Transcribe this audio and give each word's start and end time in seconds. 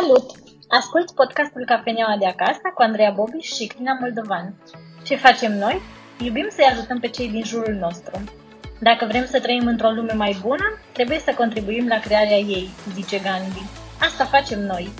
Salut! 0.00 0.30
Ascult 0.68 1.10
podcastul 1.10 1.64
Cafeneaua 1.66 2.16
de 2.18 2.26
acasă 2.26 2.60
cu 2.74 2.82
Andreea 2.82 3.10
Bobi 3.10 3.38
și 3.38 3.66
Crina 3.66 3.96
Moldovan. 4.00 4.54
Ce 5.02 5.16
facem 5.16 5.58
noi? 5.58 5.80
Iubim 6.18 6.48
să-i 6.50 6.70
ajutăm 6.72 6.98
pe 7.00 7.08
cei 7.08 7.28
din 7.28 7.44
jurul 7.44 7.74
nostru. 7.74 8.24
Dacă 8.80 9.06
vrem 9.06 9.26
să 9.26 9.40
trăim 9.40 9.66
într-o 9.66 9.90
lume 9.90 10.12
mai 10.12 10.38
bună, 10.42 10.78
trebuie 10.92 11.18
să 11.18 11.34
contribuim 11.36 11.86
la 11.86 11.98
crearea 11.98 12.36
ei, 12.36 12.68
zice 12.92 13.18
Gandhi. 13.18 13.62
Asta 14.00 14.24
facem 14.24 14.60
noi. 14.60 14.90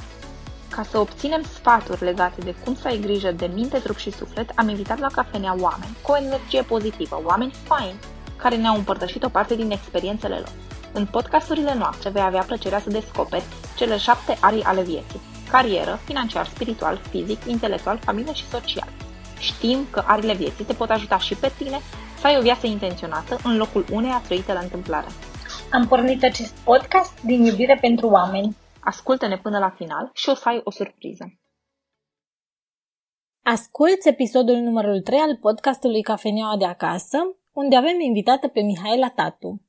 Ca 0.71 0.83
să 0.83 0.99
obținem 0.99 1.43
sfaturi 1.43 2.05
legate 2.05 2.41
de 2.41 2.55
cum 2.65 2.75
să 2.75 2.89
ai 2.89 2.99
grijă 2.99 3.33
de 3.33 3.51
minte, 3.55 3.79
trup 3.79 3.97
și 3.97 4.11
suflet, 4.11 4.51
am 4.55 4.69
invitat 4.69 4.99
la 4.99 5.09
cafenea 5.13 5.57
oameni 5.61 5.97
cu 6.03 6.13
o 6.13 6.17
energie 6.17 6.63
pozitivă, 6.63 7.23
oameni 7.25 7.55
faini, 7.65 7.99
care 8.37 8.57
ne-au 8.57 8.77
împărtășit 8.77 9.25
o 9.25 9.29
parte 9.29 9.55
din 9.55 9.71
experiențele 9.71 10.35
lor. 10.35 10.53
În 10.93 11.07
podcasturile 11.07 11.75
noastre 11.75 12.11
vei 12.11 12.23
avea 12.23 12.43
plăcerea 12.43 12.81
să 12.81 12.91
descoperi 12.91 13.45
cele 13.77 13.97
șapte 13.97 14.37
arii 14.41 14.63
ale 14.63 14.83
vieții. 14.83 15.21
Carieră, 15.51 15.99
financiar, 16.05 16.47
spiritual, 16.47 17.01
fizic, 17.11 17.45
intelectual, 17.47 17.99
familie 17.99 18.33
și 18.33 18.49
social. 18.49 18.89
Știm 19.39 19.87
că 19.91 20.05
arile 20.07 20.35
vieții 20.35 20.65
te 20.65 20.73
pot 20.73 20.91
ajuta 20.91 21.19
și 21.19 21.35
pe 21.35 21.53
tine 21.59 21.81
să 22.19 22.27
ai 22.27 22.37
o 22.39 22.43
viață 22.43 22.67
intenționată 22.67 23.39
în 23.45 23.57
locul 23.57 23.85
uneia 23.93 24.23
trăite 24.25 24.53
la 24.53 24.61
întâmplare. 24.61 25.07
Am 25.73 25.87
pornit 25.87 26.23
acest 26.25 26.55
podcast 26.65 27.23
din 27.23 27.45
iubire 27.45 27.79
pentru 27.81 28.07
oameni. 28.07 28.57
Ascultă-ne 28.81 29.39
până 29.39 29.59
la 29.59 29.71
final 29.71 30.11
și 30.15 30.29
o 30.29 30.35
să 30.35 30.49
ai 30.49 30.61
o 30.65 30.71
surpriză. 30.71 31.25
Asculți 33.43 34.09
episodul 34.09 34.57
numărul 34.57 35.01
3 35.01 35.19
al 35.19 35.37
podcastului 35.37 36.03
Cafeneaua 36.03 36.57
de 36.57 36.65
acasă, 36.65 37.19
unde 37.53 37.77
avem 37.77 38.01
invitată 38.01 38.49
pe 38.49 38.61
Mihaela 38.61 39.09
Tatu. 39.09 39.63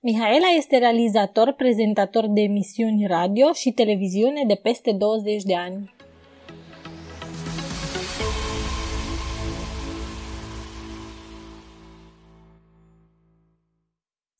Mihaela 0.00 0.46
este 0.56 0.78
realizator, 0.78 1.52
prezentator 1.52 2.26
de 2.26 2.40
emisiuni 2.40 3.06
radio 3.06 3.52
și 3.52 3.72
televiziune 3.72 4.44
de 4.46 4.54
peste 4.54 4.92
20 4.92 5.42
de 5.42 5.56
ani. 5.56 5.94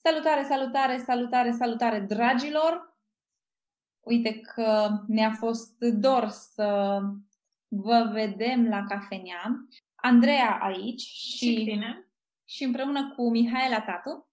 Salutare, 0.02 0.44
salutare, 0.48 1.02
salutare, 1.06 1.52
salutare, 1.52 1.98
dragilor! 1.98 2.98
Uite 4.00 4.40
că 4.40 4.88
ne-a 5.06 5.30
fost 5.30 5.78
dor 5.78 6.28
să 6.28 6.98
vă 7.68 8.10
vedem 8.12 8.68
la 8.68 8.84
cafenea. 8.88 9.66
Andreea 9.94 10.58
aici 10.60 11.00
și, 11.00 11.36
și, 11.36 11.64
tine. 11.64 12.08
și 12.44 12.64
împreună 12.64 13.12
cu 13.16 13.30
Mihaela 13.30 13.80
Tatu. 13.80 14.29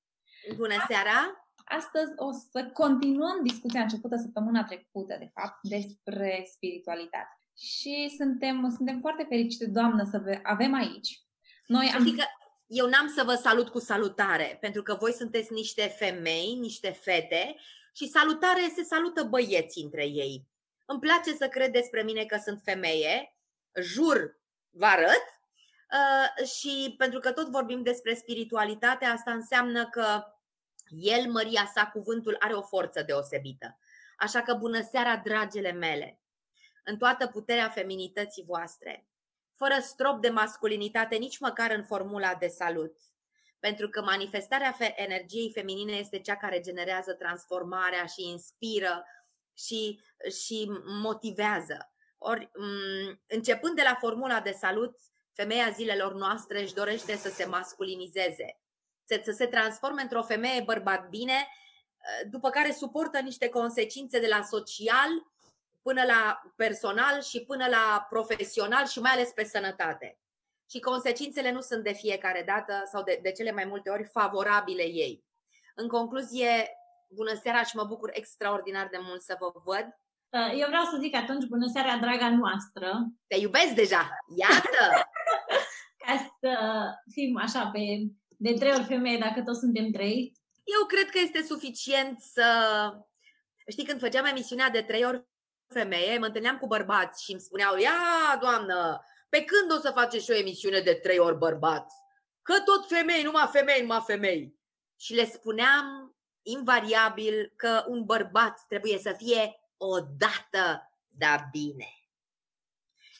Bună 0.55 0.75
seara! 0.87 1.49
Astăzi 1.65 2.11
o 2.15 2.31
să 2.31 2.69
continuăm 2.73 3.43
discuția 3.43 3.81
începută 3.81 4.15
săptămâna 4.15 4.63
trecută, 4.63 5.15
de 5.19 5.31
fapt, 5.33 5.59
despre 5.61 6.47
spiritualitate. 6.53 7.39
Și 7.57 8.15
suntem, 8.17 8.73
suntem 8.75 8.99
foarte 8.99 9.25
fericite, 9.29 9.67
doamnă, 9.67 10.03
să 10.11 10.39
avem 10.43 10.73
aici. 10.73 11.21
Noi 11.65 11.91
am... 11.95 12.15
Că 12.15 12.23
eu 12.67 12.87
n-am 12.87 13.07
să 13.15 13.23
vă 13.23 13.33
salut 13.33 13.69
cu 13.69 13.79
salutare, 13.79 14.57
pentru 14.61 14.81
că 14.81 14.95
voi 14.99 15.13
sunteți 15.13 15.53
niște 15.53 15.81
femei, 15.81 16.57
niște 16.59 16.89
fete 16.89 17.55
și 17.93 18.07
salutare 18.07 18.71
se 18.75 18.83
salută 18.83 19.23
băieții 19.23 19.83
între 19.83 20.05
ei. 20.05 20.47
Îmi 20.85 20.99
place 20.99 21.33
să 21.33 21.47
cred 21.47 21.71
despre 21.71 22.01
mine 22.01 22.25
că 22.25 22.39
sunt 22.43 22.61
femeie, 22.63 23.35
jur, 23.81 24.39
vă 24.69 24.85
arăt, 24.85 25.23
uh, 25.91 26.47
și 26.47 26.95
pentru 26.97 27.19
că 27.19 27.31
tot 27.31 27.49
vorbim 27.49 27.83
despre 27.83 28.13
spiritualitate, 28.13 29.05
asta 29.05 29.31
înseamnă 29.31 29.89
că 29.89 30.23
el, 30.89 31.31
Maria 31.31 31.71
sa, 31.73 31.89
cuvântul, 31.93 32.35
are 32.39 32.53
o 32.53 32.61
forță 32.61 33.03
deosebită. 33.03 33.77
Așa 34.17 34.41
că 34.41 34.53
bună 34.53 34.81
seara, 34.81 35.17
dragele 35.17 35.71
mele! 35.71 36.19
În 36.83 36.97
toată 36.97 37.27
puterea 37.27 37.69
feminității 37.69 38.43
voastre, 38.43 39.07
fără 39.55 39.75
strop 39.81 40.21
de 40.21 40.29
masculinitate, 40.29 41.15
nici 41.15 41.39
măcar 41.39 41.71
în 41.71 41.83
formula 41.83 42.35
de 42.35 42.47
salut. 42.47 42.95
Pentru 43.59 43.89
că 43.89 44.01
manifestarea 44.01 44.71
fe- 44.71 44.93
energiei 44.95 45.51
feminine 45.53 45.91
este 45.91 46.19
cea 46.19 46.35
care 46.35 46.59
generează 46.59 47.13
transformarea 47.13 48.05
și 48.05 48.29
inspiră 48.29 49.05
și, 49.53 50.01
și 50.43 50.71
motivează. 50.85 51.91
Ori, 52.17 52.51
începând 53.27 53.75
de 53.75 53.81
la 53.81 53.95
formula 53.95 54.41
de 54.41 54.51
salut, 54.51 54.95
femeia 55.33 55.69
zilelor 55.69 56.13
noastre 56.13 56.61
își 56.61 56.73
dorește 56.73 57.15
să 57.15 57.29
se 57.29 57.45
masculinizeze, 57.45 58.59
să 59.07 59.31
se 59.31 59.45
transforme 59.45 60.01
într-o 60.01 60.23
femeie 60.23 60.61
bărbat 60.61 61.09
bine, 61.09 61.47
după 62.29 62.49
care 62.49 62.71
suportă 62.71 63.19
niște 63.19 63.49
consecințe 63.49 64.19
de 64.19 64.27
la 64.27 64.41
social 64.41 65.09
până 65.81 66.03
la 66.03 66.41
personal 66.55 67.21
și 67.21 67.43
până 67.43 67.67
la 67.67 68.07
profesional 68.09 68.85
și 68.85 68.99
mai 68.99 69.11
ales 69.11 69.29
pe 69.31 69.43
sănătate. 69.43 70.19
Și 70.69 70.79
consecințele 70.79 71.51
nu 71.51 71.61
sunt 71.61 71.83
de 71.83 71.93
fiecare 71.93 72.43
dată 72.45 72.73
sau 72.91 73.03
de, 73.03 73.19
de 73.21 73.31
cele 73.31 73.51
mai 73.51 73.65
multe 73.65 73.89
ori 73.89 74.03
favorabile 74.03 74.83
ei. 74.83 75.23
În 75.75 75.87
concluzie, 75.87 76.69
bună 77.09 77.33
seara 77.33 77.63
și 77.63 77.75
mă 77.75 77.83
bucur 77.83 78.09
extraordinar 78.13 78.87
de 78.91 78.97
mult 79.01 79.21
să 79.21 79.35
vă 79.39 79.51
văd. 79.63 79.85
Uh, 80.29 80.59
eu 80.59 80.67
vreau 80.67 80.83
să 80.83 80.97
zic 80.99 81.15
atunci 81.15 81.45
bună 81.45 81.67
seara, 81.73 81.97
draga 81.97 82.29
noastră. 82.29 83.07
Te 83.27 83.35
iubesc 83.35 83.73
deja, 83.73 84.09
iată! 84.35 85.07
Ca 86.05 86.37
să 86.39 86.51
fim 87.11 87.37
așa 87.37 87.69
pe 87.73 87.79
de 88.37 88.53
trei 88.53 88.71
ori 88.71 88.83
femeie, 88.83 89.17
dacă 89.17 89.41
toți 89.41 89.59
suntem 89.59 89.91
trei. 89.91 90.33
Eu 90.63 90.85
cred 90.85 91.09
că 91.09 91.19
este 91.19 91.43
suficient 91.43 92.19
să... 92.19 92.45
Știi, 93.71 93.85
când 93.85 93.99
făceam 93.99 94.25
emisiunea 94.25 94.69
de 94.69 94.81
trei 94.81 95.05
ori 95.05 95.27
femeie, 95.67 96.17
mă 96.17 96.25
întâlneam 96.25 96.57
cu 96.57 96.67
bărbați 96.67 97.23
și 97.23 97.31
îmi 97.31 97.41
spuneau, 97.41 97.77
ia, 97.77 98.37
doamnă, 98.41 99.01
pe 99.29 99.43
când 99.43 99.71
o 99.71 99.79
să 99.79 99.91
faceți 99.91 100.23
și 100.23 100.31
o 100.31 100.35
emisiune 100.35 100.79
de 100.79 100.93
trei 100.93 101.19
ori 101.19 101.37
bărbați? 101.37 101.95
Că 102.41 102.59
tot 102.59 102.87
femei, 102.87 103.23
numai 103.23 103.49
femei, 103.51 103.81
numai 103.81 104.03
femei. 104.05 104.55
Și 104.99 105.13
le 105.13 105.25
spuneam 105.25 106.15
invariabil 106.41 107.53
că 107.55 107.85
un 107.87 108.05
bărbat 108.05 108.65
trebuie 108.67 108.97
să 108.97 109.13
fie 109.17 109.59
odată, 109.77 110.91
da 111.07 111.47
bine. 111.51 111.87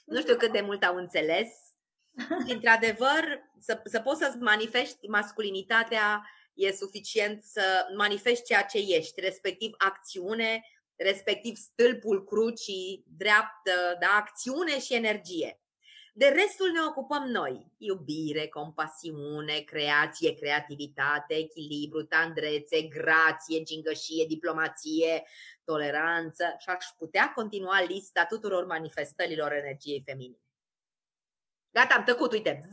Nu 0.06 0.20
știu 0.20 0.36
cât 0.36 0.52
de 0.52 0.62
mult 0.62 0.84
au 0.84 0.96
înțeles. 0.96 1.67
Și, 2.18 2.54
într-adevăr, 2.54 3.50
să, 3.60 3.82
să 3.84 4.00
poți 4.00 4.20
să-ți 4.20 4.38
manifesti 4.38 5.08
masculinitatea 5.08 6.28
e 6.54 6.72
suficient 6.72 7.44
să 7.44 7.88
manifesti 7.98 8.46
ceea 8.46 8.64
ce 8.64 8.78
ești, 8.78 9.22
respectiv 9.22 9.74
acțiune, 9.78 10.64
respectiv 10.96 11.56
stâlpul 11.56 12.24
crucii, 12.24 13.04
dreaptă, 13.18 13.98
da, 14.00 14.08
acțiune 14.16 14.80
și 14.80 14.94
energie. 14.94 15.62
De 16.14 16.28
restul 16.28 16.72
ne 16.72 16.80
ocupăm 16.88 17.24
noi. 17.24 17.72
Iubire, 17.78 18.48
compasiune, 18.48 19.60
creație, 19.60 20.34
creativitate, 20.34 21.34
echilibru, 21.34 22.04
tandrețe, 22.04 22.82
grație, 22.82 23.64
gingășie, 23.64 24.26
diplomație, 24.28 25.24
toleranță 25.64 26.56
și 26.60 26.70
aș 26.70 26.86
putea 26.98 27.32
continua 27.36 27.82
lista 27.82 28.26
tuturor 28.26 28.66
manifestărilor 28.66 29.52
energiei 29.52 30.04
feminine. 30.06 30.47
Gata, 31.72 31.96
am 31.96 32.04
tăcut, 32.04 32.32
uite. 32.32 32.70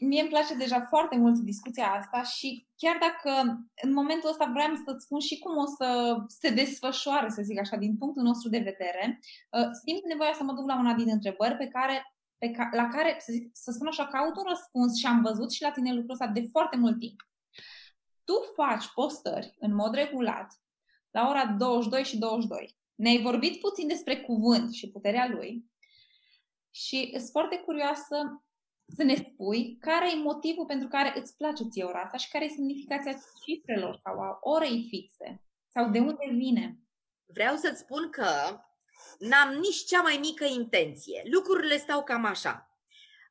Mie 0.00 0.20
îmi 0.20 0.28
place 0.28 0.54
deja 0.54 0.86
foarte 0.88 1.16
mult 1.16 1.38
discuția 1.38 1.92
asta 1.92 2.22
și 2.22 2.66
chiar 2.76 2.96
dacă 3.00 3.58
în 3.82 3.92
momentul 3.92 4.28
ăsta 4.30 4.50
vreau 4.52 4.74
să-ți 4.86 5.04
spun 5.04 5.20
și 5.20 5.38
cum 5.38 5.56
o 5.56 5.66
să 5.66 6.16
se 6.26 6.50
desfășoare, 6.50 7.28
să 7.28 7.42
zic 7.42 7.58
așa, 7.58 7.76
din 7.76 7.96
punctul 7.96 8.22
nostru 8.22 8.48
de 8.48 8.58
vedere, 8.58 9.20
uh, 9.50 9.68
simt 9.84 10.04
nevoia 10.04 10.32
să 10.32 10.42
mă 10.42 10.52
duc 10.52 10.66
la 10.66 10.78
una 10.78 10.94
din 10.94 11.08
întrebări 11.10 11.56
pe 11.56 11.66
care, 11.66 12.14
pe 12.38 12.50
ca, 12.50 12.68
la 12.72 12.88
care, 12.88 13.16
să, 13.18 13.32
zic, 13.32 13.50
să 13.52 13.70
spun 13.70 13.86
așa, 13.86 14.06
caut 14.06 14.36
un 14.36 14.44
răspuns 14.48 14.98
și 14.98 15.06
am 15.06 15.22
văzut 15.22 15.52
și 15.52 15.62
la 15.62 15.70
tine 15.70 15.92
lucrul 15.92 16.12
ăsta 16.12 16.26
de 16.26 16.48
foarte 16.50 16.76
mult 16.76 16.98
timp. 16.98 17.20
Tu 18.24 18.34
faci 18.54 18.86
postări 18.94 19.56
în 19.58 19.74
mod 19.74 19.94
regulat 19.94 20.60
la 21.10 21.28
ora 21.28 21.46
22 21.46 22.04
și 22.04 22.18
22. 22.18 22.76
Ne-ai 22.94 23.22
vorbit 23.22 23.60
puțin 23.60 23.86
despre 23.86 24.20
cuvânt 24.20 24.72
și 24.72 24.90
puterea 24.90 25.28
lui 25.28 25.67
și 26.70 27.10
sunt 27.16 27.30
foarte 27.30 27.56
curioasă 27.58 28.42
să 28.96 29.02
ne 29.02 29.14
spui 29.14 29.76
care 29.80 30.10
e 30.12 30.22
motivul 30.22 30.64
pentru 30.64 30.88
care 30.88 31.12
îți 31.20 31.36
place 31.36 31.64
ție 31.70 31.84
ora 31.84 32.00
asta 32.00 32.16
și 32.16 32.28
care 32.28 32.44
e 32.44 32.48
semnificația 32.48 33.18
cifrelor 33.44 34.00
sau 34.04 34.20
a 34.20 34.38
orei 34.40 34.86
fixe 34.88 35.42
sau 35.74 35.90
de 35.90 35.98
unde 35.98 36.26
vine. 36.32 36.78
Vreau 37.26 37.56
să-ți 37.56 37.80
spun 37.80 38.10
că 38.10 38.26
n-am 39.18 39.54
nici 39.54 39.84
cea 39.84 40.02
mai 40.02 40.18
mică 40.20 40.44
intenție. 40.44 41.22
Lucrurile 41.30 41.76
stau 41.76 42.02
cam 42.02 42.24
așa. 42.24 42.62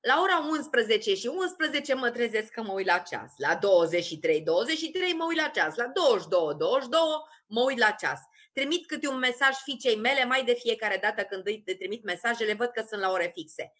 La 0.01 0.21
ora 0.21 0.47
11 0.49 1.15
și 1.15 1.27
11 1.27 1.93
mă 1.93 2.09
trezesc 2.09 2.51
că 2.51 2.61
mă 2.61 2.71
uit 2.71 2.85
la 2.85 2.97
ceas. 2.97 3.33
La 3.37 3.55
23, 3.55 4.41
23 4.41 5.13
mă 5.13 5.25
uit 5.27 5.37
la 5.37 5.47
ceas. 5.47 5.75
La 5.75 5.87
22, 5.87 6.55
22 6.57 6.99
mă 7.47 7.61
uit 7.61 7.77
la 7.77 7.91
ceas. 7.91 8.19
Trimit 8.57 8.85
câte 8.85 9.07
un 9.07 9.17
mesaj 9.17 9.55
fiicei 9.63 9.95
mele 9.95 10.25
mai 10.25 10.43
de 10.43 10.53
fiecare 10.53 10.97
dată 11.01 11.23
când 11.23 11.47
îi 11.47 11.63
trimit 11.63 12.03
mesajele, 12.03 12.53
văd 12.53 12.67
că 12.67 12.83
sunt 12.87 13.01
la 13.01 13.11
ore 13.11 13.31
fixe. 13.33 13.73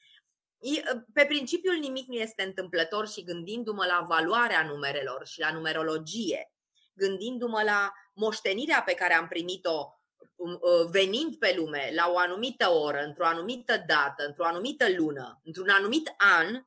Pe 1.13 1.25
principiul 1.25 1.75
nimic 1.75 2.07
nu 2.07 2.15
este 2.15 2.43
întâmplător 2.43 3.07
și 3.07 3.23
gândindu-mă 3.23 3.85
la 3.85 4.05
valoarea 4.07 4.65
numerelor 4.65 5.27
și 5.27 5.39
la 5.39 5.51
numerologie, 5.51 6.51
gândindu-mă 6.93 7.61
la 7.63 7.93
moștenirea 8.13 8.81
pe 8.85 8.93
care 8.93 9.13
am 9.13 9.27
primit-o 9.27 9.99
um, 10.35 10.51
uh, 10.51 10.87
venind 10.89 11.35
pe 11.35 11.53
lume 11.57 11.91
la 11.95 12.09
o 12.11 12.17
anumită 12.17 12.69
oră, 12.69 13.03
într-o 13.03 13.25
anumită 13.25 13.83
dată, 13.87 14.25
într-o 14.25 14.45
anumită 14.45 14.85
lună, 14.97 15.41
într-un 15.43 15.69
anumit 15.69 16.13
an, 16.17 16.65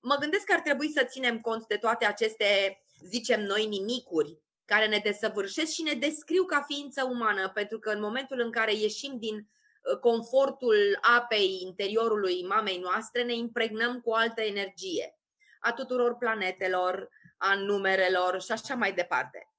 mă 0.00 0.16
gândesc 0.20 0.44
că 0.44 0.52
ar 0.52 0.60
trebui 0.60 0.88
să 0.88 1.04
ținem 1.04 1.40
cont 1.40 1.66
de 1.66 1.76
toate 1.76 2.04
aceste, 2.04 2.82
zicem 3.04 3.44
noi, 3.44 3.66
nimicuri 3.66 4.40
care 4.70 4.86
ne 4.86 4.98
desăvârșesc 4.98 5.72
și 5.72 5.82
ne 5.82 5.92
descriu 5.92 6.44
ca 6.44 6.64
ființă 6.68 7.04
umană, 7.04 7.50
pentru 7.54 7.78
că 7.78 7.90
în 7.90 8.00
momentul 8.00 8.40
în 8.40 8.50
care 8.50 8.74
ieșim 8.74 9.18
din 9.18 9.36
uh, 9.36 9.98
confortul 9.98 10.98
apei 11.00 11.60
interiorului 11.62 12.46
mamei 12.46 12.78
noastre, 12.78 13.22
ne 13.22 13.34
impregnăm 13.34 14.00
cu 14.00 14.10
o 14.10 14.14
altă 14.14 14.40
energie 14.40 15.18
a 15.60 15.72
tuturor 15.72 16.16
planetelor, 16.16 17.08
a 17.36 17.54
numerelor 17.54 18.42
și 18.42 18.52
așa 18.52 18.74
mai 18.74 18.92
departe. 18.92 19.52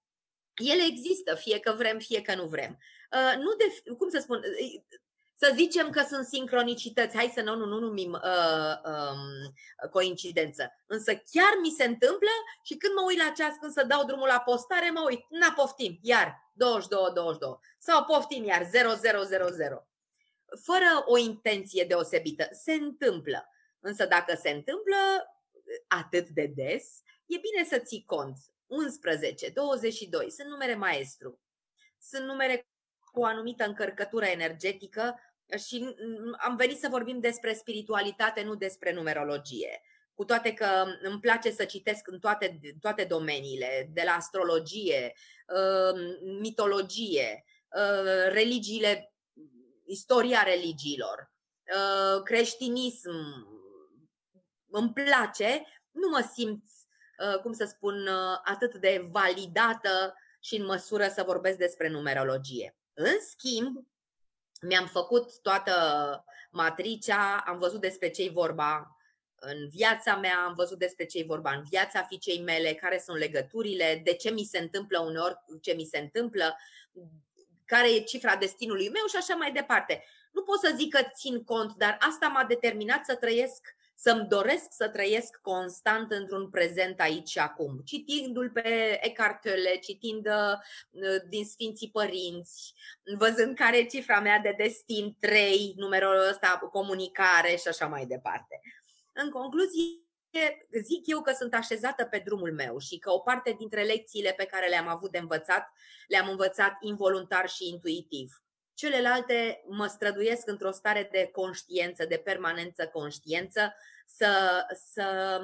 Ele 0.56 0.84
există, 0.88 1.36
fie 1.36 1.60
că 1.60 1.72
vrem, 1.72 2.00
fie 2.00 2.22
că 2.22 2.36
nu 2.36 2.46
vrem. 2.46 2.78
Uh, 3.12 3.38
nu 3.38 3.54
de, 3.56 3.94
cum 3.98 4.10
să 4.10 4.20
spun, 4.20 4.38
uh, 4.38 4.84
să 5.42 5.52
zicem 5.56 5.90
că 5.90 6.04
sunt 6.08 6.26
sincronicități, 6.26 7.16
hai 7.16 7.32
să 7.36 7.42
nu, 7.42 7.56
nu, 7.56 7.66
nu 7.66 7.80
numim 7.80 8.12
uh, 8.12 8.92
um, 8.92 9.90
coincidență. 9.90 10.72
Însă 10.86 11.12
chiar 11.12 11.54
mi 11.62 11.70
se 11.70 11.84
întâmplă 11.84 12.30
și 12.64 12.76
când 12.76 12.94
mă 12.94 13.04
uit 13.08 13.18
la 13.18 13.32
ceas, 13.36 13.56
când 13.60 13.72
să 13.72 13.84
dau 13.84 14.06
drumul 14.06 14.28
la 14.28 14.40
postare, 14.40 14.90
mă 14.90 15.06
uit, 15.10 15.26
na, 15.30 15.54
poftim, 15.56 16.00
iar 16.02 16.52
22, 16.54 17.12
22 17.14 17.60
sau 17.80 18.04
poftim 18.04 18.44
iar 18.44 18.70
0000. 18.72 19.88
Fără 20.64 21.04
o 21.06 21.18
intenție 21.18 21.84
deosebită, 21.84 22.48
se 22.52 22.74
întâmplă. 22.74 23.50
Însă 23.80 24.06
dacă 24.06 24.36
se 24.42 24.50
întâmplă 24.50 24.96
atât 25.88 26.28
de 26.28 26.52
des, 26.56 26.86
e 27.26 27.38
bine 27.38 27.66
să 27.70 27.78
ții 27.78 28.04
cont. 28.06 28.38
11, 28.68 29.50
22 29.50 30.32
sunt 30.32 30.48
numere 30.48 30.76
maestru. 30.76 31.40
Sunt 32.00 32.26
numere 32.26 32.68
cu 33.12 33.20
o 33.20 33.26
anumită 33.26 33.66
încărcătură 33.66 34.26
energetică 34.26 35.20
și 35.58 35.96
am 36.38 36.56
venit 36.56 36.80
să 36.80 36.88
vorbim 36.90 37.20
despre 37.20 37.54
spiritualitate, 37.54 38.44
nu 38.44 38.56
despre 38.56 38.94
numerologie. 38.94 39.82
Cu 40.14 40.26
toate 40.26 40.54
că 40.54 40.86
îmi 41.02 41.20
place 41.20 41.52
să 41.52 41.66
citesc 41.66 42.08
în 42.08 42.20
toate, 42.20 42.60
toate 42.80 43.04
domeniile, 43.04 43.90
de 43.94 44.02
la 44.06 44.12
astrologie, 44.12 45.14
uh, 45.48 46.02
mitologie, 46.40 47.46
uh, 47.76 48.32
religiile, 48.32 49.14
istoria 49.86 50.44
religiilor, 50.44 51.32
uh, 51.76 52.24
creștinism, 52.24 53.12
îmi 54.70 54.94
place, 54.94 55.66
nu 55.92 56.10
mă 56.10 56.30
simt, 56.34 56.64
cum 57.42 57.54
să 57.54 57.66
spun, 57.66 58.08
atât 58.44 58.76
de 58.76 59.08
validată 59.12 60.16
și 60.40 60.56
în 60.56 60.66
măsură 60.66 61.08
să 61.08 61.24
vorbesc 61.24 61.58
despre 61.58 61.90
numerologie. 61.90 62.78
În 62.94 63.14
schimb, 63.30 63.86
mi-am 64.62 64.86
făcut 64.86 65.42
toată 65.42 65.74
matricea, 66.52 67.44
am 67.48 67.58
văzut 67.58 67.82
despre 67.82 68.10
ce-i 68.10 68.30
vorba 68.30 68.96
în 69.36 69.68
viața 69.70 70.16
mea, 70.16 70.44
am 70.48 70.54
văzut 70.54 70.78
despre 70.78 71.06
ce-i 71.06 71.26
vorba 71.26 71.52
în 71.52 71.64
viața 71.70 72.04
fiicei 72.04 72.42
mele, 72.42 72.74
care 72.74 73.02
sunt 73.06 73.18
legăturile, 73.18 74.02
de 74.04 74.14
ce 74.14 74.30
mi 74.30 74.44
se 74.44 74.58
întâmplă 74.58 75.00
uneori 75.00 75.38
ce 75.62 75.74
mi 75.74 75.84
se 75.84 75.98
întâmplă, 75.98 76.58
care 77.66 77.94
e 77.94 78.00
cifra 78.00 78.36
destinului 78.36 78.90
meu 78.90 79.06
și 79.10 79.16
așa 79.16 79.36
mai 79.36 79.52
departe. 79.52 80.04
Nu 80.32 80.42
pot 80.42 80.60
să 80.60 80.74
zic 80.76 80.94
că 80.94 81.02
țin 81.14 81.44
cont, 81.44 81.76
dar 81.76 81.98
asta 82.00 82.28
m-a 82.28 82.44
determinat 82.44 83.06
să 83.06 83.16
trăiesc 83.16 83.76
să-mi 84.02 84.28
doresc 84.28 84.68
să 84.70 84.90
trăiesc 84.90 85.36
constant 85.42 86.12
într-un 86.12 86.50
prezent 86.50 87.00
aici 87.00 87.30
și 87.30 87.40
acum, 87.40 87.82
citindu-l 87.86 88.50
pe 88.50 88.98
Eckhart 89.02 89.42
Tolle, 89.42 89.78
citind 89.82 90.26
uh, 90.28 91.22
din 91.30 91.46
Sfinții 91.46 91.90
Părinți, 91.90 92.74
văzând 93.18 93.56
care 93.56 93.78
e 93.78 93.86
cifra 93.86 94.20
mea 94.20 94.40
de 94.40 94.54
destin 94.58 95.16
3, 95.20 95.74
numărul 95.78 96.28
ăsta, 96.30 96.70
comunicare 96.72 97.56
și 97.56 97.68
așa 97.68 97.88
mai 97.88 98.06
departe. 98.06 98.62
În 99.14 99.30
concluzie, 99.30 99.84
zic 100.82 101.08
eu 101.08 101.22
că 101.22 101.32
sunt 101.32 101.54
așezată 101.54 102.06
pe 102.06 102.22
drumul 102.26 102.54
meu 102.54 102.78
și 102.78 102.98
că 102.98 103.12
o 103.12 103.20
parte 103.20 103.56
dintre 103.58 103.84
lecțiile 103.84 104.34
pe 104.38 104.46
care 104.46 104.68
le-am 104.68 104.88
avut 104.88 105.12
de 105.12 105.18
învățat, 105.18 105.72
le-am 106.08 106.30
învățat 106.30 106.78
involuntar 106.80 107.50
și 107.50 107.68
intuitiv. 107.68 108.44
Celelalte 108.74 109.64
mă 109.68 109.88
străduiesc 109.88 110.48
într-o 110.48 110.72
stare 110.72 111.10
de 111.12 111.30
conștiență, 111.32 112.06
de 112.06 112.18
permanență 112.18 112.88
conștiență, 112.88 113.76
să, 114.06 114.64
să 114.94 115.40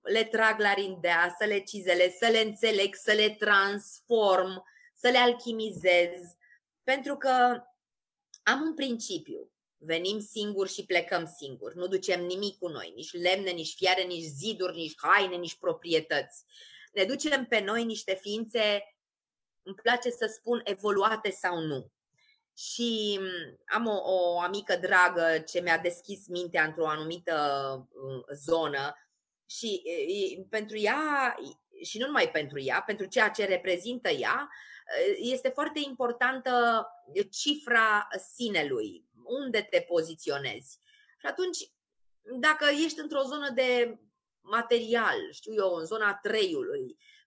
le 0.00 0.24
trag 0.24 0.60
la 0.60 0.74
rindea, 0.74 1.34
să 1.38 1.46
le 1.46 1.58
cizelez, 1.58 2.12
să 2.12 2.28
le 2.28 2.38
înțeleg, 2.38 2.94
să 2.94 3.12
le 3.12 3.30
transform, 3.30 4.64
să 4.94 5.08
le 5.08 5.18
alchimizez. 5.18 6.20
Pentru 6.82 7.16
că 7.16 7.62
am 8.42 8.60
un 8.60 8.74
principiu. 8.74 9.52
Venim 9.80 10.20
singuri 10.20 10.72
și 10.72 10.84
plecăm 10.84 11.34
singuri. 11.36 11.76
Nu 11.76 11.86
ducem 11.86 12.24
nimic 12.24 12.58
cu 12.58 12.68
noi, 12.68 12.92
nici 12.94 13.12
lemne, 13.12 13.50
nici 13.50 13.74
fiare, 13.74 14.02
nici 14.02 14.24
ziduri, 14.24 14.76
nici 14.76 14.94
haine, 14.96 15.36
nici 15.36 15.58
proprietăți. 15.58 16.44
Ne 16.92 17.04
ducem 17.04 17.46
pe 17.46 17.60
noi 17.60 17.84
niște 17.84 18.14
ființe, 18.14 18.96
îmi 19.62 19.74
place 19.74 20.10
să 20.10 20.26
spun, 20.26 20.60
evoluate 20.64 21.30
sau 21.30 21.60
nu 21.60 21.92
și 22.58 23.18
mm, 23.20 23.58
am 23.66 23.86
o, 23.86 24.00
o 24.04 24.40
amică 24.40 24.76
dragă 24.76 25.38
ce 25.38 25.60
mi-a 25.60 25.78
deschis 25.78 26.26
mintea 26.26 26.64
într-o 26.64 26.88
anumită 26.88 27.36
mm, 27.94 28.24
zonă 28.34 28.94
și 29.46 29.82
pentru 30.50 30.78
ea, 30.78 31.34
și 31.82 31.98
nu 31.98 32.06
numai 32.06 32.30
pentru 32.30 32.60
ea, 32.60 32.82
pentru 32.82 33.06
ceea 33.06 33.28
ce 33.28 33.44
reprezintă 33.44 34.08
ea, 34.08 34.48
este 35.16 35.48
foarte 35.48 35.80
importantă 35.84 36.86
cifra 37.30 38.08
sinelui, 38.34 39.04
unde 39.24 39.60
te 39.62 39.80
poziționezi. 39.80 40.78
Și 41.20 41.26
atunci, 41.26 41.58
dacă 42.40 42.64
ești 42.84 43.00
într-o 43.00 43.22
zonă 43.22 43.50
de 43.50 43.98
material, 44.40 45.32
știu 45.32 45.54
eu, 45.54 45.74
în 45.74 45.84
zona 45.84 46.18
treiului, 46.22 46.82
Uh, 46.88 47.17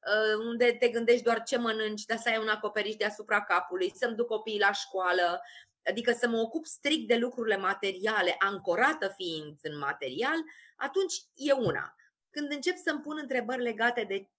unde 0.45 0.71
te 0.79 0.89
gândești 0.89 1.23
doar 1.23 1.43
ce 1.43 1.57
mănânci, 1.57 2.05
dar 2.05 2.17
să 2.17 2.29
ai 2.29 2.37
un 2.37 2.47
acoperiș 2.47 2.95
deasupra 2.95 3.43
capului, 3.43 3.93
să-mi 3.95 4.15
duc 4.15 4.27
copiii 4.27 4.59
la 4.59 4.71
școală, 4.71 5.41
adică 5.85 6.11
să 6.11 6.27
mă 6.27 6.37
ocup 6.37 6.65
strict 6.65 7.07
de 7.07 7.15
lucrurile 7.15 7.57
materiale, 7.57 8.35
ancorată 8.39 9.07
fiind 9.07 9.59
în 9.61 9.77
material, 9.77 10.37
atunci 10.75 11.13
e 11.33 11.51
una. 11.51 11.95
Când 12.29 12.51
încep 12.51 12.77
să-mi 12.77 13.01
pun 13.01 13.17
întrebări 13.21 13.61
legate 13.61 14.03
de 14.03 14.29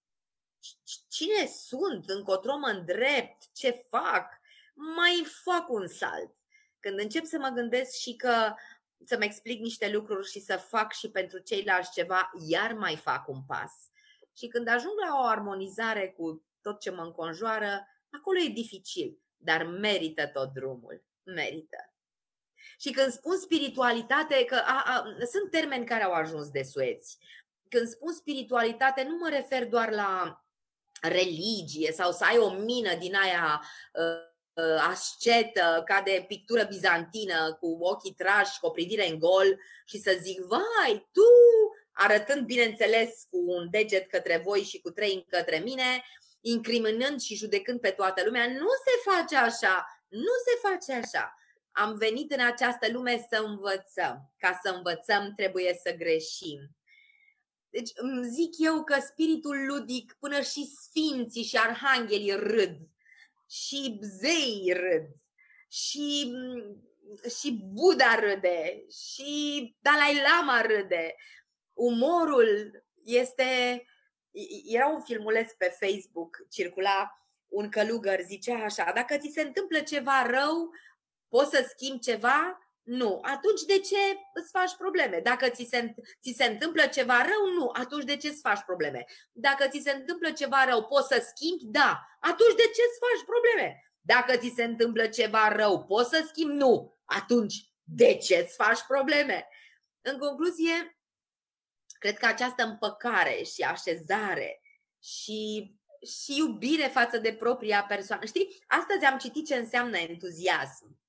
cine 1.08 1.46
sunt, 1.46 2.08
încotro 2.08 2.56
mă 2.56 2.68
îndrept, 2.68 3.52
ce 3.52 3.86
fac, 3.90 4.40
mai 4.74 5.26
fac 5.44 5.68
un 5.68 5.86
salt. 5.86 6.34
Când 6.80 6.98
încep 6.98 7.24
să 7.24 7.38
mă 7.38 7.48
gândesc 7.48 7.96
și 7.96 8.16
că 8.16 8.54
să-mi 9.04 9.24
explic 9.24 9.60
niște 9.60 9.90
lucruri 9.90 10.30
și 10.30 10.40
să 10.40 10.56
fac 10.56 10.92
și 10.92 11.10
pentru 11.10 11.38
ceilalți 11.38 11.92
ceva, 11.92 12.30
iar 12.48 12.72
mai 12.72 12.96
fac 12.96 13.28
un 13.28 13.42
pas. 13.46 13.72
Și 14.36 14.46
când 14.46 14.68
ajung 14.68 14.92
la 15.08 15.18
o 15.20 15.24
armonizare 15.24 16.14
cu 16.16 16.44
tot 16.60 16.80
ce 16.80 16.90
mă 16.90 17.02
înconjoară, 17.02 17.86
acolo 18.10 18.38
e 18.38 18.48
dificil, 18.48 19.18
dar 19.36 19.64
merită 19.64 20.26
tot 20.26 20.52
drumul. 20.52 21.04
Merită. 21.22 21.76
Și 22.78 22.90
când 22.90 23.12
spun 23.12 23.36
spiritualitate, 23.38 24.44
că 24.44 24.54
a, 24.54 24.82
a, 24.86 25.04
sunt 25.30 25.50
termeni 25.50 25.86
care 25.86 26.02
au 26.02 26.12
ajuns 26.12 26.48
de 26.50 26.62
sueți. 26.62 27.18
Când 27.68 27.88
spun 27.88 28.12
spiritualitate, 28.12 29.02
nu 29.02 29.16
mă 29.16 29.28
refer 29.28 29.68
doar 29.68 29.90
la 29.90 30.42
religie 31.00 31.92
sau 31.92 32.12
să 32.12 32.24
ai 32.24 32.38
o 32.38 32.50
mină 32.50 32.94
din 32.94 33.14
aia 33.14 33.62
uh, 33.92 34.32
uh, 34.64 34.84
ascetă, 34.90 35.82
ca 35.86 36.02
de 36.04 36.24
pictură 36.28 36.64
bizantină, 36.64 37.56
cu 37.60 37.78
ochii 37.80 38.14
trași, 38.14 38.60
cu 38.60 38.66
o 38.66 38.70
privire 38.70 39.08
în 39.08 39.18
gol 39.18 39.60
și 39.84 39.98
să 39.98 40.18
zic, 40.20 40.40
vai, 40.40 41.08
tu 41.12 41.22
arătând, 41.92 42.46
bineînțeles, 42.46 43.26
cu 43.30 43.38
un 43.46 43.70
deget 43.70 44.10
către 44.10 44.36
voi 44.36 44.62
și 44.62 44.80
cu 44.80 44.90
trei 44.90 45.26
către 45.28 45.58
mine, 45.58 46.04
incriminând 46.40 47.20
și 47.20 47.34
judecând 47.34 47.80
pe 47.80 47.90
toată 47.90 48.22
lumea. 48.24 48.46
Nu 48.46 48.68
se 48.84 49.10
face 49.10 49.36
așa, 49.36 50.04
nu 50.08 50.32
se 50.46 50.68
face 50.68 50.92
așa. 50.92 51.34
Am 51.72 51.94
venit 51.94 52.32
în 52.32 52.40
această 52.40 52.90
lume 52.90 53.26
să 53.30 53.42
învățăm. 53.46 54.32
Ca 54.38 54.60
să 54.62 54.70
învățăm 54.70 55.32
trebuie 55.36 55.78
să 55.82 55.94
greșim. 55.94 56.58
Deci 57.70 57.90
îmi 57.94 58.28
zic 58.28 58.50
eu 58.58 58.84
că 58.84 59.00
spiritul 59.00 59.66
ludic, 59.66 60.16
până 60.18 60.40
și 60.40 60.72
sfinții 60.82 61.42
și 61.42 61.56
arhanghelii 61.56 62.36
râd, 62.36 62.76
și 63.48 63.98
zei 64.00 64.72
râd, 64.72 65.06
și, 65.68 66.32
și 67.38 67.60
Buddha 67.72 68.14
râde, 68.14 68.84
și 69.06 69.76
Dalai 69.80 70.20
Lama 70.22 70.60
râde, 70.60 71.14
umorul 71.72 72.84
este... 73.04 73.82
Era 74.66 74.86
un 74.86 75.00
filmuleț 75.00 75.52
pe 75.52 75.76
Facebook, 75.80 76.36
circula 76.50 77.22
un 77.48 77.68
călugăr, 77.68 78.20
zicea 78.20 78.64
așa, 78.64 78.92
dacă 78.94 79.16
ți 79.16 79.30
se 79.32 79.40
întâmplă 79.40 79.80
ceva 79.80 80.26
rău, 80.26 80.70
poți 81.28 81.50
să 81.50 81.66
schimbi 81.68 82.00
ceva? 82.00 82.58
Nu. 82.82 83.18
Atunci 83.22 83.62
de 83.62 83.78
ce 83.78 83.96
îți 84.34 84.50
faci 84.50 84.76
probleme? 84.78 85.20
Dacă 85.22 85.48
ți 85.48 85.66
se, 85.70 85.94
ți 86.22 86.34
se 86.36 86.44
întâmplă 86.44 86.86
ceva 86.86 87.22
rău? 87.22 87.52
Nu. 87.58 87.70
Atunci 87.72 88.04
de 88.04 88.16
ce 88.16 88.28
îți 88.28 88.40
faci 88.40 88.62
probleme? 88.66 89.04
Dacă 89.32 89.68
ți 89.68 89.80
se 89.82 89.90
întâmplă 89.90 90.30
ceva 90.30 90.64
rău, 90.64 90.84
poți 90.84 91.08
să 91.08 91.26
schimbi? 91.34 91.64
Da. 91.64 92.06
Atunci 92.20 92.54
de 92.54 92.62
ce 92.74 92.82
îți 92.88 92.98
faci 93.04 93.24
probleme? 93.26 93.82
Dacă 94.00 94.36
ți 94.36 94.52
se 94.56 94.64
întâmplă 94.64 95.06
ceva 95.06 95.48
rău, 95.48 95.84
poți 95.84 96.08
să 96.08 96.24
schimbi? 96.28 96.54
Nu. 96.54 96.98
Atunci, 97.04 97.72
de 97.82 98.14
ce 98.14 98.36
îți 98.36 98.54
faci 98.54 98.80
probleme? 98.86 99.48
În 100.00 100.18
concluzie, 100.18 100.98
cred 102.02 102.18
că 102.18 102.26
această 102.26 102.62
împăcare 102.62 103.42
și 103.42 103.62
așezare 103.62 104.60
și, 105.02 105.72
și 106.06 106.36
iubire 106.36 106.86
față 106.86 107.18
de 107.18 107.34
propria 107.34 107.84
persoană. 107.84 108.24
Știi, 108.24 108.64
astăzi 108.66 109.04
am 109.04 109.18
citit 109.18 109.46
ce 109.46 109.54
înseamnă 109.54 109.96
entuziasm. 109.96 111.00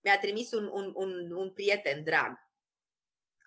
Mi-a 0.00 0.18
trimis 0.18 0.52
un, 0.52 0.70
un, 0.72 0.92
un, 0.94 1.30
un 1.32 1.52
prieten 1.52 2.04
drag. 2.04 2.38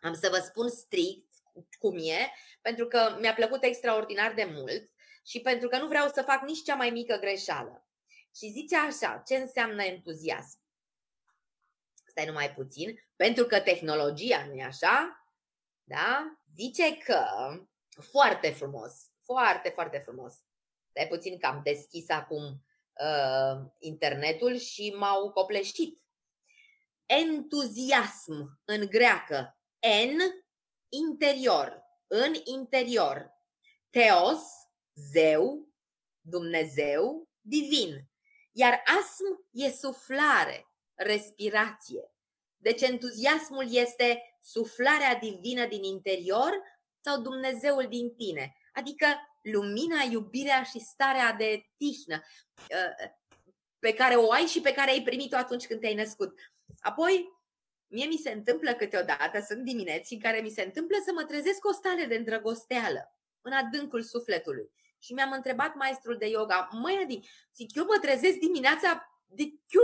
Am 0.01 0.13
să 0.13 0.29
vă 0.29 0.37
spun 0.37 0.69
strict 0.69 1.33
cum 1.79 1.97
e, 1.97 2.31
pentru 2.61 2.87
că 2.87 3.17
mi-a 3.19 3.33
plăcut 3.33 3.63
extraordinar 3.63 4.33
de 4.33 4.43
mult 4.43 4.91
și 5.25 5.41
pentru 5.41 5.67
că 5.67 5.77
nu 5.77 5.87
vreau 5.87 6.09
să 6.09 6.21
fac 6.21 6.41
nici 6.41 6.63
cea 6.63 6.75
mai 6.75 6.89
mică 6.89 7.17
greșeală. 7.17 7.87
Și 8.35 8.51
zice 8.51 8.77
așa, 8.77 9.23
ce 9.25 9.35
înseamnă 9.35 9.83
entuziasm? 9.83 10.59
Stai 12.05 12.25
numai 12.25 12.53
puțin, 12.53 13.07
pentru 13.15 13.45
că 13.45 13.59
tehnologia, 13.59 14.45
nu-i 14.45 14.63
așa? 14.63 15.25
Da? 15.83 16.36
Zice 16.57 16.97
că, 16.97 17.25
foarte 18.01 18.49
frumos, 18.49 18.93
foarte, 19.23 19.69
foarte 19.69 19.97
frumos. 19.97 20.33
Stai 20.89 21.07
puțin 21.07 21.39
că 21.39 21.45
am 21.45 21.61
deschis 21.63 22.09
acum 22.09 22.43
uh, 22.43 23.65
internetul 23.79 24.57
și 24.57 24.93
m-au 24.97 25.31
copleșit. 25.31 26.01
Entuziasm 27.05 28.61
în 28.65 28.87
greacă, 28.89 29.59
en, 29.79 30.17
interior, 30.89 31.83
în 32.07 32.33
interior. 32.43 33.31
Teos, 33.89 34.41
zeu, 34.93 35.69
Dumnezeu, 36.21 37.29
divin. 37.41 38.09
Iar 38.51 38.83
asm 38.99 39.47
e 39.51 39.71
suflare, 39.71 40.67
respirație. 40.95 42.11
Deci 42.57 42.81
entuziasmul 42.81 43.65
este 43.69 44.37
suflarea 44.41 45.15
divină 45.15 45.65
din 45.65 45.83
interior 45.83 46.61
sau 47.01 47.21
Dumnezeul 47.21 47.87
din 47.89 48.15
tine. 48.15 48.55
Adică 48.73 49.05
lumina, 49.41 50.01
iubirea 50.11 50.63
și 50.63 50.79
starea 50.79 51.33
de 51.33 51.65
tihnă 51.77 52.23
uh, 52.59 53.09
pe 53.79 53.93
care 53.93 54.15
o 54.15 54.31
ai 54.31 54.45
și 54.45 54.61
pe 54.61 54.73
care 54.73 54.91
ai 54.91 55.01
primit-o 55.01 55.35
atunci 55.35 55.67
când 55.67 55.79
te-ai 55.79 55.95
născut. 55.95 56.39
Apoi, 56.79 57.29
mie 57.87 58.05
mi 58.05 58.17
se 58.17 58.31
întâmplă 58.31 58.73
câteodată, 58.73 59.39
sunt 59.47 59.63
dimineți 59.63 60.13
în 60.13 60.19
care 60.19 60.39
mi 60.39 60.49
se 60.49 60.61
întâmplă 60.61 60.97
să 61.05 61.11
mă 61.13 61.23
trezesc 61.23 61.65
o 61.65 61.71
stare 61.71 62.05
de 62.05 62.15
îndrăgosteală 62.15 63.17
în 63.41 63.51
adâncul 63.51 64.01
sufletului. 64.01 64.71
Și 64.99 65.13
mi-am 65.13 65.31
întrebat 65.31 65.75
maestrul 65.75 66.17
de 66.17 66.27
yoga, 66.27 66.69
măi 66.71 66.99
Adi, 67.03 67.19
zic, 67.55 67.75
eu 67.75 67.85
mă 67.85 67.97
trezesc 68.01 68.37
dimineața, 68.37 69.21
de 69.25 69.43
eu, 69.43 69.83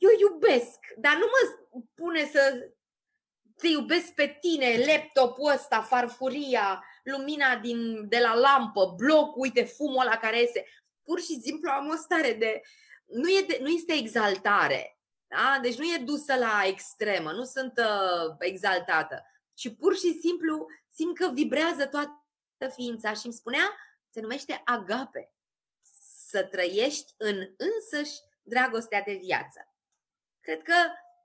eu 0.00 0.10
iubesc, 0.20 0.78
dar 0.96 1.16
nu 1.16 1.26
mă 1.26 1.82
pune 1.94 2.24
să 2.24 2.70
te 3.56 3.68
iubesc 3.68 4.12
pe 4.14 4.38
tine, 4.40 4.84
laptopul 4.86 5.52
ăsta, 5.52 5.82
farfuria, 5.82 6.84
lumina 7.02 7.56
din, 7.56 8.08
de 8.08 8.18
la 8.18 8.34
lampă, 8.34 8.94
bloc, 8.96 9.36
uite, 9.36 9.64
fumul 9.64 10.04
la 10.04 10.16
care 10.16 10.40
iese. 10.40 10.64
Pur 11.02 11.20
și 11.20 11.40
simplu 11.40 11.70
am 11.70 11.88
o 11.88 11.96
stare 11.96 12.32
de... 12.32 12.60
Nu, 13.06 13.28
e 13.28 13.44
de, 13.48 13.58
nu 13.60 13.68
este 13.68 13.92
exaltare, 13.92 14.98
da? 15.26 15.58
Deci 15.62 15.78
nu 15.78 15.84
e 15.84 16.02
dusă 16.04 16.36
la 16.36 16.62
extremă, 16.66 17.32
nu 17.32 17.44
sunt 17.44 17.78
uh, 17.78 18.34
exaltată, 18.38 19.26
ci 19.54 19.76
pur 19.76 19.96
și 19.96 20.18
simplu 20.20 20.66
simt 20.88 21.16
că 21.16 21.30
vibrează 21.34 21.86
toată 21.86 22.74
ființa 22.74 23.12
și 23.12 23.24
îmi 23.24 23.34
spunea, 23.34 23.76
se 24.10 24.20
numește 24.20 24.62
agape. 24.64 25.32
Să 26.26 26.42
trăiești 26.44 27.14
în 27.16 27.36
însăși 27.56 28.18
dragostea 28.42 29.02
de 29.02 29.18
viață. 29.22 29.69
Cred 30.40 30.62
că 30.62 30.74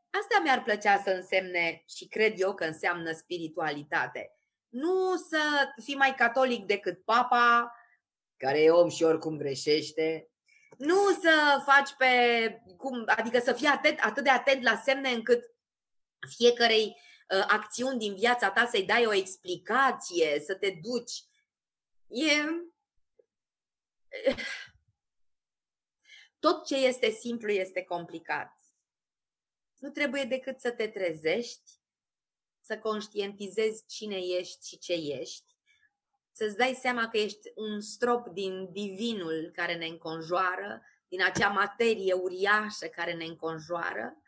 asta 0.10 0.39
mi-ar 0.43 0.63
plăcea 0.63 1.01
să 1.03 1.10
însemne 1.10 1.84
și 1.88 2.07
cred 2.07 2.39
eu 2.39 2.53
că 2.53 2.63
înseamnă 2.63 3.12
spiritualitate. 3.12 4.31
Nu 4.67 5.15
să 5.15 5.39
fii 5.84 5.95
mai 5.95 6.15
catolic 6.15 6.65
decât 6.65 7.03
papa, 7.03 7.75
care 8.38 8.62
e 8.62 8.69
om 8.69 8.89
și 8.89 9.03
oricum 9.03 9.38
greșește, 9.38 10.29
nu 10.77 11.10
să 11.22 11.62
faci 11.65 11.93
pe, 11.98 12.07
cum, 12.77 13.03
adică 13.05 13.39
să 13.39 13.53
fii 13.53 13.67
atent, 13.67 14.00
atât 14.00 14.24
de 14.24 14.29
atent 14.29 14.63
la 14.63 14.75
semne 14.75 15.10
încât 15.10 15.43
fiecarei 16.36 16.86
uh, 16.86 17.45
acțiuni 17.48 18.00
din 18.00 18.15
viața 18.15 18.51
ta 18.51 18.65
să-i 18.65 18.86
dai 18.86 19.05
o 19.05 19.13
explicație, 19.13 20.39
să 20.39 20.55
te 20.55 20.69
duci. 20.81 21.24
E... 22.07 22.31
Tot 26.39 26.65
ce 26.65 26.75
este 26.75 27.10
simplu 27.10 27.51
este 27.51 27.84
complicat. 27.84 28.64
Nu 29.85 29.91
trebuie 29.91 30.23
decât 30.23 30.59
să 30.59 30.71
te 30.71 30.87
trezești, 30.87 31.71
să 32.61 32.77
conștientizezi 32.77 33.85
cine 33.87 34.17
ești 34.17 34.67
și 34.67 34.77
ce 34.77 34.93
ești 34.93 35.55
să-ți 36.37 36.57
dai 36.57 36.77
seama 36.81 37.07
că 37.07 37.17
ești 37.17 37.51
un 37.55 37.81
strop 37.81 38.27
din 38.27 38.71
divinul 38.71 39.51
care 39.55 39.75
ne 39.75 39.85
înconjoară, 39.85 40.81
din 41.07 41.23
acea 41.23 41.47
materie 41.47 42.13
uriașă 42.13 42.87
care 42.87 43.13
ne 43.13 43.25
înconjoară 43.25 44.21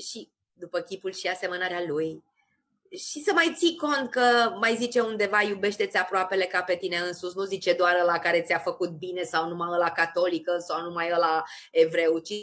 și 0.00 0.32
după 0.52 0.80
chipul 0.80 1.12
și 1.12 1.28
asemănarea 1.28 1.84
lui. 1.86 2.24
Și 2.90 3.22
să 3.22 3.32
mai 3.32 3.54
ții 3.56 3.76
cont 3.76 4.10
că 4.10 4.56
mai 4.60 4.76
zice 4.76 5.00
undeva 5.00 5.42
iubește-ți 5.42 5.96
aproapele 5.96 6.44
ca 6.44 6.62
pe 6.62 6.76
tine 6.76 6.96
însus, 6.96 7.34
nu 7.34 7.44
zice 7.44 7.72
doar 7.72 8.02
la 8.04 8.18
care 8.18 8.42
ți-a 8.42 8.58
făcut 8.58 8.90
bine 8.90 9.22
sau 9.22 9.48
numai 9.48 9.78
la 9.78 9.90
catolică 9.90 10.58
sau 10.58 10.82
numai 10.82 11.10
la 11.10 11.42
evreu, 11.70 12.18
ci 12.18 12.34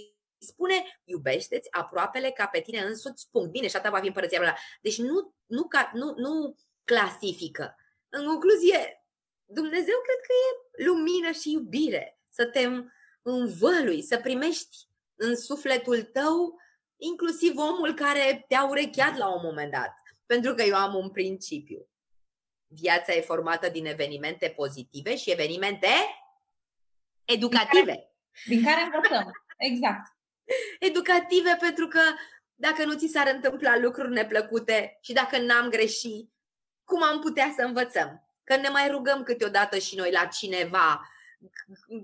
spune 0.42 1.02
iubește-ți 1.04 1.72
aproapele 1.72 2.32
ca 2.32 2.46
pe 2.46 2.60
tine 2.60 2.80
însuți, 2.80 3.30
punct. 3.32 3.52
Bine, 3.52 3.68
și 3.68 3.76
atât 3.76 3.92
va 3.92 4.00
fi 4.00 4.08
împărăția 4.08 4.40
mea. 4.40 4.58
Deci 4.82 4.98
nu, 4.98 5.36
nu, 5.46 5.68
nu, 5.94 6.14
nu 6.18 6.56
clasifică, 6.84 7.76
în 8.10 8.26
concluzie, 8.26 9.06
Dumnezeu 9.46 9.96
cred 10.04 10.20
că 10.28 10.34
e 10.34 10.84
lumină 10.86 11.32
și 11.32 11.52
iubire. 11.52 12.20
Să 12.30 12.46
te 12.46 12.68
învălui, 13.22 14.02
să 14.02 14.18
primești 14.18 14.78
în 15.16 15.36
sufletul 15.36 16.04
tău 16.04 16.60
inclusiv 16.98 17.58
omul 17.58 17.94
care 17.94 18.46
te-a 18.48 18.68
urecheat 18.70 19.18
la 19.18 19.34
un 19.34 19.42
moment 19.44 19.72
dat. 19.72 19.94
Pentru 20.26 20.54
că 20.54 20.64
eu 20.64 20.76
am 20.76 20.96
un 20.96 21.10
principiu. 21.10 21.90
Viața 22.68 23.14
e 23.14 23.22
formată 23.22 23.70
din 23.70 23.86
evenimente 23.86 24.50
pozitive 24.50 25.16
și 25.16 25.32
evenimente 25.32 25.88
educative. 27.26 27.84
Din 27.84 27.94
care, 27.94 28.10
din 28.46 28.64
care 28.64 28.82
învățăm. 28.82 29.32
Exact. 29.58 30.16
Educative 30.80 31.58
pentru 31.60 31.88
că 31.88 32.02
dacă 32.56 32.86
nu 32.86 32.94
ți 32.94 33.08
s-ar 33.08 33.32
întâmpla 33.34 33.78
lucruri 33.78 34.12
neplăcute 34.12 34.98
și 35.02 35.14
dacă 35.14 35.38
n-am 35.38 35.70
greșit 35.70 36.32
cum 36.92 37.04
am 37.04 37.20
putea 37.20 37.54
să 37.56 37.64
învățăm? 37.64 38.28
Că 38.44 38.56
ne 38.56 38.70
mai 38.70 38.90
rugăm 38.90 39.24
câteodată 39.24 39.78
și 39.78 39.96
noi 39.96 40.12
la 40.12 40.26
cineva, 40.26 41.10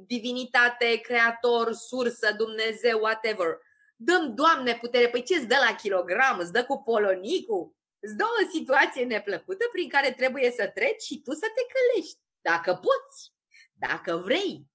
divinitate, 0.05 0.99
creator, 1.01 1.73
sursă, 1.73 2.33
Dumnezeu, 2.37 2.99
whatever. 2.99 3.57
Dăm, 3.95 4.35
Doamne, 4.35 4.75
putere. 4.75 5.09
Păi 5.09 5.23
ce 5.23 5.35
îți 5.35 5.47
dă 5.47 5.55
la 5.69 5.75
kilogram? 5.75 6.39
Îți 6.39 6.51
dă 6.51 6.65
cu 6.65 6.81
polonicul? 6.81 7.75
Îți 7.99 8.15
dă 8.15 8.23
o 8.23 8.49
situație 8.49 9.03
neplăcută 9.05 9.65
prin 9.71 9.89
care 9.89 10.11
trebuie 10.11 10.51
să 10.51 10.67
treci 10.67 11.01
și 11.01 11.21
tu 11.21 11.31
să 11.31 11.47
te 11.55 11.61
călești. 11.73 12.19
Dacă 12.41 12.73
poți, 12.73 13.33
dacă 13.73 14.15
vrei. 14.17 14.65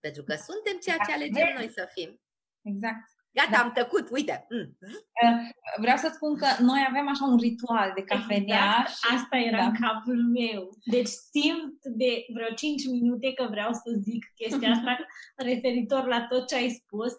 Pentru 0.00 0.22
că 0.22 0.34
suntem 0.34 0.78
ceea 0.78 0.96
ce 1.06 1.12
alegem 1.12 1.54
noi 1.54 1.70
să 1.74 1.88
fim. 1.92 2.20
Exact. 2.62 3.16
Gata, 3.38 3.50
da. 3.50 3.58
am 3.62 3.72
tăcut, 3.72 4.10
uite. 4.10 4.46
Mm. 4.50 4.76
Uh, 5.22 5.48
vreau 5.80 5.96
să 5.96 6.10
spun 6.14 6.36
că 6.36 6.46
noi 6.62 6.86
avem 6.88 7.08
așa 7.08 7.24
un 7.24 7.36
ritual 7.36 7.92
de 7.94 8.02
cafenea. 8.02 8.66
Exact, 8.68 8.88
și... 8.88 9.14
Asta 9.14 9.36
era 9.36 9.58
da. 9.58 9.64
în 9.64 9.74
capul 9.80 10.22
meu. 10.38 10.60
Deci 10.84 11.12
simt 11.30 11.78
de 11.84 12.24
vreo 12.34 12.50
5 12.54 12.86
minute 12.86 13.32
că 13.32 13.46
vreau 13.50 13.72
să 13.72 13.96
zic 14.00 14.32
chestia 14.34 14.70
asta 14.70 14.96
referitor 15.48 16.06
la 16.06 16.26
tot 16.26 16.46
ce 16.46 16.54
ai 16.54 16.68
spus. 16.68 17.12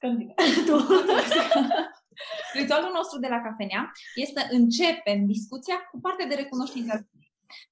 Ritualul 2.60 2.92
nostru 2.94 3.18
de 3.18 3.28
la 3.28 3.40
cafenea 3.40 3.92
este 4.14 4.46
începem 4.50 5.26
discuția 5.26 5.76
cu 5.90 6.00
partea 6.00 6.26
de 6.26 6.34
recunoștință. 6.34 7.08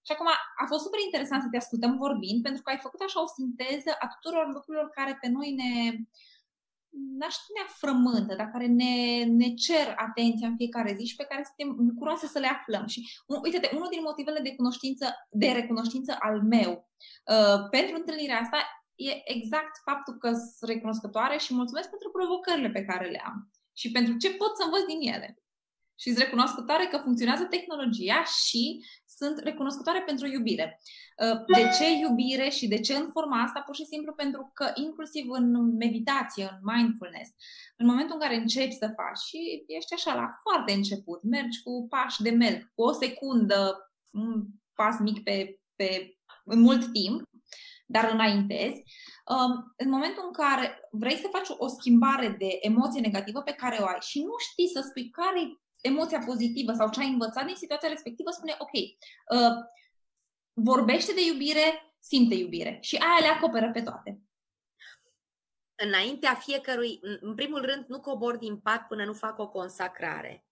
Și 0.06 0.12
acum 0.12 0.26
a 0.62 0.64
fost 0.66 0.84
super 0.84 1.00
interesant 1.00 1.42
să 1.42 1.48
te 1.50 1.56
ascultăm 1.56 1.96
vorbind, 1.96 2.42
pentru 2.42 2.62
că 2.62 2.70
ai 2.70 2.84
făcut 2.86 3.00
așa 3.04 3.22
o 3.22 3.32
sinteză 3.38 3.90
a 3.98 4.06
tuturor 4.14 4.46
lucrurilor 4.52 4.88
care 4.98 5.18
pe 5.20 5.28
noi 5.28 5.50
ne, 5.60 5.72
n-aș 7.18 7.34
spune 7.34 7.64
frământă, 7.80 8.34
dar 8.34 8.48
care 8.50 8.66
ne, 8.66 9.24
ne 9.24 9.54
cer 9.54 9.94
atenția 9.96 10.48
în 10.48 10.56
fiecare 10.56 10.94
zi 10.98 11.04
și 11.06 11.16
pe 11.16 11.28
care 11.28 11.42
suntem 11.44 11.86
bucuroase 11.86 12.26
să 12.26 12.38
le 12.38 12.46
aflăm. 12.46 12.86
Și 12.86 13.08
uite-te, 13.42 13.70
unul 13.74 13.88
din 13.90 14.02
motivele 14.02 14.40
de, 14.40 14.54
cunoștință, 14.54 15.06
de 15.30 15.50
recunoștință 15.50 16.16
al 16.20 16.42
meu 16.42 16.72
uh, 16.72 17.68
pentru 17.70 17.94
întâlnirea 17.96 18.38
asta 18.38 18.58
e 18.94 19.32
exact 19.36 19.74
faptul 19.84 20.14
că 20.14 20.28
sunt 20.28 20.70
recunoscătoare 20.70 21.36
și 21.38 21.54
mulțumesc 21.54 21.88
pentru 21.88 22.10
provocările 22.10 22.70
pe 22.70 22.84
care 22.84 23.08
le 23.08 23.22
am 23.24 23.50
și 23.80 23.90
pentru 23.90 24.16
ce 24.16 24.34
pot 24.34 24.56
să 24.56 24.62
învăț 24.64 24.84
din 24.86 25.12
ele. 25.14 25.28
și 26.00 26.10
sunt 26.12 26.24
recunoscătoare 26.24 26.86
că 26.86 26.96
funcționează 26.96 27.44
tehnologia 27.44 28.24
și 28.24 28.84
sunt 29.18 29.38
recunoscătoare 29.38 30.02
pentru 30.06 30.26
iubire. 30.26 30.80
Uh, 31.24 31.38
de 31.56 31.62
ce 31.78 31.86
iubire 31.90 32.48
și 32.48 32.68
de 32.68 32.80
ce 32.80 32.94
în 32.94 33.08
forma 33.12 33.42
asta? 33.42 33.60
Pur 33.60 33.74
și 33.74 33.84
simplu 33.84 34.12
pentru 34.12 34.50
că 34.54 34.70
inclusiv 34.74 35.24
în 35.30 35.76
meditație, 35.76 36.44
în 36.52 36.58
mindfulness, 36.72 37.30
în 37.76 37.86
momentul 37.86 38.14
în 38.14 38.20
care 38.20 38.36
începi 38.36 38.80
să 38.82 38.94
faci 38.96 39.18
și 39.28 39.64
ești 39.66 39.94
așa 39.94 40.14
la 40.14 40.26
foarte 40.42 40.72
început, 40.72 41.22
mergi 41.22 41.62
cu 41.62 41.86
pași 41.88 42.22
de 42.22 42.30
melc, 42.30 42.60
cu 42.74 42.82
o 42.82 42.92
secundă, 42.92 43.90
un 44.10 44.44
pas 44.74 44.98
mic 44.98 45.22
pe, 45.22 45.60
pe 45.76 46.18
în 46.44 46.60
mult 46.60 46.92
timp, 46.92 47.22
dar 47.86 48.10
înaintezi, 48.12 48.82
um, 49.34 49.74
în 49.76 49.88
momentul 49.90 50.22
în 50.26 50.32
care 50.32 50.88
vrei 50.90 51.16
să 51.16 51.28
faci 51.32 51.48
o 51.58 51.66
schimbare 51.66 52.28
de 52.38 52.58
emoție 52.60 53.00
negativă 53.00 53.40
pe 53.42 53.52
care 53.52 53.78
o 53.80 53.86
ai 53.86 53.98
și 54.00 54.18
nu 54.22 54.34
știi 54.38 54.68
să 54.68 54.80
spui 54.88 55.10
care 55.10 55.40
emoția 55.80 56.18
pozitivă 56.26 56.72
sau 56.72 56.90
ce 56.90 57.00
ai 57.00 57.08
învățat 57.08 57.46
din 57.46 57.54
situația 57.54 57.88
respectivă, 57.88 58.30
spune 58.30 58.56
ok, 58.58 58.72
uh, 58.72 59.64
vorbește 60.52 61.12
de 61.12 61.24
iubire, 61.24 61.94
simte 61.98 62.34
iubire 62.34 62.78
și 62.80 62.96
aia 62.96 63.18
le 63.20 63.26
acoperă 63.26 63.70
pe 63.72 63.82
toate. 63.82 64.20
Înaintea 65.74 66.34
fiecărui, 66.34 66.98
în 67.20 67.34
primul 67.34 67.60
rând, 67.60 67.84
nu 67.86 68.00
cobor 68.00 68.36
din 68.36 68.56
pat 68.56 68.86
până 68.86 69.04
nu 69.04 69.12
fac 69.12 69.38
o 69.38 69.48
consacrare. 69.48 70.46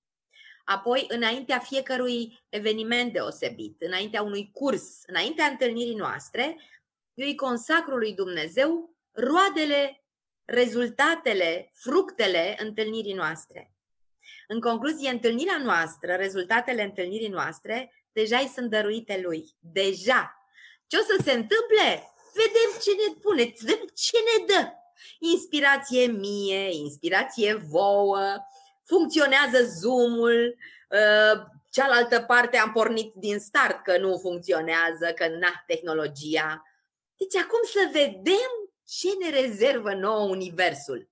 Apoi, 0.65 1.05
înaintea 1.09 1.59
fiecărui 1.59 2.39
eveniment 2.49 3.13
deosebit, 3.13 3.83
înaintea 3.83 4.23
unui 4.23 4.51
curs, 4.53 5.03
înaintea 5.07 5.47
întâlnirii 5.47 5.95
noastre, 5.95 6.57
eu 7.15 7.27
îi 7.27 7.35
consacru 7.35 7.97
lui 7.97 8.15
Dumnezeu 8.15 8.97
roadele, 9.13 10.05
rezultatele, 10.45 11.71
fructele 11.75 12.57
întâlnirii 12.59 13.15
noastre. 13.15 13.76
În 14.49 14.61
concluzie, 14.61 15.11
întâlnirea 15.11 15.59
noastră, 15.59 16.15
rezultatele 16.15 16.83
întâlnirii 16.83 17.29
noastre, 17.29 17.93
deja 18.13 18.39
îi 18.39 18.51
sunt 18.55 18.71
dăruite 18.71 19.21
lui. 19.23 19.45
Deja. 19.59 20.49
Ce 20.87 20.97
o 20.97 21.01
să 21.01 21.23
se 21.25 21.33
întâmple? 21.33 22.13
Vedem 22.35 22.81
ce 22.83 22.91
ne 22.91 23.15
pune, 23.21 23.55
vedem 23.61 23.85
ce 23.95 24.17
ne 24.17 24.45
dă. 24.47 24.69
Inspirație 25.19 26.07
mie, 26.07 26.75
inspirație 26.75 27.55
vouă, 27.55 28.37
funcționează 28.85 29.65
Zoom-ul, 29.81 30.57
uh, 30.89 31.43
cealaltă 31.71 32.21
parte 32.21 32.57
am 32.57 32.73
pornit 32.73 33.13
din 33.15 33.39
start 33.39 33.83
că 33.83 33.99
nu 33.99 34.19
funcționează, 34.19 35.13
că 35.15 35.29
na, 35.29 35.63
tehnologia. 35.67 36.63
Deci 37.17 37.37
acum 37.37 37.61
să 37.65 37.89
vedem 37.93 38.51
ce 38.87 39.09
ne 39.21 39.41
rezervă 39.41 39.95
nouă 39.95 40.29
Universul. 40.29 41.09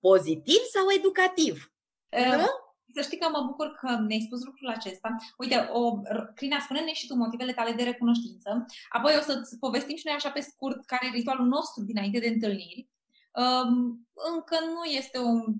Pozitiv 0.00 0.60
sau 0.72 0.92
educativ? 0.96 1.72
Nu? 2.10 2.46
Să 2.94 3.02
știi 3.02 3.18
că 3.18 3.28
mă 3.28 3.42
bucur 3.46 3.74
că 3.80 3.98
ne-ai 3.98 4.24
spus 4.26 4.44
lucrul 4.44 4.68
acesta. 4.68 5.16
Uite, 5.38 5.68
o, 5.72 6.00
Crina, 6.34 6.58
spune-ne 6.58 6.92
și 6.92 7.06
tu 7.06 7.14
motivele 7.14 7.52
tale 7.52 7.72
de 7.72 7.82
recunoștință. 7.82 8.66
Apoi 8.88 9.14
o 9.18 9.20
să-ți 9.20 9.58
povestim 9.58 9.96
și 9.96 10.06
noi 10.06 10.14
așa 10.14 10.30
pe 10.30 10.40
scurt 10.40 10.84
care 10.84 11.06
e 11.06 11.10
ritualul 11.10 11.46
nostru 11.46 11.84
dinainte 11.84 12.18
de 12.18 12.28
întâlniri. 12.28 12.88
Um, 13.32 14.08
încă 14.32 14.56
nu 14.64 14.84
este 14.84 15.18
un 15.18 15.54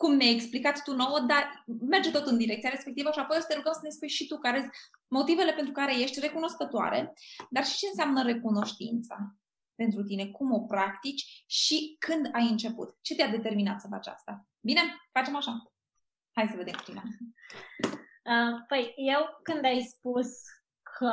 cum 0.00 0.14
ne-ai 0.14 0.34
explicat 0.34 0.82
tu 0.82 0.94
nouă, 0.94 1.20
dar 1.20 1.64
merge 1.80 2.10
tot 2.10 2.26
în 2.26 2.38
direcția 2.38 2.70
respectivă 2.70 3.10
și 3.12 3.18
apoi 3.18 3.36
o 3.36 3.40
să 3.40 3.46
te 3.46 3.54
rugăm 3.54 3.72
să 3.72 3.80
ne 3.82 3.90
spui 3.90 4.08
și 4.08 4.26
tu 4.26 4.38
care 4.38 4.70
motivele 5.08 5.52
pentru 5.52 5.72
care 5.72 6.00
ești 6.00 6.20
recunoscătoare, 6.20 7.12
dar 7.50 7.64
și 7.64 7.76
ce 7.76 7.86
înseamnă 7.86 8.22
recunoștința 8.22 9.36
pentru 9.74 10.02
tine, 10.02 10.26
cum 10.26 10.52
o 10.52 10.60
practici 10.60 11.44
și 11.46 11.96
când 11.98 12.28
ai 12.32 12.48
început. 12.48 12.96
Ce 13.00 13.14
te-a 13.14 13.30
determinat 13.30 13.80
să 13.80 13.86
faci 13.90 14.06
asta? 14.06 14.49
Bine, 14.60 14.80
facem 15.12 15.36
așa. 15.36 15.72
Hai 16.32 16.48
să 16.48 16.56
vedem, 16.56 16.80
prima. 16.84 17.02
Uh, 18.24 18.64
păi, 18.68 18.92
eu 18.96 19.40
când 19.42 19.64
ai 19.64 19.80
spus 19.80 20.28
că 20.82 21.12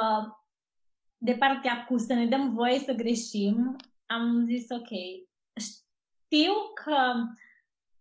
de 1.18 1.34
partea 1.34 1.86
cu 1.86 1.98
să 1.98 2.14
ne 2.14 2.26
dăm 2.26 2.54
voie 2.54 2.80
să 2.80 2.94
greșim, 2.94 3.76
am 4.06 4.46
zis 4.46 4.70
ok, 4.70 4.90
știu 5.60 6.54
că 6.74 7.14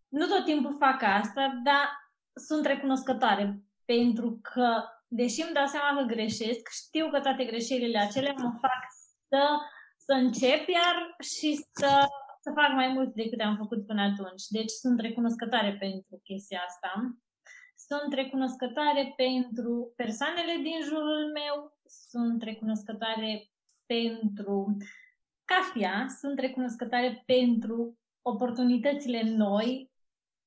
nu 0.08 0.26
tot 0.26 0.44
timpul 0.44 0.76
fac 0.78 1.02
asta, 1.02 1.60
dar 1.64 2.12
sunt 2.34 2.66
recunoscătoare 2.66 3.60
pentru 3.84 4.38
că, 4.42 4.84
deși 5.08 5.42
îmi 5.42 5.52
dau 5.54 5.66
seama 5.66 6.00
că 6.00 6.06
greșesc, 6.06 6.68
știu 6.68 7.10
că 7.10 7.20
toate 7.20 7.44
greșelile 7.44 7.98
acelea 7.98 8.34
mă 8.36 8.50
fac 8.60 8.80
să, 9.28 9.58
să 9.96 10.12
încep 10.12 10.68
iar 10.68 11.16
și 11.32 11.66
să 11.72 12.08
să 12.46 12.52
fac 12.54 12.72
mai 12.74 12.88
mult 12.88 13.14
decât 13.14 13.40
am 13.40 13.56
făcut 13.56 13.86
până 13.86 14.02
atunci. 14.02 14.44
Deci 14.48 14.70
sunt 14.70 15.00
recunoscătoare 15.00 15.76
pentru 15.76 16.20
chestia 16.24 16.60
asta. 16.66 16.90
Sunt 17.88 18.12
recunoscătoare 18.12 19.12
pentru 19.16 19.92
persoanele 19.96 20.54
din 20.62 20.78
jurul 20.82 21.32
meu, 21.32 21.78
sunt 22.10 22.42
recunoscătoare 22.42 23.50
pentru 23.86 24.76
cafea, 25.44 26.06
sunt 26.20 26.38
recunoscătoare 26.38 27.22
pentru 27.26 27.98
oportunitățile 28.22 29.22
noi 29.22 29.90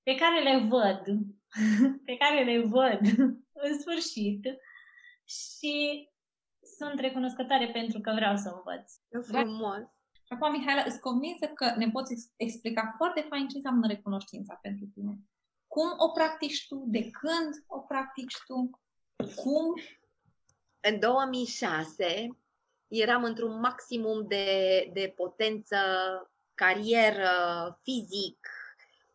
pe 0.04 0.16
care 0.16 0.40
le 0.44 0.68
văd, 0.68 1.02
pe 2.08 2.16
care 2.18 2.44
le 2.44 2.60
văd 2.60 3.00
în 3.66 3.80
sfârșit 3.80 4.46
și 5.24 6.08
sunt 6.78 7.00
recunoscătoare 7.00 7.70
pentru 7.72 8.00
că 8.00 8.12
vreau 8.16 8.36
să 8.36 8.50
învăț. 8.56 8.94
Frumos! 9.28 9.99
Și 10.30 10.36
acum, 10.36 10.52
Mihaela, 10.52 10.84
îți 10.86 11.00
convinsă 11.00 11.46
că 11.46 11.74
ne 11.78 11.90
poți 11.90 12.32
explica 12.36 12.94
foarte 12.98 13.26
fain 13.30 13.48
ce 13.48 13.56
înseamnă 13.56 13.88
recunoștința 13.88 14.60
pentru 14.62 14.86
tine. 14.94 15.20
Cum 15.68 15.94
o 15.98 16.10
practici 16.10 16.68
tu? 16.68 16.84
De 16.88 17.10
când 17.10 17.64
o 17.68 17.80
practici 17.80 18.38
tu? 18.48 18.70
Cum? 19.36 19.82
În 20.80 21.00
2006 21.00 22.38
eram 22.88 23.24
într-un 23.24 23.60
maximum 23.60 24.28
de, 24.28 24.90
de 24.94 25.14
potență, 25.16 25.78
carieră, 26.54 27.32
fizic. 27.84 28.48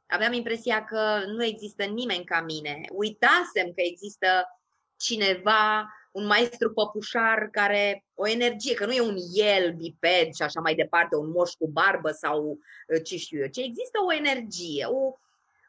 Aveam 0.06 0.32
impresia 0.32 0.84
că 0.84 1.24
nu 1.26 1.44
există 1.44 1.84
nimeni 1.84 2.24
ca 2.24 2.40
mine. 2.40 2.80
Uitasem 2.92 3.66
că 3.66 3.80
există 3.80 4.46
cineva 4.96 5.88
un 6.14 6.26
maestru 6.26 6.72
păpușar 6.72 7.48
care, 7.50 8.04
o 8.14 8.28
energie, 8.28 8.74
că 8.74 8.86
nu 8.86 8.92
e 8.92 9.00
un 9.00 9.16
el 9.32 9.72
biped 9.72 10.32
și 10.32 10.42
așa 10.42 10.60
mai 10.60 10.74
departe, 10.74 11.16
un 11.16 11.30
moș 11.30 11.50
cu 11.50 11.68
barbă 11.68 12.10
sau 12.10 12.58
uh, 12.88 13.02
ce 13.04 13.16
știu 13.16 13.38
eu, 13.40 13.46
ci 13.46 13.56
există 13.56 13.98
o 14.06 14.12
energie, 14.12 14.84
o, 14.86 15.12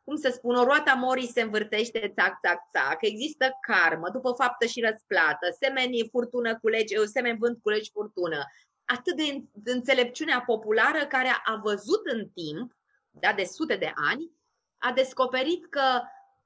cum 0.04 0.16
să 0.16 0.30
spun, 0.30 0.56
o 0.56 0.64
roata 0.64 0.94
morii 0.94 1.28
se 1.28 1.42
învârtește 1.42 2.14
țac, 2.16 2.40
țac, 2.48 2.60
țac, 2.72 2.98
există 3.00 3.52
karmă, 3.68 4.10
după 4.10 4.34
faptă 4.38 4.66
și 4.66 4.82
răsplată, 4.82 5.48
semeni 5.60 6.10
furtună 6.12 6.60
culege, 6.60 7.00
uh, 7.00 7.06
semeni 7.06 7.38
vânt 7.38 7.62
culegi 7.62 7.92
furtună. 7.92 8.44
Atât 8.86 9.16
de, 9.16 9.44
de 9.52 9.72
înțelepciunea 9.72 10.44
populară 10.46 11.06
care 11.06 11.30
a 11.46 11.56
văzut 11.64 12.02
în 12.04 12.30
timp, 12.30 12.76
da, 13.10 13.34
de 13.34 13.44
sute 13.44 13.76
de 13.76 13.92
ani, 13.96 14.32
a 14.78 14.92
descoperit 14.92 15.66
că 15.70 16.02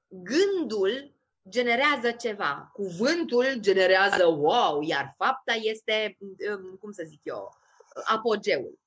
gândul 0.08 1.19
generează 1.48 2.10
ceva. 2.10 2.70
Cuvântul 2.72 3.54
generează 3.58 4.26
wow, 4.26 4.82
iar 4.82 5.14
fapta 5.16 5.52
este, 5.52 6.16
um, 6.20 6.76
cum 6.80 6.92
să 6.92 7.02
zic 7.06 7.20
eu, 7.24 7.54
apogeul. 8.04 8.78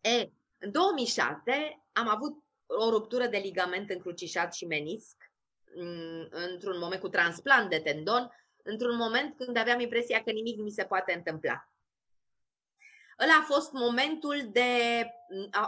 E, 0.00 0.28
în 0.58 0.70
2006 0.70 1.82
am 1.92 2.08
avut 2.08 2.42
o 2.66 2.90
ruptură 2.90 3.26
de 3.26 3.36
ligament 3.36 3.90
încrucișat 3.90 4.54
și 4.54 4.66
menisc, 4.66 5.16
mm, 5.74 6.28
într-un 6.30 6.78
moment 6.78 7.00
cu 7.00 7.08
transplant 7.08 7.70
de 7.70 7.78
tendon, 7.78 8.30
într-un 8.62 8.96
moment 8.96 9.36
când 9.36 9.56
aveam 9.56 9.80
impresia 9.80 10.22
că 10.22 10.30
nimic 10.30 10.56
nu 10.56 10.62
mi 10.62 10.70
se 10.70 10.84
poate 10.84 11.12
întâmpla. 11.12 11.68
Ăla 13.20 13.32
a 13.40 13.44
fost 13.44 13.72
momentul 13.72 14.48
de. 14.50 14.70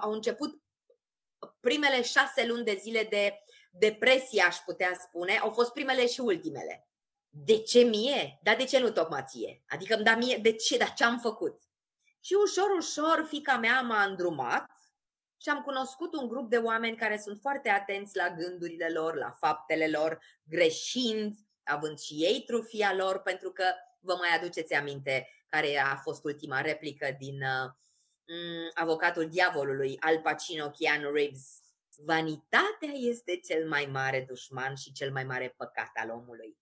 Au 0.00 0.12
început 0.12 0.62
primele 1.60 2.02
șase 2.02 2.46
luni 2.46 2.64
de 2.64 2.74
zile 2.74 3.06
de 3.10 3.43
depresie, 3.78 4.42
aș 4.42 4.56
putea 4.56 4.98
spune, 5.00 5.38
au 5.38 5.50
fost 5.50 5.72
primele 5.72 6.06
și 6.06 6.20
ultimele. 6.20 6.88
De 7.28 7.58
ce 7.58 7.80
mie? 7.80 8.38
Dar 8.42 8.56
de 8.56 8.64
ce 8.64 8.78
nu 8.78 8.90
tocmai 8.90 9.24
ție? 9.28 9.62
Adică 9.68 9.96
da 9.96 10.16
mie, 10.16 10.36
de 10.36 10.52
ce? 10.52 10.76
Dar 10.76 10.92
ce 10.92 11.04
am 11.04 11.18
făcut? 11.18 11.62
Și 12.20 12.34
ușor, 12.44 12.70
ușor, 12.70 13.26
fica 13.28 13.56
mea 13.56 13.80
m-a 13.80 14.04
îndrumat 14.04 14.70
și 15.36 15.48
am 15.48 15.62
cunoscut 15.62 16.14
un 16.14 16.28
grup 16.28 16.50
de 16.50 16.56
oameni 16.56 16.96
care 16.96 17.18
sunt 17.18 17.40
foarte 17.40 17.68
atenți 17.68 18.16
la 18.16 18.30
gândurile 18.30 18.88
lor, 18.88 19.16
la 19.16 19.30
faptele 19.30 19.88
lor, 19.88 20.20
greșind, 20.42 21.36
având 21.64 21.98
și 21.98 22.14
ei 22.14 22.42
trufia 22.46 22.94
lor, 22.94 23.18
pentru 23.18 23.50
că 23.50 23.64
vă 24.00 24.14
mai 24.18 24.28
aduceți 24.36 24.74
aminte 24.74 25.28
care 25.48 25.78
a 25.78 25.96
fost 25.96 26.24
ultima 26.24 26.60
replică 26.60 27.16
din 27.18 27.42
uh, 27.42 27.70
avocatul 28.74 29.28
diavolului, 29.28 29.96
Al 30.00 30.20
Pacino, 30.20 30.70
Keanu 30.70 31.12
Reeves, 31.12 31.63
Vanitatea 31.96 32.92
este 32.92 33.36
cel 33.36 33.68
mai 33.68 33.88
mare 33.92 34.24
dușman 34.28 34.74
și 34.74 34.92
cel 34.92 35.12
mai 35.12 35.24
mare 35.24 35.54
păcat 35.56 35.90
al 35.94 36.10
omului. 36.10 36.58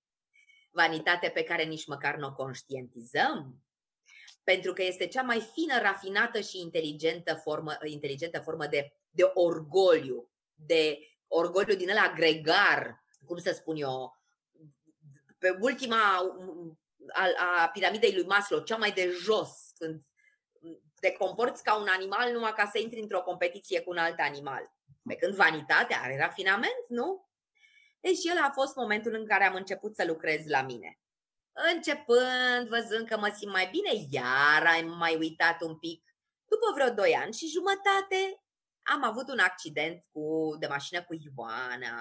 Vanitate 0.71 1.29
pe 1.29 1.42
care 1.42 1.64
nici 1.64 1.87
măcar 1.87 2.16
nu 2.16 2.27
o 2.27 2.33
conștientizăm, 2.33 3.62
pentru 4.45 4.73
că 4.73 4.83
este 4.83 5.07
cea 5.07 5.23
mai 5.23 5.40
fină, 5.40 5.81
rafinată 5.81 6.40
și 6.40 6.61
inteligentă 6.61 7.35
formă, 7.35 7.77
inteligentă 7.85 8.40
formă 8.40 8.66
de, 8.66 8.92
de 9.11 9.31
orgoliu, 9.35 10.31
de 10.55 10.99
orgoliu 11.27 11.75
din 11.75 11.90
ăla 11.90 12.12
gregar, 12.16 13.05
cum 13.25 13.38
să 13.38 13.53
spun 13.53 13.77
eu, 13.77 14.21
pe 15.38 15.57
ultima 15.61 16.16
a, 17.12 17.29
a 17.62 17.68
piramidei 17.68 18.14
lui 18.14 18.25
Maslow, 18.25 18.61
cea 18.61 18.77
mai 18.77 18.92
de 18.92 19.11
jos, 19.11 19.73
când 19.75 20.03
te 21.01 21.12
comporți 21.12 21.62
ca 21.62 21.77
un 21.77 21.87
animal 21.88 22.33
numai 22.33 22.53
ca 22.53 22.68
să 22.73 22.79
intri 22.79 23.01
într-o 23.01 23.23
competiție 23.23 23.81
cu 23.81 23.90
un 23.90 23.97
alt 23.97 24.18
animal. 24.18 24.73
Pe 25.09 25.17
când 25.17 25.35
vanitatea 25.35 26.01
are 26.01 26.17
rafinament, 26.17 26.85
nu? 26.88 27.29
Deci 28.01 28.25
el 28.25 28.38
a 28.38 28.51
fost 28.51 28.77
momentul 28.77 29.15
în 29.15 29.27
care 29.27 29.45
am 29.45 29.55
început 29.55 29.95
să 29.95 30.05
lucrez 30.05 30.47
la 30.47 30.62
mine. 30.62 31.01
Începând, 31.75 32.69
văzând 32.69 33.09
că 33.09 33.19
mă 33.19 33.33
simt 33.37 33.53
mai 33.53 33.69
bine, 33.71 33.91
iar 34.11 34.67
am 34.67 34.97
mai 34.97 35.17
uitat 35.17 35.61
un 35.61 35.79
pic. 35.79 36.05
După 36.45 36.73
vreo 36.75 36.95
doi 36.95 37.15
ani 37.15 37.33
și 37.33 37.49
jumătate, 37.49 38.43
am 38.83 39.03
avut 39.05 39.29
un 39.29 39.38
accident 39.38 40.05
cu, 40.12 40.57
de 40.59 40.67
mașină 40.67 41.03
cu 41.03 41.15
Ioana. 41.15 41.97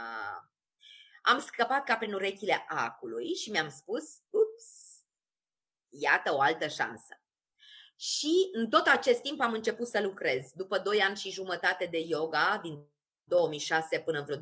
Am 1.21 1.39
scăpat 1.39 1.83
ca 1.83 1.97
prin 1.97 2.13
urechile 2.13 2.65
acului 2.67 3.33
și 3.33 3.51
mi-am 3.51 3.69
spus, 3.69 4.03
ups, 4.29 4.65
iată 5.89 6.33
o 6.33 6.41
altă 6.41 6.67
șansă. 6.67 7.20
Și 8.01 8.49
în 8.51 8.69
tot 8.69 8.87
acest 8.87 9.21
timp 9.21 9.41
am 9.41 9.53
început 9.53 9.87
să 9.87 10.01
lucrez. 10.01 10.51
După 10.53 10.79
doi 10.79 11.01
ani 11.01 11.17
și 11.17 11.31
jumătate 11.31 11.85
de 11.85 11.97
yoga, 11.97 12.59
din 12.63 12.87
2006 13.23 13.99
până 13.99 14.19
în 14.19 14.25
vreo 14.25 14.37
2009-2010, 14.37 14.39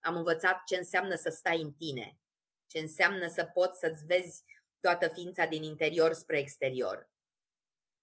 am 0.00 0.16
învățat 0.16 0.64
ce 0.64 0.76
înseamnă 0.76 1.14
să 1.14 1.30
stai 1.30 1.60
în 1.60 1.72
tine, 1.72 2.18
ce 2.66 2.78
înseamnă 2.78 3.28
să 3.28 3.44
poți 3.44 3.78
să-ți 3.78 4.04
vezi 4.04 4.44
toată 4.80 5.08
ființa 5.08 5.46
din 5.46 5.62
interior 5.62 6.12
spre 6.12 6.38
exterior. 6.38 7.10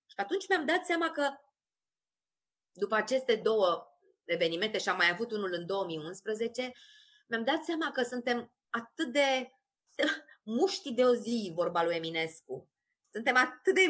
Și 0.06 0.16
atunci 0.16 0.48
mi-am 0.48 0.66
dat 0.66 0.86
seama 0.86 1.12
că 1.12 1.30
după 2.72 2.96
aceste 2.96 3.36
două 3.36 3.88
evenimente 4.24 4.78
și 4.78 4.90
am 4.90 4.98
mai 4.98 5.10
avut 5.10 5.32
unul 5.32 5.54
în 5.54 5.66
2011, 5.66 6.72
mi-am 7.28 7.44
dat 7.44 7.64
seama 7.64 7.92
că 7.92 8.04
suntem 8.04 8.54
atât 8.70 9.12
de 9.12 9.52
muști 10.58 10.94
de 10.94 11.06
o 11.06 11.16
zi, 11.16 11.52
vorba 11.56 11.84
lui 11.84 11.96
Eminescu. 11.96 12.70
Suntem 13.12 13.36
atât 13.36 13.76
de 13.76 13.86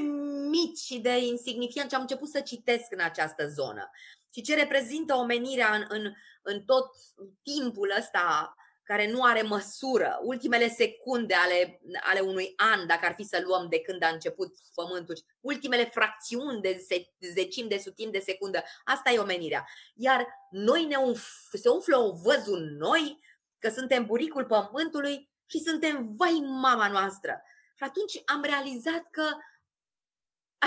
mici 0.50 0.78
și 0.78 1.00
de 1.00 1.18
insignifianți 1.18 1.90
și 1.90 1.96
am 1.96 2.02
început 2.02 2.30
să 2.30 2.40
citesc 2.40 2.92
în 2.92 3.00
această 3.00 3.48
zonă. 3.48 3.90
Și 4.34 4.42
ce 4.42 4.56
reprezintă 4.56 5.16
omenirea 5.16 5.76
în, 5.76 5.86
în, 5.90 6.14
în 6.42 6.64
tot 6.64 6.90
timpul 7.44 7.94
ăsta 7.98 8.54
care 8.84 9.12
nu 9.12 9.24
are 9.24 9.42
măsură, 9.42 10.20
ultimele 10.24 10.70
secunde 10.70 11.34
ale, 11.34 11.82
ale 12.10 12.20
unui 12.20 12.54
an, 12.56 12.88
dacă 12.88 13.06
ar 13.06 13.14
fi 13.14 13.24
să 13.24 13.42
luăm 13.46 13.68
de 13.70 13.80
când 13.80 14.04
a 14.04 14.08
început 14.08 14.54
pământul, 14.74 15.16
ultimele 15.40 15.86
fracțiuni 15.86 16.62
de 16.62 16.86
zecim 17.20 17.68
de 17.68 17.78
sutim 17.78 18.12
de 18.12 18.20
secundă, 18.20 18.64
asta 18.84 19.12
e 19.12 19.20
omenirea. 19.20 19.68
Iar 19.96 20.28
noi 20.50 20.86
ne 20.86 20.96
umf- 20.96 21.50
se 21.54 21.70
umflă 21.70 21.98
o 21.98 22.12
văzul 22.12 22.60
noi, 22.78 23.20
că 23.60 23.70
suntem 23.70 24.06
buricul 24.06 24.46
pământului 24.46 25.30
și 25.46 25.60
suntem 25.60 26.16
vai 26.18 26.44
mama 26.62 26.88
noastră. 26.88 27.42
Și 27.80 27.86
atunci 27.86 28.22
am 28.26 28.44
realizat 28.44 29.10
că 29.10 29.38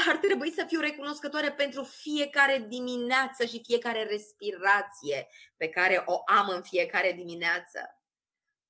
ar 0.09 0.17
trebui 0.17 0.53
să 0.53 0.65
fiu 0.69 0.81
recunoscătoare 0.81 1.53
pentru 1.53 1.83
fiecare 1.83 2.59
dimineață 2.69 3.45
și 3.45 3.63
fiecare 3.65 4.05
respirație 4.05 5.29
pe 5.57 5.69
care 5.69 6.03
o 6.07 6.23
am 6.25 6.49
în 6.49 6.63
fiecare 6.63 7.13
dimineață. 7.13 8.03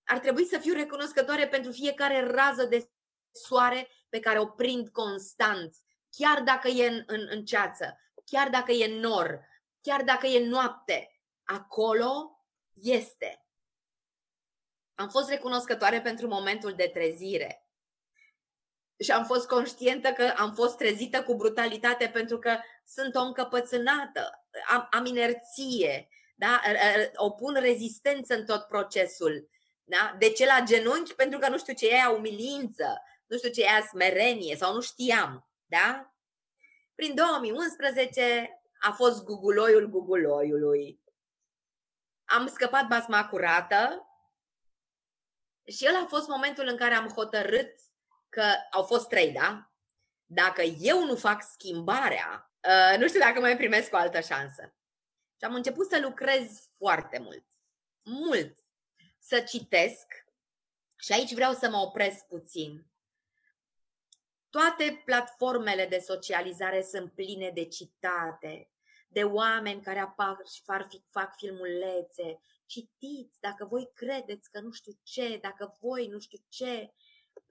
Ar 0.04 0.18
trebui 0.18 0.44
să 0.44 0.58
fiu 0.58 0.72
recunoscătoare 0.72 1.48
pentru 1.48 1.72
fiecare 1.72 2.26
rază 2.26 2.64
de 2.64 2.90
soare 3.30 3.88
pe 4.08 4.20
care 4.20 4.38
o 4.38 4.46
prind 4.46 4.88
constant, 4.88 5.76
chiar 6.10 6.42
dacă 6.42 6.68
e 6.68 6.88
în, 6.88 7.02
în, 7.06 7.26
în 7.30 7.44
ceață, 7.44 8.00
chiar 8.24 8.48
dacă 8.48 8.72
e 8.72 9.00
nor, 9.00 9.46
chiar 9.80 10.02
dacă 10.02 10.26
e 10.26 10.48
noapte. 10.48 11.20
Acolo 11.44 12.44
este. 12.72 13.46
Am 14.94 15.08
fost 15.08 15.28
recunoscătoare 15.28 16.00
pentru 16.00 16.26
momentul 16.26 16.74
de 16.74 16.90
trezire. 16.92 17.61
Și 19.02 19.10
am 19.10 19.24
fost 19.24 19.46
conștientă 19.46 20.12
că 20.12 20.32
am 20.36 20.54
fost 20.54 20.76
trezită 20.76 21.22
cu 21.22 21.34
brutalitate 21.34 22.08
pentru 22.08 22.38
că 22.38 22.58
sunt 22.86 23.14
o 23.14 23.20
încăpățânată, 23.20 24.46
am, 24.68 24.88
am 24.90 25.04
inerție, 25.04 26.08
da? 26.34 26.60
opun 27.14 27.54
rezistență 27.60 28.34
în 28.34 28.44
tot 28.44 28.62
procesul. 28.62 29.48
Da? 29.84 30.16
De 30.18 30.30
ce 30.30 30.46
la 30.46 30.60
genunchi? 30.64 31.14
Pentru 31.14 31.38
că 31.38 31.48
nu 31.48 31.58
știu 31.58 31.72
ce 31.72 31.88
e 31.88 31.94
aia 31.94 32.10
umilință, 32.10 33.02
nu 33.26 33.36
știu 33.36 33.50
ce 33.50 33.62
e 33.62 33.68
aia 33.68 33.86
smerenie 33.90 34.56
sau 34.56 34.74
nu 34.74 34.80
știam. 34.80 35.48
Da? 35.66 36.14
Prin 36.94 37.14
2011 37.14 38.62
a 38.80 38.90
fost 38.92 39.24
guguloiul 39.24 39.86
guguloiului. 39.86 41.00
Am 42.24 42.46
scăpat 42.46 42.86
basma 42.86 43.28
curată, 43.28 44.06
și 45.64 45.84
el 45.84 45.94
a 45.94 46.06
fost 46.08 46.28
momentul 46.28 46.66
în 46.66 46.76
care 46.76 46.94
am 46.94 47.08
hotărât 47.08 47.81
că 48.32 48.54
au 48.70 48.82
fost 48.82 49.08
trei, 49.08 49.32
da? 49.32 49.72
Dacă 50.24 50.62
eu 50.62 51.04
nu 51.04 51.16
fac 51.16 51.42
schimbarea, 51.42 52.52
uh, 52.68 52.98
nu 52.98 53.06
știu 53.08 53.20
dacă 53.20 53.40
mai 53.40 53.56
primesc 53.56 53.92
o 53.92 53.96
altă 53.96 54.20
șansă. 54.20 54.74
Și 55.38 55.44
am 55.44 55.54
început 55.54 55.90
să 55.90 56.00
lucrez 56.00 56.70
foarte 56.76 57.18
mult. 57.18 57.46
Mult. 58.02 58.58
Să 59.18 59.40
citesc. 59.40 60.06
Și 60.96 61.12
aici 61.12 61.34
vreau 61.34 61.52
să 61.52 61.68
mă 61.68 61.76
opresc 61.76 62.26
puțin. 62.26 62.86
Toate 64.50 65.02
platformele 65.04 65.86
de 65.86 65.98
socializare 65.98 66.82
sunt 66.82 67.12
pline 67.12 67.50
de 67.50 67.64
citate, 67.64 68.70
de 69.08 69.24
oameni 69.24 69.82
care 69.82 69.98
apar 69.98 70.36
și 70.54 70.62
fac, 70.62 70.86
fac 71.10 71.36
filmulețe, 71.36 72.40
citiți, 72.66 73.40
dacă 73.40 73.64
voi 73.64 73.90
credeți 73.94 74.50
că 74.50 74.60
nu 74.60 74.70
știu 74.70 74.92
ce, 75.02 75.38
dacă 75.42 75.76
voi 75.80 76.06
nu 76.06 76.18
știu 76.18 76.38
ce. 76.48 76.92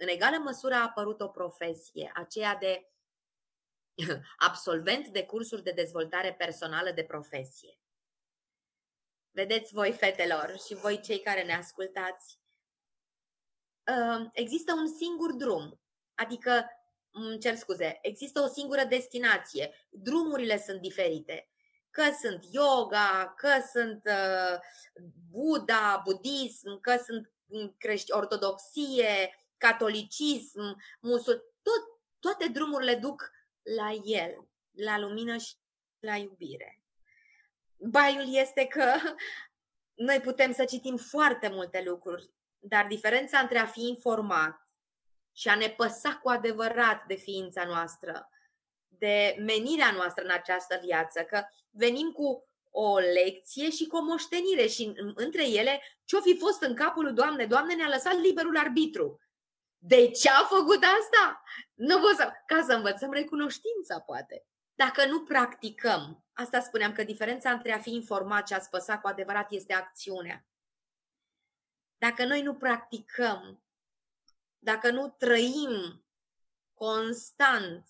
În 0.02 0.08
egală 0.08 0.38
măsură 0.38 0.74
a 0.74 0.84
apărut 0.84 1.22
o 1.22 1.28
profesie, 1.28 2.12
aceea 2.14 2.56
de 2.56 2.92
absolvent 4.48 5.08
de 5.08 5.26
cursuri 5.26 5.64
de 5.64 5.72
dezvoltare 5.72 6.34
personală 6.34 6.92
de 6.92 7.04
profesie. 7.04 7.80
Vedeți 9.32 9.74
voi, 9.74 9.92
fetelor, 9.92 10.56
și 10.66 10.76
voi 10.76 11.02
cei 11.02 11.20
care 11.20 11.44
ne 11.44 11.54
ascultați, 11.54 12.40
ă, 13.88 14.30
există 14.34 14.74
un 14.74 14.88
singur 14.88 15.32
drum, 15.32 15.82
adică, 16.16 16.66
îmi 17.12 17.40
cer 17.40 17.56
scuze, 17.56 18.00
există 18.02 18.42
o 18.42 18.48
singură 18.48 18.84
destinație. 18.84 19.88
Drumurile 19.90 20.58
sunt 20.58 20.82
diferite 20.82 21.50
că 21.90 22.04
sunt 22.22 22.46
yoga, 22.52 23.34
că 23.38 23.50
sunt 23.72 24.02
uh, 24.06 24.60
Buddha, 25.30 26.02
budism, 26.06 26.80
că 26.80 26.98
sunt 27.06 27.32
mm, 27.46 27.76
crești 27.78 28.12
ortodoxie, 28.12 29.41
catolicism, 29.62 30.82
musul, 31.00 31.54
tot, 31.62 32.00
toate 32.20 32.48
drumurile 32.48 32.96
duc 32.96 33.32
la 33.78 33.92
el, 34.04 34.48
la 34.72 35.00
lumină 35.00 35.38
și 35.38 35.54
la 36.00 36.16
iubire. 36.16 36.82
Baiul 37.78 38.36
este 38.36 38.66
că 38.66 38.94
noi 40.08 40.20
putem 40.20 40.54
să 40.54 40.66
citim 40.66 40.98
foarte 40.98 41.50
multe 41.50 41.84
lucruri, 41.84 42.30
dar 42.60 42.88
diferența 42.88 43.40
între 43.40 43.58
a 43.58 43.66
fi 43.66 43.88
informat 43.88 44.68
și 45.32 45.48
a 45.48 45.56
ne 45.56 45.70
păsa 45.70 46.16
cu 46.16 46.30
adevărat 46.30 47.06
de 47.06 47.16
ființa 47.16 47.66
noastră 47.66 48.30
de 48.88 49.36
menirea 49.40 49.92
noastră 49.92 50.24
în 50.24 50.32
această 50.32 50.80
viață, 50.84 51.22
că 51.24 51.44
venim 51.70 52.12
cu 52.12 52.50
o 52.70 52.98
lecție 52.98 53.70
și 53.70 53.88
cu 53.88 53.98
o 53.98 54.02
moștenire 54.02 54.68
și 54.68 54.92
între 55.16 55.48
ele 55.48 55.82
ce-o 56.06 56.22
fi 56.22 56.38
fost 56.38 56.62
în 56.62 56.76
capul 56.76 57.04
lui 57.04 57.14
Doamne? 57.14 57.46
Doamne 57.46 57.74
ne-a 57.74 57.88
lăsat 57.88 58.20
liberul 58.20 58.58
arbitru. 58.58 59.20
De 59.84 60.12
ce 60.12 60.30
a 60.30 60.44
făcut 60.44 60.84
asta? 60.84 61.44
Nu 61.74 62.00
vă 62.00 62.14
să... 62.18 62.32
Ca 62.46 62.64
să 62.68 62.74
învățăm 62.74 63.12
recunoștința, 63.12 64.00
poate. 64.00 64.46
Dacă 64.76 65.06
nu 65.06 65.24
practicăm, 65.24 66.26
asta 66.34 66.60
spuneam 66.60 66.94
că 66.94 67.04
diferența 67.04 67.52
între 67.52 67.72
a 67.72 67.80
fi 67.80 67.94
informat 67.94 68.48
și 68.48 68.54
a 68.54 68.60
spăsa 68.60 69.00
cu 69.00 69.08
adevărat 69.08 69.52
este 69.52 69.74
acțiunea. 69.74 70.46
Dacă 71.98 72.26
noi 72.26 72.42
nu 72.42 72.56
practicăm, 72.56 73.64
dacă 74.60 74.92
nu 74.92 75.10
trăim 75.10 76.06
constant 76.74 77.88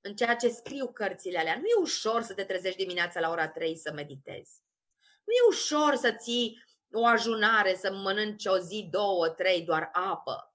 în 0.00 0.16
ceea 0.16 0.36
ce 0.36 0.48
scriu 0.48 0.92
cărțile 0.92 1.38
alea. 1.38 1.56
Nu 1.56 1.64
e 1.64 1.80
ușor 1.80 2.22
să 2.22 2.34
te 2.34 2.44
trezești 2.44 2.78
dimineața 2.78 3.20
la 3.20 3.30
ora 3.30 3.48
3 3.48 3.76
să 3.76 3.92
meditezi. 3.92 4.62
Nu 5.00 5.32
e 5.32 5.48
ușor 5.48 5.94
să 5.94 6.12
ții 6.12 6.64
o 6.92 7.06
ajunare, 7.06 7.74
să 7.74 7.92
mănânci 7.92 8.44
o 8.44 8.58
zi, 8.58 8.88
două, 8.90 9.28
trei, 9.28 9.62
doar 9.62 9.88
apă. 9.92 10.53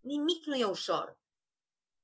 Nimic 0.00 0.44
nu 0.44 0.54
e 0.54 0.64
ușor. 0.64 1.18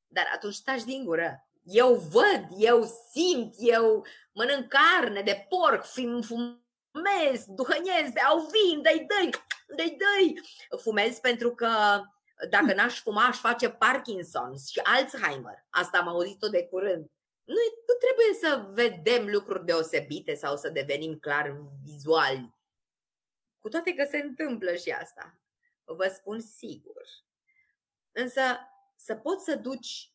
Dar 0.06 0.30
atunci 0.34 0.62
taci 0.62 0.84
din 0.84 1.04
gură. 1.04 1.48
Eu 1.62 1.94
văd, 1.94 2.46
eu 2.56 2.84
simt, 3.10 3.54
eu 3.58 4.06
mănânc 4.32 4.68
carne 4.68 5.22
de 5.22 5.46
porc, 5.48 5.84
fumez, 5.84 7.44
duhănesc, 7.46 8.12
beau 8.12 8.38
vin, 8.38 8.82
dă-i, 8.82 9.06
dă-i, 9.06 9.30
dă-i, 9.76 9.96
dă-i. 9.96 10.40
Fumez 10.80 11.18
pentru 11.18 11.54
că 11.54 11.68
dacă 12.50 12.74
n-aș 12.74 13.00
fuma, 13.00 13.26
aș 13.26 13.38
face 13.38 13.70
Parkinson 13.70 14.56
și 14.56 14.80
Alzheimer. 14.82 15.66
Asta 15.70 15.98
am 15.98 16.08
auzit-o 16.08 16.48
de 16.48 16.66
curând. 16.66 17.10
Nu, 17.44 17.54
nu 17.86 17.94
trebuie 17.98 18.34
să 18.40 18.68
vedem 18.72 19.28
lucruri 19.28 19.64
deosebite 19.64 20.34
sau 20.34 20.56
să 20.56 20.68
devenim 20.68 21.18
clar 21.18 21.56
vizuali. 21.84 22.54
Cu 23.58 23.68
toate 23.68 23.94
că 23.94 24.06
se 24.10 24.16
întâmplă 24.16 24.74
și 24.74 24.90
asta. 24.90 25.38
Vă 25.84 26.12
spun 26.14 26.40
sigur. 26.40 27.02
Însă 28.16 28.40
să 28.96 29.14
poți 29.14 29.44
să 29.44 29.54
duci 29.54 30.12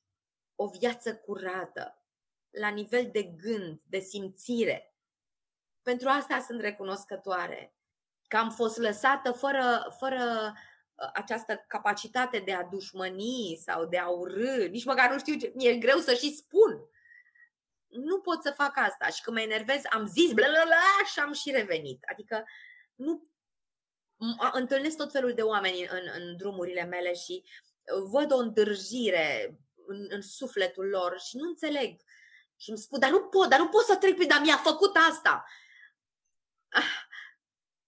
o 0.55 0.67
viață 0.67 1.15
curată, 1.15 2.03
la 2.49 2.67
nivel 2.67 3.09
de 3.11 3.23
gând, 3.23 3.81
de 3.83 3.99
simțire. 3.99 4.93
Pentru 5.81 6.09
asta 6.09 6.39
sunt 6.47 6.61
recunoscătoare. 6.61 7.73
Că 8.27 8.37
am 8.37 8.51
fost 8.51 8.77
lăsată 8.77 9.31
fără, 9.31 9.95
fără 9.97 10.53
uh, 10.95 11.09
această 11.13 11.55
capacitate 11.67 12.39
de 12.39 12.53
a 12.53 12.63
dușmăni 12.63 13.61
sau 13.65 13.85
de 13.85 13.97
a 13.97 14.07
urâ. 14.07 14.67
Nici 14.67 14.85
măcar 14.85 15.11
nu 15.11 15.19
știu 15.19 15.35
ce. 15.37 15.51
Mi-e 15.55 15.77
greu 15.77 15.97
să 15.97 16.13
și 16.13 16.35
spun. 16.35 16.89
Nu 17.87 18.19
pot 18.19 18.43
să 18.43 18.51
fac 18.51 18.77
asta. 18.77 19.07
Și 19.07 19.21
când 19.21 19.35
mă 19.37 19.41
enervez, 19.41 19.81
am 19.89 20.07
zis 20.07 20.31
bla 20.33 20.47
bla 20.47 20.63
bla 20.65 21.05
și 21.11 21.19
am 21.19 21.33
și 21.33 21.51
revenit. 21.51 22.03
Adică 22.11 22.45
nu 22.95 23.27
întâlnesc 24.51 24.97
tot 24.97 25.11
felul 25.11 25.33
de 25.33 25.41
oameni 25.41 25.81
în, 25.81 26.09
în 26.15 26.37
drumurile 26.37 26.83
mele 26.83 27.13
și 27.13 27.43
văd 28.11 28.31
o 28.31 28.37
întârjire 28.37 29.59
în, 29.87 30.05
în 30.09 30.21
sufletul 30.21 30.85
lor 30.85 31.19
și 31.19 31.37
nu 31.37 31.47
înțeleg. 31.47 32.01
Și 32.55 32.69
îmi 32.69 32.79
spun, 32.79 32.99
dar 32.99 33.09
nu 33.09 33.19
pot, 33.19 33.49
dar 33.49 33.59
nu 33.59 33.67
pot 33.67 33.85
să 33.85 33.95
trec 33.95 34.15
prin, 34.15 34.27
dar 34.27 34.41
mi-a 34.41 34.57
făcut 34.57 34.95
asta. 35.09 35.45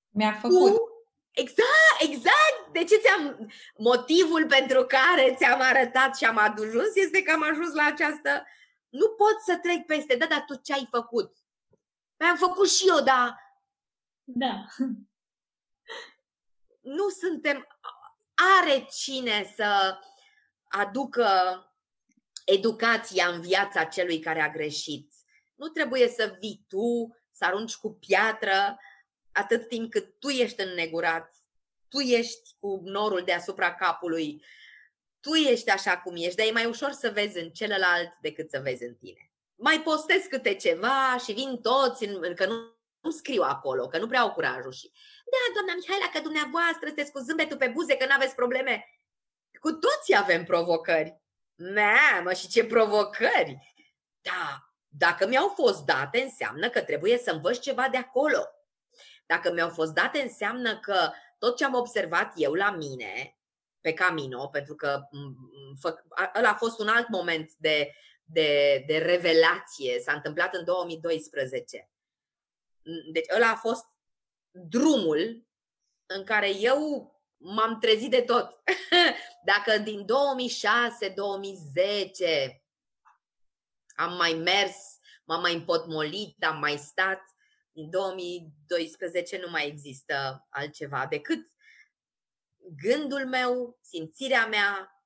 Mi-a 0.09 0.33
făcut. 0.33 0.75
Tu? 0.75 0.91
Exact, 1.31 1.99
exact. 1.99 2.71
De 2.71 2.83
ce 2.83 2.95
ți-am... 2.95 3.51
Motivul 3.77 4.47
pentru 4.47 4.85
care 4.85 5.35
ți-am 5.37 5.61
arătat 5.61 6.17
și 6.17 6.25
am 6.25 6.37
ajuns 6.37 6.95
este 6.95 7.23
că 7.23 7.31
am 7.31 7.43
ajuns 7.43 7.73
la 7.73 7.85
această... 7.85 8.45
Nu 8.89 9.09
pot 9.09 9.41
să 9.45 9.57
trec 9.57 9.85
peste, 9.85 10.15
da, 10.15 10.25
dar 10.25 10.43
tu 10.47 10.55
ce 10.55 10.73
ai 10.73 10.87
făcut? 10.91 11.37
Păi 12.17 12.27
am 12.27 12.37
făcut 12.37 12.69
și 12.69 12.87
eu, 12.87 13.01
da. 13.01 13.35
Da. 14.23 14.65
Nu 16.81 17.09
suntem... 17.09 17.67
Are 18.59 18.87
cine 18.91 19.53
să 19.55 19.97
aducă 20.67 21.29
educația 22.45 23.27
în 23.27 23.41
viața 23.41 23.83
celui 23.83 24.19
care 24.19 24.41
a 24.41 24.49
greșit. 24.49 25.13
Nu 25.55 25.67
trebuie 25.67 26.07
să 26.07 26.35
vii 26.39 26.65
tu, 26.67 27.17
să 27.31 27.45
arunci 27.45 27.75
cu 27.75 27.93
piatră, 27.93 28.79
atât 29.31 29.67
timp 29.67 29.91
cât 29.91 30.19
tu 30.19 30.27
ești 30.27 30.61
înnegurat, 30.61 31.35
tu 31.89 31.99
ești 31.99 32.55
cu 32.59 32.81
norul 32.83 33.21
deasupra 33.25 33.75
capului, 33.75 34.43
tu 35.19 35.33
ești 35.33 35.69
așa 35.69 35.97
cum 35.97 36.15
ești, 36.15 36.35
dar 36.35 36.47
e 36.47 36.51
mai 36.51 36.65
ușor 36.65 36.91
să 36.91 37.09
vezi 37.09 37.39
în 37.39 37.49
celălalt 37.49 38.13
decât 38.21 38.49
să 38.49 38.59
vezi 38.59 38.83
în 38.83 38.95
tine. 38.95 39.31
Mai 39.55 39.81
postez 39.81 40.23
câte 40.29 40.55
ceva 40.55 41.17
și 41.23 41.31
vin 41.31 41.61
toți, 41.61 42.05
în, 42.05 42.35
că 42.35 42.45
nu, 42.45 42.55
nu 42.99 43.09
scriu 43.09 43.41
acolo, 43.41 43.87
că 43.87 43.97
nu 43.97 44.07
prea 44.07 44.19
au 44.19 44.31
curajul. 44.31 44.71
Și, 44.71 44.91
da, 45.31 45.43
doamna 45.53 45.73
Mihaela, 45.75 46.09
că 46.13 46.19
dumneavoastră 46.19 46.85
sunteți 46.87 47.11
cu 47.11 47.19
zâmbetul 47.19 47.57
pe 47.57 47.67
buze, 47.67 47.97
că 47.97 48.05
nu 48.05 48.13
aveți 48.15 48.35
probleme. 48.35 48.85
Cu 49.59 49.71
toții 49.71 50.17
avem 50.17 50.43
provocări. 50.43 51.21
Mamă, 51.55 52.33
și 52.33 52.47
ce 52.47 52.65
provocări! 52.65 53.57
Da, 54.21 54.71
dacă 54.87 55.27
mi-au 55.27 55.47
fost 55.47 55.85
date, 55.85 56.21
înseamnă 56.21 56.69
că 56.69 56.81
trebuie 56.81 57.17
să 57.17 57.31
învăț 57.31 57.59
ceva 57.59 57.87
de 57.89 57.97
acolo. 57.97 58.45
Dacă 59.25 59.51
mi-au 59.51 59.69
fost 59.69 59.93
date, 59.93 60.21
înseamnă 60.21 60.79
că 60.79 61.11
tot 61.37 61.57
ce 61.57 61.65
am 61.65 61.73
observat 61.73 62.33
eu 62.35 62.53
la 62.53 62.71
mine, 62.71 63.37
pe 63.81 63.93
Camino, 63.93 64.47
pentru 64.47 64.75
că 64.75 65.01
ăla 66.35 66.49
a 66.49 66.55
fost 66.55 66.79
un 66.79 66.87
alt 66.87 67.07
moment 67.07 67.51
de, 67.57 67.91
de, 68.23 68.83
de 68.87 68.97
revelație, 68.97 69.99
s-a 69.99 70.13
întâmplat 70.13 70.55
în 70.55 70.65
2012. 70.65 71.89
Deci 73.11 73.25
ăla 73.35 73.49
a 73.49 73.55
fost 73.55 73.85
drumul 74.51 75.47
în 76.05 76.23
care 76.23 76.55
eu 76.55 77.11
m-am 77.37 77.79
trezit 77.79 78.09
de 78.11 78.21
tot. 78.21 78.63
Dacă 79.51 79.77
din 79.77 80.05
2006-2010 80.05 80.05
am 83.95 84.15
mai 84.15 84.33
mers, 84.33 84.75
m-am 85.23 85.41
mai 85.41 85.53
împotmolit, 85.53 86.43
am 86.43 86.59
mai 86.59 86.77
stat, 86.77 87.21
din 87.71 87.89
2012 87.89 89.37
nu 89.37 89.49
mai 89.49 89.67
există 89.67 90.47
altceva 90.49 91.05
decât 91.09 91.51
gândul 92.77 93.27
meu, 93.27 93.79
simțirea 93.81 94.47
mea, 94.47 95.03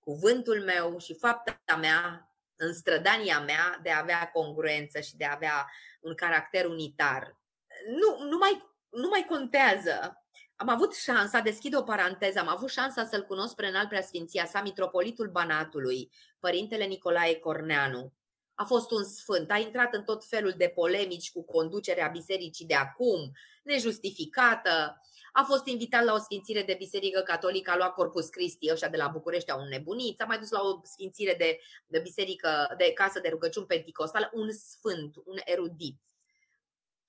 cuvântul 0.00 0.62
meu 0.62 0.98
și 0.98 1.14
fapta 1.14 1.76
mea, 1.76 2.24
în 2.56 2.74
strădania 2.74 3.40
mea 3.40 3.78
de 3.82 3.90
a 3.90 3.98
avea 3.98 4.30
congruență 4.30 5.00
și 5.00 5.16
de 5.16 5.24
a 5.24 5.34
avea 5.34 5.70
un 6.00 6.14
caracter 6.14 6.66
unitar. 6.66 7.39
Nu, 7.86 8.28
nu, 8.28 8.36
mai, 8.36 8.62
nu 8.88 9.08
mai 9.08 9.26
contează 9.28 10.20
am 10.60 10.68
avut 10.68 10.94
șansa, 10.94 11.40
deschid 11.40 11.76
o 11.76 11.82
paranteză, 11.82 12.38
am 12.38 12.48
avut 12.48 12.70
șansa 12.70 13.04
să-l 13.04 13.22
cunosc 13.22 13.54
pe 13.54 13.66
înalt 13.66 13.88
preasfinția 13.88 14.46
sa, 14.46 14.62
mitropolitul 14.62 15.28
Banatului, 15.28 16.10
părintele 16.38 16.84
Nicolae 16.84 17.34
Corneanu. 17.34 18.12
A 18.54 18.64
fost 18.64 18.90
un 18.90 19.04
sfânt, 19.04 19.50
a 19.50 19.56
intrat 19.56 19.94
în 19.94 20.02
tot 20.02 20.24
felul 20.24 20.54
de 20.56 20.72
polemici 20.74 21.32
cu 21.32 21.44
conducerea 21.44 22.08
bisericii 22.08 22.66
de 22.66 22.74
acum, 22.74 23.32
nejustificată. 23.62 25.00
A 25.32 25.42
fost 25.42 25.66
invitat 25.66 26.04
la 26.04 26.12
o 26.12 26.18
sfințire 26.18 26.62
de 26.62 26.74
biserică 26.78 27.20
catolică, 27.20 27.70
a 27.70 27.76
luat 27.76 27.94
Corpus 27.94 28.28
Christi, 28.28 28.72
ăștia 28.72 28.88
de 28.88 28.96
la 28.96 29.08
București 29.08 29.50
au 29.50 29.60
un 29.60 29.68
nebunit, 29.68 30.16
s-a 30.18 30.24
mai 30.24 30.38
dus 30.38 30.50
la 30.50 30.60
o 30.60 30.80
sfințire 30.82 31.34
de, 31.34 31.58
de 31.86 31.98
biserică, 31.98 32.74
de 32.76 32.92
casă 32.92 33.20
de 33.20 33.28
rugăciuni 33.28 33.66
penticostală, 33.66 34.30
un 34.32 34.52
sfânt, 34.52 35.16
un 35.24 35.36
erudit. 35.44 36.09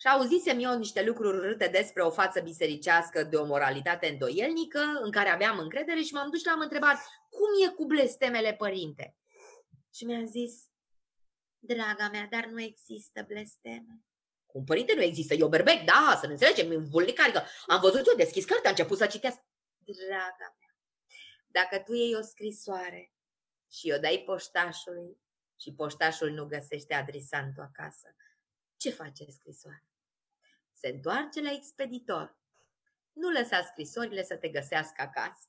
Și 0.02 0.08
auzisem 0.08 0.60
eu 0.60 0.78
niște 0.78 1.04
lucruri 1.04 1.40
râte 1.40 1.68
despre 1.68 2.02
o 2.02 2.12
față 2.12 2.40
bisericească 2.40 3.24
de 3.24 3.36
o 3.36 3.46
moralitate 3.46 4.08
îndoielnică, 4.08 4.80
în 5.02 5.12
care 5.12 5.30
aveam 5.30 5.60
încredere 5.60 6.02
și 6.02 6.14
m-am 6.14 6.30
dus 6.30 6.40
și 6.40 6.46
l-am 6.46 6.60
întrebat, 6.60 6.98
cum 7.30 7.68
e 7.68 7.74
cu 7.74 7.86
blestemele, 7.86 8.54
părinte? 8.54 9.16
Și 9.94 10.06
mi-a 10.06 10.24
zis, 10.26 10.64
draga 11.60 12.10
mea, 12.12 12.28
dar 12.30 12.46
nu 12.46 12.62
există 12.62 13.24
blesteme. 13.28 14.04
Cum 14.46 14.64
părinte 14.64 14.94
nu 14.96 15.02
există? 15.02 15.34
Eu 15.34 15.48
berbec, 15.48 15.84
da, 15.86 16.18
să 16.20 16.26
ne 16.26 16.32
înțelegem, 16.32 16.84
vulnic, 16.84 17.20
adică 17.22 17.44
am 17.68 17.80
văzut 17.80 18.08
eu, 18.08 18.16
deschis 18.16 18.46
cartea, 18.46 18.70
am 18.70 18.76
început 18.78 18.98
să 18.98 19.06
citească. 19.06 19.46
Draga 19.78 20.56
mea, 20.60 20.76
dacă 21.48 21.80
tu 21.80 21.94
iei 21.94 22.16
o 22.16 22.22
scrisoare 22.22 23.14
și 23.72 23.94
o 23.96 24.00
dai 24.00 24.24
poștașului 24.26 25.18
și 25.60 25.74
poștașul 25.74 26.30
nu 26.30 26.46
găsește 26.46 26.94
adresantul 26.94 27.64
acasă, 27.64 28.16
ce 28.78 28.90
face 28.90 29.26
scrisoarea? 29.32 29.91
Se 30.82 30.88
întoarce 30.88 31.41
la 31.41 31.52
expeditor. 31.52 32.36
Nu 33.13 33.30
lăsa 33.30 33.62
scrisorile 33.62 34.24
să 34.24 34.36
te 34.36 34.48
găsească 34.48 35.02
acasă. 35.02 35.46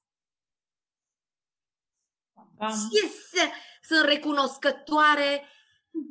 Ce 2.93 3.09
să, 3.09 3.49
sunt 3.83 4.05
recunoscătoare 4.05 5.47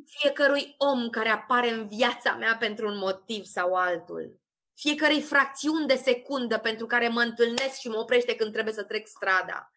fiecărui 0.04 0.74
om 0.78 1.10
care 1.10 1.28
apare 1.28 1.70
în 1.70 1.88
viața 1.88 2.34
mea 2.34 2.56
pentru 2.56 2.88
un 2.88 2.98
motiv 2.98 3.44
sau 3.44 3.74
altul. 3.74 4.40
Fiecarei 4.74 5.22
fracțiuni 5.22 5.86
de 5.86 5.94
secundă 5.94 6.58
pentru 6.58 6.86
care 6.86 7.08
mă 7.08 7.20
întâlnesc 7.20 7.78
și 7.78 7.88
mă 7.88 7.98
oprește 7.98 8.36
când 8.36 8.52
trebuie 8.52 8.74
să 8.74 8.84
trec 8.84 9.06
strada 9.06 9.72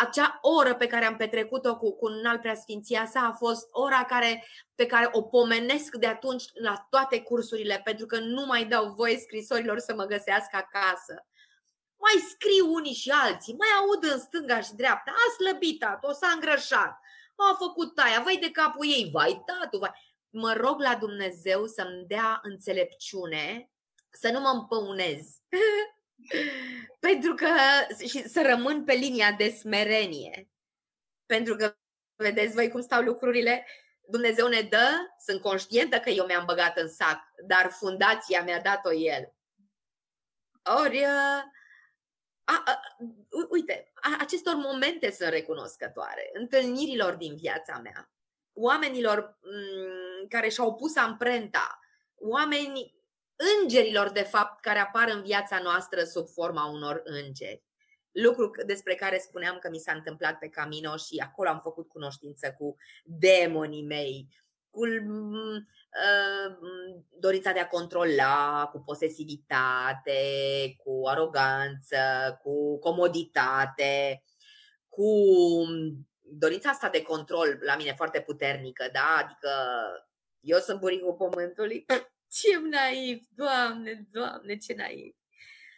acea 0.00 0.38
oră 0.42 0.74
pe 0.74 0.86
care 0.86 1.04
am 1.04 1.16
petrecut-o 1.16 1.76
cu, 1.76 1.96
cu 1.96 2.06
un 2.06 2.26
alt 2.26 2.40
preasfinția 2.40 3.06
sa 3.06 3.20
a 3.20 3.32
fost 3.32 3.68
ora 3.70 4.04
care, 4.04 4.46
pe 4.74 4.86
care 4.86 5.08
o 5.12 5.22
pomenesc 5.22 5.94
de 5.94 6.06
atunci 6.06 6.44
la 6.52 6.86
toate 6.90 7.22
cursurile, 7.22 7.80
pentru 7.84 8.06
că 8.06 8.18
nu 8.18 8.46
mai 8.46 8.64
dau 8.64 8.92
voie 8.92 9.18
scrisorilor 9.18 9.78
să 9.78 9.94
mă 9.94 10.04
găsească 10.04 10.56
acasă. 10.56 11.26
Mai 11.96 12.24
scriu 12.30 12.72
unii 12.72 12.94
și 12.94 13.10
alții, 13.10 13.54
mai 13.58 13.68
aud 13.78 14.12
în 14.12 14.18
stânga 14.18 14.60
și 14.60 14.74
dreapta, 14.74 15.10
a 15.10 15.42
slăbit 15.42 15.84
o 16.00 16.12
s-a 16.12 16.30
îngrășat, 16.34 17.00
a 17.36 17.56
făcut 17.58 17.94
taia, 17.94 18.20
vai 18.24 18.36
de 18.36 18.50
capul 18.50 18.86
ei, 18.86 19.10
vai 19.12 19.42
tatu, 19.46 19.78
vai. 19.78 19.92
Mă 20.30 20.52
rog 20.52 20.80
la 20.80 20.94
Dumnezeu 20.94 21.66
să-mi 21.66 22.04
dea 22.06 22.40
înțelepciune, 22.42 23.70
să 24.10 24.30
nu 24.30 24.40
mă 24.40 24.48
împăunez. 24.48 25.26
Pentru 27.00 27.34
că 27.34 27.48
și 28.06 28.28
să 28.28 28.42
rămân 28.42 28.84
pe 28.84 28.92
linia 28.92 29.32
de 29.32 29.48
smerenie. 29.48 30.48
Pentru 31.26 31.56
că, 31.56 31.76
vedeți 32.16 32.54
voi 32.54 32.70
cum 32.70 32.80
stau 32.80 33.02
lucrurile, 33.02 33.66
Dumnezeu 34.10 34.48
ne 34.48 34.60
dă, 34.60 34.88
sunt 35.18 35.40
conștientă 35.40 35.98
că 35.98 36.10
eu 36.10 36.26
mi-am 36.26 36.44
băgat 36.44 36.76
în 36.76 36.88
sac, 36.88 37.20
dar 37.46 37.70
fundația 37.70 38.42
mi-a 38.42 38.60
dat-o 38.60 38.92
El. 38.92 39.34
Ori, 40.84 41.04
a, 41.04 41.44
a, 42.44 42.80
uite, 43.50 43.92
a, 43.94 44.16
acestor 44.20 44.54
momente 44.54 45.10
sunt 45.10 45.28
recunoscătoare, 45.28 46.30
întâlnirilor 46.32 47.14
din 47.14 47.36
viața 47.36 47.78
mea, 47.78 48.10
oamenilor 48.52 49.22
m- 49.22 49.38
mm, 49.42 50.28
care 50.28 50.48
și-au 50.48 50.74
pus 50.74 50.96
amprenta, 50.96 51.80
oameni 52.14 52.99
îngerilor, 53.60 54.10
de 54.10 54.22
fapt, 54.22 54.60
care 54.60 54.78
apar 54.78 55.08
în 55.08 55.22
viața 55.22 55.58
noastră 55.62 56.02
sub 56.02 56.28
forma 56.28 56.66
unor 56.66 57.00
îngeri. 57.04 57.62
Lucru 58.12 58.50
despre 58.66 58.94
care 58.94 59.18
spuneam 59.18 59.58
că 59.58 59.68
mi 59.68 59.78
s-a 59.78 59.92
întâmplat 59.92 60.38
pe 60.38 60.48
Camino 60.48 60.96
și 60.96 61.22
acolo 61.24 61.48
am 61.48 61.60
făcut 61.62 61.88
cunoștință 61.88 62.54
cu 62.58 62.76
demonii 63.04 63.84
mei, 63.86 64.28
cu 64.70 64.86
uh, 64.86 65.62
dorința 67.10 67.52
de 67.52 67.58
a 67.58 67.68
controla, 67.68 68.68
cu 68.72 68.78
posesivitate, 68.78 70.20
cu 70.84 71.02
aroganță, 71.06 71.98
cu 72.42 72.78
comoditate, 72.78 74.24
cu 74.88 75.12
dorința 76.20 76.70
asta 76.70 76.88
de 76.88 77.02
control 77.02 77.58
la 77.60 77.76
mine 77.76 77.94
foarte 77.96 78.20
puternică, 78.20 78.88
da? 78.92 79.16
Adică 79.24 79.50
eu 80.40 80.58
sunt 80.58 80.80
buricul 80.80 81.14
pământului. 81.14 81.86
Ce 82.30 82.58
naiv, 82.58 83.22
doamne, 83.34 84.06
doamne, 84.10 84.56
ce 84.56 84.74
naiv. 84.74 85.14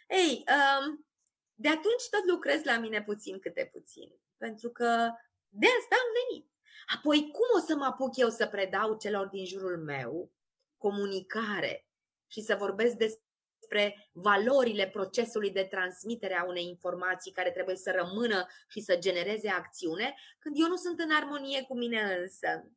Ei, 0.07 0.43
um, 0.47 1.05
de 1.53 1.67
atunci 1.67 2.09
tot 2.09 2.25
lucrez 2.25 2.63
la 2.63 2.77
mine 2.77 3.03
puțin 3.03 3.39
câte 3.39 3.69
puțin. 3.71 4.11
Pentru 4.37 4.69
că 4.69 5.11
de 5.49 5.67
asta 5.79 5.95
am 5.95 6.09
venit. 6.27 6.51
Apoi, 6.97 7.19
cum 7.31 7.61
o 7.61 7.65
să 7.65 7.75
mă 7.75 7.85
apuc 7.85 8.17
eu 8.17 8.29
să 8.29 8.47
predau 8.47 8.97
celor 8.97 9.27
din 9.27 9.45
jurul 9.45 9.77
meu 9.77 10.31
comunicare 10.77 11.87
și 12.27 12.41
să 12.41 12.55
vorbesc 12.55 12.95
despre 12.95 14.09
valorile 14.11 14.89
procesului 14.89 15.51
de 15.51 15.63
transmitere 15.63 16.33
a 16.33 16.43
unei 16.43 16.67
informații 16.67 17.31
care 17.31 17.51
trebuie 17.51 17.75
să 17.75 17.91
rămână 17.91 18.47
și 18.67 18.81
să 18.81 18.97
genereze 18.97 19.49
acțiune, 19.49 20.15
când 20.39 20.55
eu 20.59 20.67
nu 20.67 20.75
sunt 20.75 20.99
în 20.99 21.11
armonie 21.11 21.63
cu 21.63 21.77
mine 21.77 22.01
însă? 22.01 22.71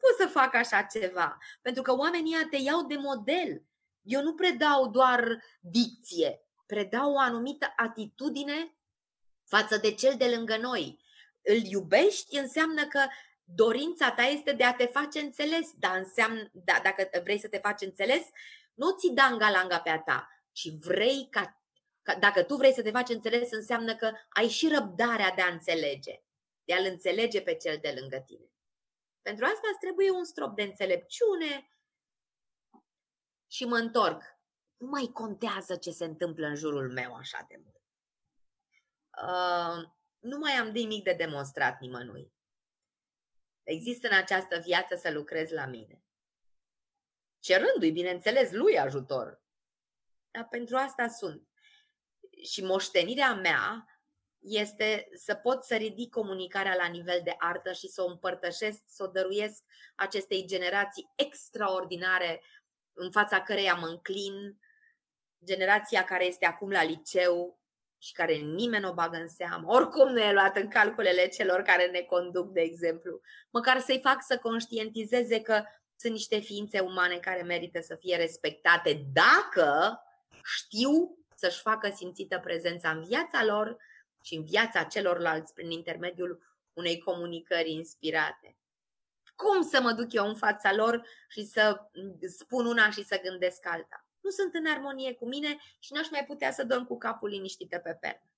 Nu 0.00 0.08
pot 0.08 0.16
să 0.18 0.38
fac 0.38 0.54
așa 0.54 0.82
ceva, 0.82 1.38
pentru 1.62 1.82
că 1.82 1.96
oamenii 1.96 2.34
te 2.50 2.56
iau 2.56 2.86
de 2.86 2.96
model. 2.96 3.62
Eu 4.02 4.22
nu 4.22 4.34
predau 4.34 4.88
doar 4.88 5.42
dicție, 5.60 6.42
predau 6.66 7.12
o 7.12 7.18
anumită 7.18 7.72
atitudine 7.76 8.74
față 9.44 9.76
de 9.76 9.94
cel 9.94 10.14
de 10.16 10.28
lângă 10.28 10.56
noi. 10.56 11.00
Îl 11.42 11.56
iubești 11.56 12.38
înseamnă 12.38 12.86
că 12.86 13.06
dorința 13.44 14.10
ta 14.10 14.22
este 14.22 14.52
de 14.52 14.64
a 14.64 14.74
te 14.74 14.86
face 14.86 15.20
înțeles, 15.20 15.70
dar 15.78 15.96
înseamnă, 15.96 16.50
da, 16.52 16.80
dacă 16.82 17.20
vrei 17.22 17.38
să 17.38 17.48
te 17.48 17.58
faci 17.58 17.82
înțeles, 17.82 18.22
nu 18.74 18.90
ți 18.90 19.12
danga-langa 19.12 19.80
pe 19.80 19.90
a 19.90 19.98
ta, 19.98 20.28
ci 20.52 20.68
vrei 20.80 21.28
ca, 21.30 21.62
ca, 22.02 22.14
dacă 22.14 22.42
tu 22.42 22.56
vrei 22.56 22.72
să 22.72 22.82
te 22.82 22.90
faci 22.90 23.08
înțeles, 23.08 23.50
înseamnă 23.50 23.96
că 23.96 24.12
ai 24.28 24.48
și 24.48 24.68
răbdarea 24.68 25.32
de 25.34 25.42
a 25.42 25.52
înțelege, 25.52 26.22
de 26.64 26.74
a-l 26.74 26.84
înțelege 26.84 27.40
pe 27.40 27.54
cel 27.54 27.78
de 27.80 27.94
lângă 28.00 28.22
tine. 28.26 28.50
Pentru 29.22 29.44
asta 29.44 29.68
îți 29.70 29.78
trebuie 29.78 30.10
un 30.10 30.24
strop 30.24 30.54
de 30.56 30.62
înțelepciune 30.62 31.70
și 33.46 33.64
mă 33.64 33.76
întorc. 33.76 34.22
Nu 34.76 34.86
mai 34.86 35.10
contează 35.12 35.76
ce 35.76 35.90
se 35.90 36.04
întâmplă 36.04 36.46
în 36.46 36.54
jurul 36.54 36.92
meu 36.92 37.14
așa 37.14 37.44
de 37.48 37.56
mult. 37.64 37.82
Uh, 39.22 39.90
nu 40.18 40.38
mai 40.38 40.52
am 40.52 40.68
nimic 40.68 41.04
de 41.04 41.12
demonstrat 41.12 41.80
nimănui. 41.80 42.32
Există 43.62 44.08
în 44.08 44.16
această 44.16 44.58
viață 44.58 44.96
să 44.96 45.10
lucrez 45.10 45.50
la 45.50 45.66
mine. 45.66 46.04
Cerându-i, 47.38 47.90
bineînțeles, 47.90 48.50
lui 48.50 48.78
ajutor. 48.78 49.42
Dar 50.30 50.48
pentru 50.48 50.76
asta 50.76 51.08
sunt. 51.08 51.48
Și 52.42 52.64
moștenirea 52.64 53.34
mea 53.34 53.89
este 54.40 55.08
să 55.14 55.34
pot 55.34 55.64
să 55.64 55.76
ridic 55.76 56.10
comunicarea 56.10 56.74
la 56.74 56.86
nivel 56.86 57.20
de 57.24 57.34
artă 57.38 57.72
și 57.72 57.88
să 57.88 58.02
o 58.02 58.06
împărtășesc, 58.06 58.82
să 58.86 59.02
o 59.02 59.06
dăruiesc 59.06 59.62
acestei 59.94 60.46
generații 60.46 61.12
extraordinare 61.16 62.42
în 62.92 63.10
fața 63.10 63.42
căreia 63.42 63.74
mă 63.74 63.86
înclin, 63.86 64.58
generația 65.44 66.04
care 66.04 66.24
este 66.24 66.46
acum 66.46 66.70
la 66.70 66.82
liceu, 66.82 67.60
și 68.02 68.12
care 68.12 68.34
nimeni 68.34 68.82
nu 68.82 68.90
o 68.90 68.94
bagă 68.94 69.16
în 69.16 69.28
seamă, 69.28 69.72
oricum 69.72 70.12
nu 70.12 70.20
e 70.20 70.32
luat 70.32 70.56
în 70.56 70.68
calculele 70.68 71.28
celor 71.28 71.62
care 71.62 71.86
ne 71.86 72.00
conduc, 72.00 72.52
de 72.52 72.60
exemplu. 72.60 73.20
Măcar 73.50 73.80
să-i 73.80 74.00
fac 74.02 74.22
să 74.22 74.38
conștientizeze 74.38 75.40
că 75.40 75.62
sunt 75.96 76.12
niște 76.12 76.38
ființe 76.38 76.78
umane 76.78 77.16
care 77.16 77.42
merită 77.42 77.80
să 77.80 77.94
fie 77.94 78.16
respectate 78.16 79.04
dacă 79.12 80.00
știu 80.42 81.18
să-și 81.34 81.60
facă 81.60 81.92
simțită 81.94 82.38
prezența 82.38 82.90
în 82.90 83.02
viața 83.02 83.44
lor 83.44 83.76
și 84.22 84.34
în 84.34 84.44
viața 84.44 84.82
celorlalți 84.82 85.52
prin 85.52 85.70
intermediul 85.70 86.58
unei 86.72 86.98
comunicări 86.98 87.70
inspirate. 87.70 88.56
Cum 89.36 89.62
să 89.62 89.80
mă 89.80 89.92
duc 89.92 90.12
eu 90.12 90.26
în 90.26 90.34
fața 90.34 90.74
lor 90.74 91.06
și 91.28 91.44
să 91.44 91.90
spun 92.38 92.66
una 92.66 92.90
și 92.90 93.04
să 93.04 93.20
gândesc 93.22 93.66
alta? 93.66 94.04
nu 94.20 94.30
sunt 94.30 94.54
în 94.54 94.66
armonie 94.66 95.14
cu 95.14 95.26
mine 95.26 95.58
și 95.78 95.92
n-aș 95.92 96.10
mai 96.10 96.24
putea 96.24 96.52
să 96.52 96.64
dorm 96.64 96.86
cu 96.86 96.98
capul 96.98 97.28
liniștită 97.28 97.78
pe 97.78 97.94
pernă. 98.00 98.30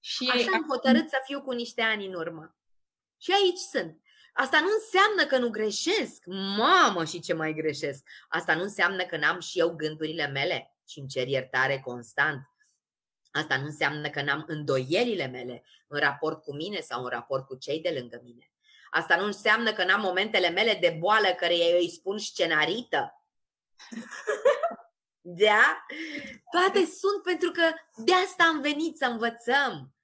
Și 0.00 0.30
Așa 0.32 0.50
am 0.52 0.66
hotărât 0.68 1.08
să 1.08 1.20
fiu 1.24 1.42
cu 1.42 1.52
niște 1.52 1.82
ani 1.82 2.06
în 2.06 2.14
urmă. 2.14 2.56
Și 3.20 3.32
aici 3.32 3.58
sunt. 3.58 4.00
Asta 4.32 4.60
nu 4.60 4.68
înseamnă 4.74 5.26
că 5.26 5.38
nu 5.38 5.50
greșesc. 5.50 6.22
Mamă, 6.56 7.04
și 7.04 7.20
ce 7.20 7.32
mai 7.32 7.52
greșesc. 7.52 8.04
Asta 8.28 8.54
nu 8.54 8.62
înseamnă 8.62 9.04
că 9.04 9.16
n-am 9.16 9.40
și 9.40 9.58
eu 9.58 9.74
gândurile 9.74 10.26
mele 10.26 10.76
și 10.88 10.98
îmi 10.98 11.08
cer 11.08 11.28
iertare 11.28 11.80
constant. 11.80 12.51
Asta 13.32 13.56
nu 13.56 13.64
înseamnă 13.64 14.10
că 14.10 14.22
n-am 14.22 14.44
îndoielile 14.46 15.26
mele 15.26 15.64
în 15.86 15.98
raport 15.98 16.42
cu 16.42 16.54
mine 16.54 16.80
sau 16.80 17.02
în 17.02 17.08
raport 17.08 17.46
cu 17.46 17.56
cei 17.56 17.80
de 17.80 17.96
lângă 17.98 18.20
mine. 18.24 18.50
Asta 18.90 19.16
nu 19.16 19.24
înseamnă 19.24 19.72
că 19.72 19.84
n-am 19.84 20.00
momentele 20.00 20.48
mele 20.48 20.78
de 20.80 20.96
boală 20.98 21.28
care 21.28 21.56
eu 21.56 21.78
îi 21.78 21.90
spun 21.90 22.18
scenarită. 22.18 23.14
Da? 25.24 25.86
Toate 26.50 26.78
sunt 26.84 27.22
pentru 27.22 27.50
că 27.50 27.62
de 27.96 28.14
asta 28.14 28.44
am 28.44 28.60
venit 28.60 28.96
să 28.96 29.04
învățăm. 29.04 29.94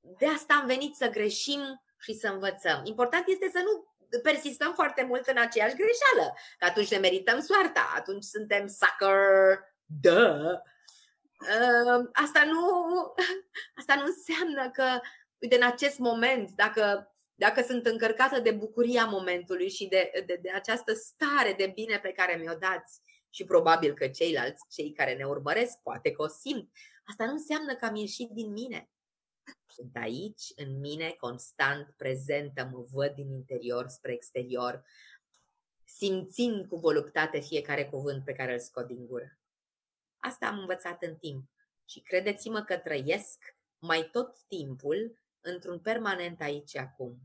De 0.00 0.26
asta 0.26 0.54
am 0.54 0.66
venit 0.66 0.94
să 0.94 1.08
greșim 1.08 1.82
și 1.98 2.14
să 2.14 2.28
învățăm. 2.28 2.80
Important 2.84 3.24
este 3.26 3.50
să 3.52 3.58
nu 3.58 3.94
persistăm 4.22 4.74
foarte 4.74 5.02
mult 5.02 5.26
în 5.26 5.38
aceeași 5.38 5.74
greșeală, 5.74 6.34
că 6.58 6.64
atunci 6.64 6.90
ne 6.90 6.98
merităm 6.98 7.40
soarta, 7.40 7.92
atunci 7.96 8.24
suntem 8.24 8.66
sucker, 8.66 9.58
da. 9.84 10.62
Asta 12.12 12.44
nu, 12.44 12.60
asta 13.80 13.94
nu 13.94 14.04
înseamnă 14.04 14.70
că, 14.70 15.00
uite, 15.38 15.56
în 15.56 15.62
acest 15.62 15.98
moment, 15.98 16.50
dacă, 16.50 17.14
dacă 17.34 17.62
sunt 17.62 17.86
încărcată 17.86 18.40
de 18.40 18.50
bucuria 18.50 19.04
momentului 19.04 19.70
și 19.70 19.86
de, 19.86 20.10
de, 20.26 20.38
de 20.42 20.50
această 20.50 20.94
stare 20.94 21.54
de 21.56 21.72
bine 21.74 21.98
pe 21.98 22.12
care 22.12 22.36
mi-o 22.36 22.54
dați, 22.54 23.00
și 23.30 23.44
probabil 23.44 23.94
că 23.94 24.08
ceilalți, 24.08 24.64
cei 24.68 24.92
care 24.92 25.14
ne 25.14 25.24
urmăresc, 25.24 25.78
poate 25.82 26.10
că 26.10 26.22
o 26.22 26.28
simt. 26.28 26.70
Asta 27.04 27.24
nu 27.24 27.32
înseamnă 27.32 27.74
că 27.74 27.84
am 27.84 27.94
ieșit 27.94 28.30
din 28.30 28.52
mine. 28.52 28.90
Sunt 29.66 29.96
aici, 29.96 30.44
în 30.56 30.78
mine, 30.78 31.10
constant 31.10 31.94
prezentă, 31.96 32.68
mă 32.72 32.86
văd 32.92 33.14
din 33.14 33.30
interior 33.30 33.88
spre 33.88 34.12
exterior, 34.12 34.84
simțind 35.84 36.66
cu 36.66 36.76
voluptate 36.76 37.40
fiecare 37.40 37.88
cuvânt 37.88 38.24
pe 38.24 38.32
care 38.32 38.52
îl 38.52 38.58
scot 38.60 38.86
din 38.86 39.06
gură. 39.06 39.38
Asta 40.18 40.46
am 40.46 40.58
învățat 40.58 41.02
în 41.02 41.16
timp 41.16 41.50
și 41.84 42.00
credeți-mă 42.00 42.62
că 42.62 42.78
trăiesc 42.78 43.56
mai 43.78 44.08
tot 44.12 44.38
timpul 44.48 45.18
într-un 45.40 45.80
permanent 45.80 46.40
aici 46.40 46.76
acum 46.76 47.18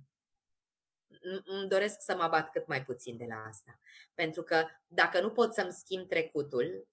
îmi 1.46 1.68
doresc 1.68 2.02
să 2.02 2.16
mă 2.16 2.24
abat 2.24 2.52
cât 2.52 2.68
mai 2.68 2.84
puțin 2.84 3.18
de 3.18 3.26
la 3.28 3.44
asta. 3.48 3.80
Pentru 4.14 4.44
că 4.44 4.66
dacă 4.88 5.22
nu 5.22 5.30
pot 5.30 5.54
să-mi 5.54 5.72
schimb 5.72 6.08
trecutul, 6.08 6.88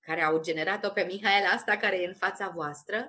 care 0.00 0.22
au 0.22 0.40
generat-o 0.40 0.88
pe 0.88 1.02
Mihaela 1.02 1.48
asta 1.48 1.76
care 1.76 2.00
e 2.00 2.06
în 2.06 2.14
fața 2.14 2.48
voastră, 2.48 3.08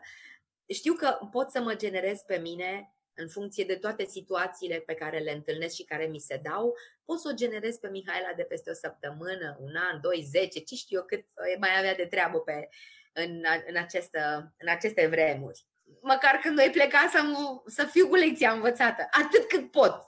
știu 0.67 0.93
că 0.93 1.19
pot 1.31 1.51
să 1.51 1.61
mă 1.61 1.75
generez 1.75 2.21
pe 2.21 2.37
mine 2.37 2.95
în 3.17 3.27
funcție 3.27 3.63
de 3.63 3.75
toate 3.75 4.05
situațiile 4.05 4.75
pe 4.75 4.93
care 4.93 5.19
le 5.19 5.31
întâlnesc 5.31 5.75
și 5.75 5.83
care 5.83 6.05
mi 6.05 6.19
se 6.19 6.41
dau, 6.43 6.75
pot 7.05 7.19
să 7.19 7.29
o 7.31 7.35
generez 7.35 7.75
pe 7.75 7.89
Mihaela 7.89 8.33
de 8.35 8.43
peste 8.43 8.69
o 8.69 8.73
săptămână, 8.73 9.57
un 9.61 9.75
an, 9.91 10.01
doi, 10.01 10.27
zece, 10.31 10.59
ce 10.59 10.75
știu 10.75 10.97
eu 10.97 11.05
cât 11.05 11.25
mai 11.59 11.77
avea 11.77 11.95
de 11.95 12.05
treabă 12.05 12.39
pe, 12.39 12.69
în, 13.13 13.43
în, 13.67 13.75
acestă, 13.75 14.53
în 14.57 14.67
aceste 14.67 15.07
vremuri. 15.07 15.65
Măcar 16.01 16.35
când 16.35 16.55
voi 16.55 16.69
pleca 16.69 17.09
să, 17.11 17.21
să 17.65 17.85
fiu 17.85 18.07
cu 18.07 18.15
lecția 18.15 18.51
învățată, 18.51 19.07
atât 19.11 19.47
cât 19.47 19.71
pot 19.71 20.07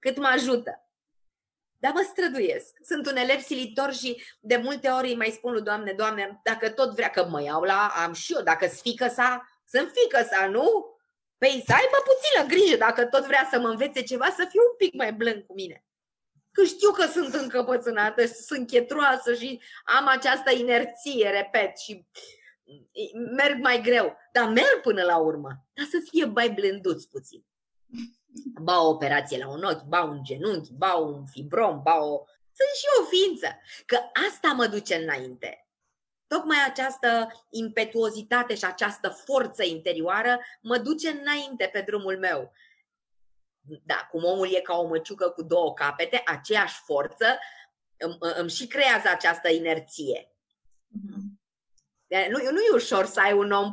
cât 0.00 0.16
mă 0.16 0.26
ajută. 0.26 0.84
Dar 1.78 1.92
mă 1.92 2.06
străduiesc. 2.10 2.76
Sunt 2.84 3.06
un 3.06 3.16
elev 3.16 3.40
silitor 3.40 3.92
și 3.92 4.22
de 4.40 4.56
multe 4.56 4.88
ori 4.88 5.08
îi 5.08 5.16
mai 5.16 5.30
spun 5.30 5.52
lui 5.52 5.62
Doamne, 5.62 5.92
Doamne, 5.92 6.40
dacă 6.42 6.70
tot 6.70 6.94
vrea 6.94 7.10
că 7.10 7.24
mă 7.24 7.42
iau 7.42 7.62
la, 7.62 7.92
am 8.04 8.12
și 8.12 8.32
eu, 8.32 8.42
dacă 8.42 8.66
fică 8.66 9.08
sa, 9.08 9.48
sunt 9.68 9.90
fică 9.94 10.28
sa, 10.30 10.46
nu? 10.46 10.89
Păi 11.42 11.62
să 11.66 11.72
aibă 11.72 11.98
puțină 12.10 12.54
grijă 12.54 12.76
dacă 12.76 13.06
tot 13.06 13.24
vrea 13.26 13.48
să 13.50 13.58
mă 13.58 13.68
învețe 13.68 14.02
ceva, 14.02 14.24
să 14.24 14.46
fiu 14.50 14.60
un 14.70 14.76
pic 14.76 14.94
mai 14.94 15.12
blând 15.12 15.42
cu 15.46 15.54
mine. 15.54 15.84
Că 16.52 16.64
știu 16.64 16.90
că 16.90 17.06
sunt 17.06 17.34
încăpățânată 17.34 18.22
și 18.26 18.32
sunt 18.32 18.66
chetroasă 18.66 19.34
și 19.34 19.60
am 19.84 20.06
această 20.06 20.50
inerție, 20.54 21.30
repet, 21.30 21.78
și 21.78 22.06
merg 23.36 23.58
mai 23.62 23.80
greu. 23.80 24.16
Dar 24.32 24.48
merg 24.48 24.80
până 24.82 25.02
la 25.02 25.16
urmă. 25.16 25.66
Dar 25.72 25.86
să 25.90 25.98
fie 26.10 26.24
mai 26.24 26.50
blânduți 26.50 27.08
puțin 27.08 27.44
ba 28.62 28.82
o 28.82 28.88
operație 28.88 29.38
la 29.38 29.48
un 29.48 29.62
ochi, 29.62 29.84
ba 29.84 30.02
un 30.02 30.22
genunchi, 30.22 30.72
ba 30.72 30.94
un 30.94 31.26
fibrom, 31.26 31.82
ba 31.82 31.96
o... 31.96 32.24
Sunt 32.52 32.74
și 32.78 32.86
o 33.00 33.04
ființă. 33.04 33.46
Că 33.86 33.98
asta 34.28 34.52
mă 34.52 34.66
duce 34.66 34.94
înainte. 34.94 35.69
Tocmai 36.34 36.56
această 36.66 37.32
impetuozitate 37.50 38.54
și 38.54 38.64
această 38.64 39.08
forță 39.08 39.64
interioară 39.64 40.40
mă 40.60 40.78
duce 40.78 41.08
înainte 41.08 41.68
pe 41.72 41.80
drumul 41.80 42.18
meu. 42.18 42.52
Da, 43.84 44.08
cum 44.10 44.24
omul 44.24 44.54
e 44.54 44.60
ca 44.60 44.76
o 44.76 44.86
măciucă 44.86 45.30
cu 45.30 45.42
două 45.42 45.74
capete, 45.74 46.22
aceeași 46.26 46.80
forță 46.84 47.38
îmi, 47.96 48.18
îmi 48.20 48.50
și 48.50 48.66
creează 48.66 49.08
această 49.08 49.48
inerție. 49.48 50.32
Mm-hmm. 50.88 52.28
Nu, 52.30 52.50
nu 52.50 52.60
e 52.60 52.74
ușor 52.74 53.04
să 53.04 53.20
ai 53.20 53.32
un 53.32 53.50
om, 53.50 53.72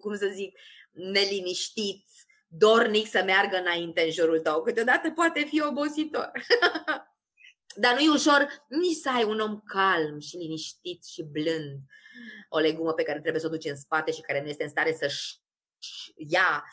cum 0.00 0.16
să 0.16 0.26
zic, 0.26 0.58
neliniștit, 0.92 2.06
dornic 2.46 3.08
să 3.08 3.22
meargă 3.22 3.56
înainte 3.56 4.02
în 4.02 4.10
jurul 4.10 4.40
tău. 4.40 4.62
Câteodată 4.62 5.10
poate 5.10 5.40
fi 5.40 5.62
obositor. 5.62 6.30
Dar 7.74 7.94
nu 7.94 8.00
e 8.00 8.10
ușor 8.10 8.64
nici 8.68 8.96
să 8.96 9.10
ai 9.10 9.24
un 9.24 9.40
om 9.40 9.60
calm 9.60 10.18
și 10.18 10.36
liniștit 10.36 11.04
și 11.04 11.22
blând. 11.22 11.78
O 12.48 12.58
legumă 12.58 12.92
pe 12.92 13.02
care 13.02 13.20
trebuie 13.20 13.40
să 13.40 13.46
o 13.46 13.50
duci 13.50 13.64
în 13.64 13.76
spate 13.76 14.12
și 14.12 14.20
care 14.20 14.40
nu 14.40 14.48
este 14.48 14.62
în 14.62 14.68
stare 14.68 14.92
să 14.92 15.12
ia, 16.16 16.64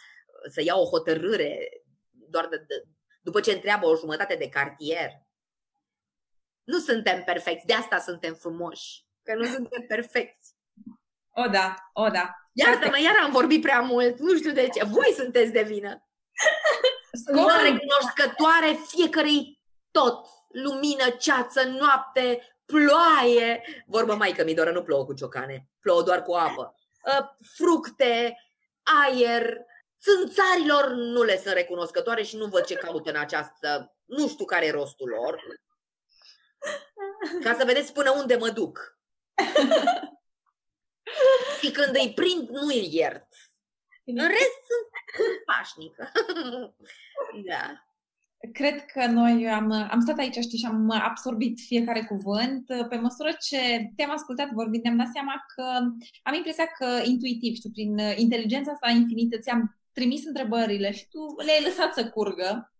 să 0.49 0.61
ia 0.63 0.75
o 0.75 0.85
hotărâre 0.85 1.69
doar 2.09 2.47
de, 2.47 2.57
de, 2.57 2.83
după 3.21 3.39
ce 3.39 3.51
întreabă 3.51 3.85
o 3.85 3.95
jumătate 3.95 4.35
de 4.35 4.49
cartier. 4.49 5.09
Nu 6.63 6.79
suntem 6.79 7.23
perfecți, 7.23 7.65
de 7.65 7.73
asta 7.73 7.99
suntem 7.99 8.33
frumoși, 8.33 9.05
că 9.23 9.35
nu 9.35 9.45
suntem 9.45 9.85
perfecți. 9.87 10.55
O, 11.29 11.47
da, 11.47 11.75
o, 11.93 12.09
da. 12.09 12.35
Iartă-mă, 12.53 12.99
iar 12.99 13.15
am 13.23 13.31
vorbit 13.31 13.61
prea 13.61 13.81
mult, 13.81 14.19
nu 14.19 14.35
știu 14.35 14.51
de 14.51 14.67
ce. 14.67 14.85
Voi 14.85 15.13
sunteți 15.15 15.51
de 15.51 15.61
vină. 15.61 16.07
Sunt 17.25 17.51
recunoscătoare 17.61 18.77
fiecărei 18.87 19.61
tot. 19.91 20.27
Lumină, 20.51 21.09
ceață, 21.09 21.63
noapte, 21.63 22.55
ploaie. 22.65 23.83
Vorbă 23.85 24.15
mai 24.15 24.31
că 24.31 24.43
mi 24.43 24.53
doar 24.53 24.69
nu 24.69 24.83
plouă 24.83 25.05
cu 25.05 25.13
ciocane, 25.13 25.67
plouă 25.79 26.03
doar 26.03 26.23
cu 26.23 26.33
apă. 26.33 26.75
Ă, 27.17 27.37
fructe, 27.55 28.37
aer, 29.05 29.57
țânțarilor 30.01 30.89
nu 30.89 31.23
le 31.23 31.37
sunt 31.37 31.53
recunoscătoare 31.53 32.23
și 32.23 32.35
nu 32.35 32.45
văd 32.45 32.65
ce 32.65 32.75
caută 32.75 33.09
în 33.09 33.15
această, 33.15 33.95
nu 34.05 34.27
știu 34.27 34.45
care 34.45 34.65
e 34.65 34.71
rostul 34.71 35.09
lor. 35.09 35.41
Ca 37.43 37.55
să 37.59 37.65
vedeți 37.65 37.93
până 37.93 38.11
unde 38.11 38.35
mă 38.35 38.49
duc. 38.49 38.97
și 41.61 41.71
când 41.71 41.95
îi 41.95 42.13
prind, 42.13 42.49
nu 42.49 42.65
îi 42.65 42.89
iert. 42.91 43.27
În 44.05 44.27
rest 44.27 44.59
sunt 44.67 44.89
pașnică. 45.45 46.11
da. 47.49 47.85
Cred 48.53 48.85
că 48.85 49.05
noi 49.05 49.49
am, 49.49 49.71
am 49.71 49.99
stat 49.99 50.17
aici, 50.17 50.35
știi, 50.35 50.57
și 50.57 50.65
am 50.65 50.89
absorbit 50.89 51.59
fiecare 51.59 52.03
cuvânt. 52.03 52.65
Pe 52.89 52.95
măsură 52.95 53.31
ce 53.39 53.91
te-am 53.95 54.11
ascultat 54.11 54.49
vorbind, 54.51 54.83
ne-am 54.83 54.97
dat 54.97 55.09
seama 55.13 55.33
că 55.55 55.63
am 56.23 56.33
impresia 56.33 56.65
că 56.65 57.01
intuitiv, 57.03 57.55
știu, 57.55 57.69
prin 57.69 57.97
inteligența 58.15 58.71
asta 58.71 58.89
infinită, 58.89 59.39
ți-am 59.39 59.79
trimis 59.93 60.25
întrebările 60.25 60.91
și 60.91 61.07
tu 61.07 61.19
le-ai 61.45 61.63
lăsat 61.63 61.93
să 61.93 62.09
curgă. 62.09 62.73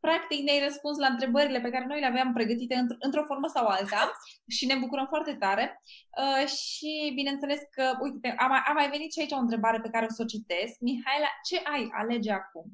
Practic 0.00 0.40
ne-ai 0.44 0.64
răspuns 0.64 0.98
la 0.98 1.06
întrebările 1.06 1.60
pe 1.60 1.70
care 1.70 1.84
noi 1.86 2.00
le 2.00 2.06
aveam 2.06 2.32
pregătite 2.32 2.74
într- 2.74 2.98
într-o 2.98 3.24
formă 3.24 3.48
sau 3.54 3.66
alta 3.66 4.12
și 4.48 4.66
ne 4.66 4.76
bucurăm 4.76 5.06
foarte 5.06 5.34
tare. 5.34 5.82
Uh, 6.22 6.46
și 6.48 7.12
bineînțeles 7.14 7.60
că, 7.70 7.84
uite, 8.00 8.34
a 8.38 8.46
mai, 8.46 8.60
a 8.66 8.72
mai 8.72 8.90
venit 8.90 9.12
și 9.12 9.20
aici 9.20 9.32
o 9.32 9.44
întrebare 9.44 9.80
pe 9.80 9.90
care 9.90 10.04
o 10.04 10.12
să 10.12 10.22
o 10.22 10.30
citesc. 10.34 10.74
Mihaela, 10.80 11.30
ce 11.48 11.56
ai 11.72 11.88
alege 11.92 12.32
acum? 12.32 12.64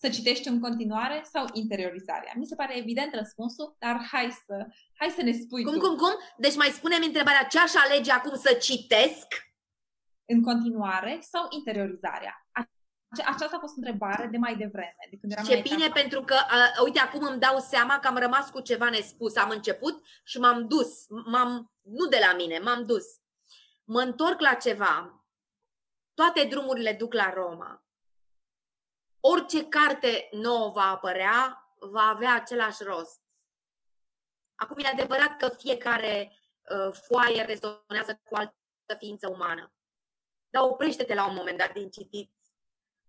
Să 0.00 0.08
citești 0.08 0.48
în 0.48 0.60
continuare 0.60 1.22
sau 1.32 1.46
interiorizarea? 1.52 2.32
Mi 2.36 2.46
se 2.46 2.54
pare 2.54 2.76
evident 2.76 3.14
răspunsul, 3.14 3.76
dar 3.78 4.06
hai 4.12 4.30
să, 4.46 4.66
hai 4.94 5.08
să 5.08 5.22
ne 5.22 5.32
spui 5.32 5.64
Cum, 5.64 5.72
tu. 5.72 5.78
cum, 5.80 5.96
cum? 5.96 6.10
Deci 6.36 6.56
mai 6.56 6.68
spune-mi 6.68 7.06
întrebarea, 7.06 7.44
ce 7.44 7.58
aș 7.58 7.72
alege 7.74 8.12
acum 8.12 8.36
să 8.36 8.52
citesc? 8.52 9.26
În 10.24 10.42
continuare 10.42 11.18
sau 11.20 11.46
interiorizarea? 11.50 12.46
Aceasta 13.10 13.56
a 13.56 13.58
fost 13.60 13.76
întrebare 13.76 14.26
de 14.26 14.36
mai 14.36 14.56
devreme. 14.56 15.06
De 15.10 15.16
când 15.16 15.32
eram 15.32 15.44
Ce 15.44 15.60
bine, 15.60 15.84
etapa. 15.84 16.00
pentru 16.00 16.22
că, 16.22 16.34
uh, 16.34 16.82
uite, 16.84 16.98
acum 16.98 17.26
îmi 17.26 17.40
dau 17.40 17.58
seama 17.58 17.98
că 17.98 18.06
am 18.08 18.16
rămas 18.16 18.50
cu 18.50 18.60
ceva 18.60 18.88
nespus. 18.88 19.36
Am 19.36 19.50
început 19.50 20.02
și 20.24 20.38
m-am 20.38 20.68
dus. 20.68 21.06
M-am, 21.08 21.72
nu 21.82 22.06
de 22.06 22.18
la 22.28 22.36
mine, 22.36 22.58
m-am 22.58 22.84
dus. 22.84 23.04
Mă 23.84 24.00
întorc 24.00 24.40
la 24.40 24.54
ceva. 24.54 25.24
Toate 26.14 26.44
drumurile 26.44 26.92
duc 26.92 27.12
la 27.14 27.32
Roma. 27.32 27.87
Orice 29.20 29.68
carte 29.68 30.28
nouă 30.30 30.70
va 30.70 30.90
apărea, 30.90 31.68
va 31.78 32.02
avea 32.02 32.34
același 32.34 32.82
rost. 32.82 33.20
Acum 34.54 34.76
e 34.78 34.86
adevărat 34.86 35.36
că 35.36 35.48
fiecare 35.48 36.32
uh, 36.70 36.92
foaie 36.92 37.42
rezonează 37.42 38.20
cu 38.24 38.34
altă 38.34 38.54
ființă 38.98 39.28
umană. 39.28 39.72
Dar 40.50 40.62
oprește-te 40.62 41.14
la 41.14 41.28
un 41.28 41.34
moment 41.34 41.58
dat 41.58 41.72
din 41.72 41.90
citit 41.90 42.32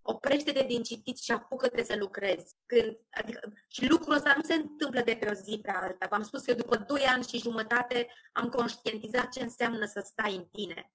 oprește-te 0.10 0.64
din 0.64 0.84
citit 0.84 1.18
și 1.18 1.32
apucă-te 1.32 1.84
să 1.84 1.95
lucrezi. 1.95 2.55
Când, 2.66 2.97
adică, 3.10 3.53
și 3.68 3.88
lucrul 3.88 4.16
ăsta 4.16 4.34
nu 4.36 4.43
se 4.43 4.53
întâmplă 4.53 5.01
de 5.01 5.16
pe 5.16 5.30
o 5.30 5.34
zi 5.34 5.60
pe 5.62 5.72
alta. 5.72 6.07
V-am 6.10 6.24
spus 6.24 6.43
că 6.43 6.53
după 6.53 6.78
2 6.78 7.01
ani 7.01 7.24
și 7.24 7.39
jumătate 7.39 8.07
am 8.32 8.49
conștientizat 8.49 9.30
ce 9.32 9.41
înseamnă 9.41 9.86
să 9.86 10.01
stai 10.05 10.36
în 10.36 10.45
tine. 10.45 10.91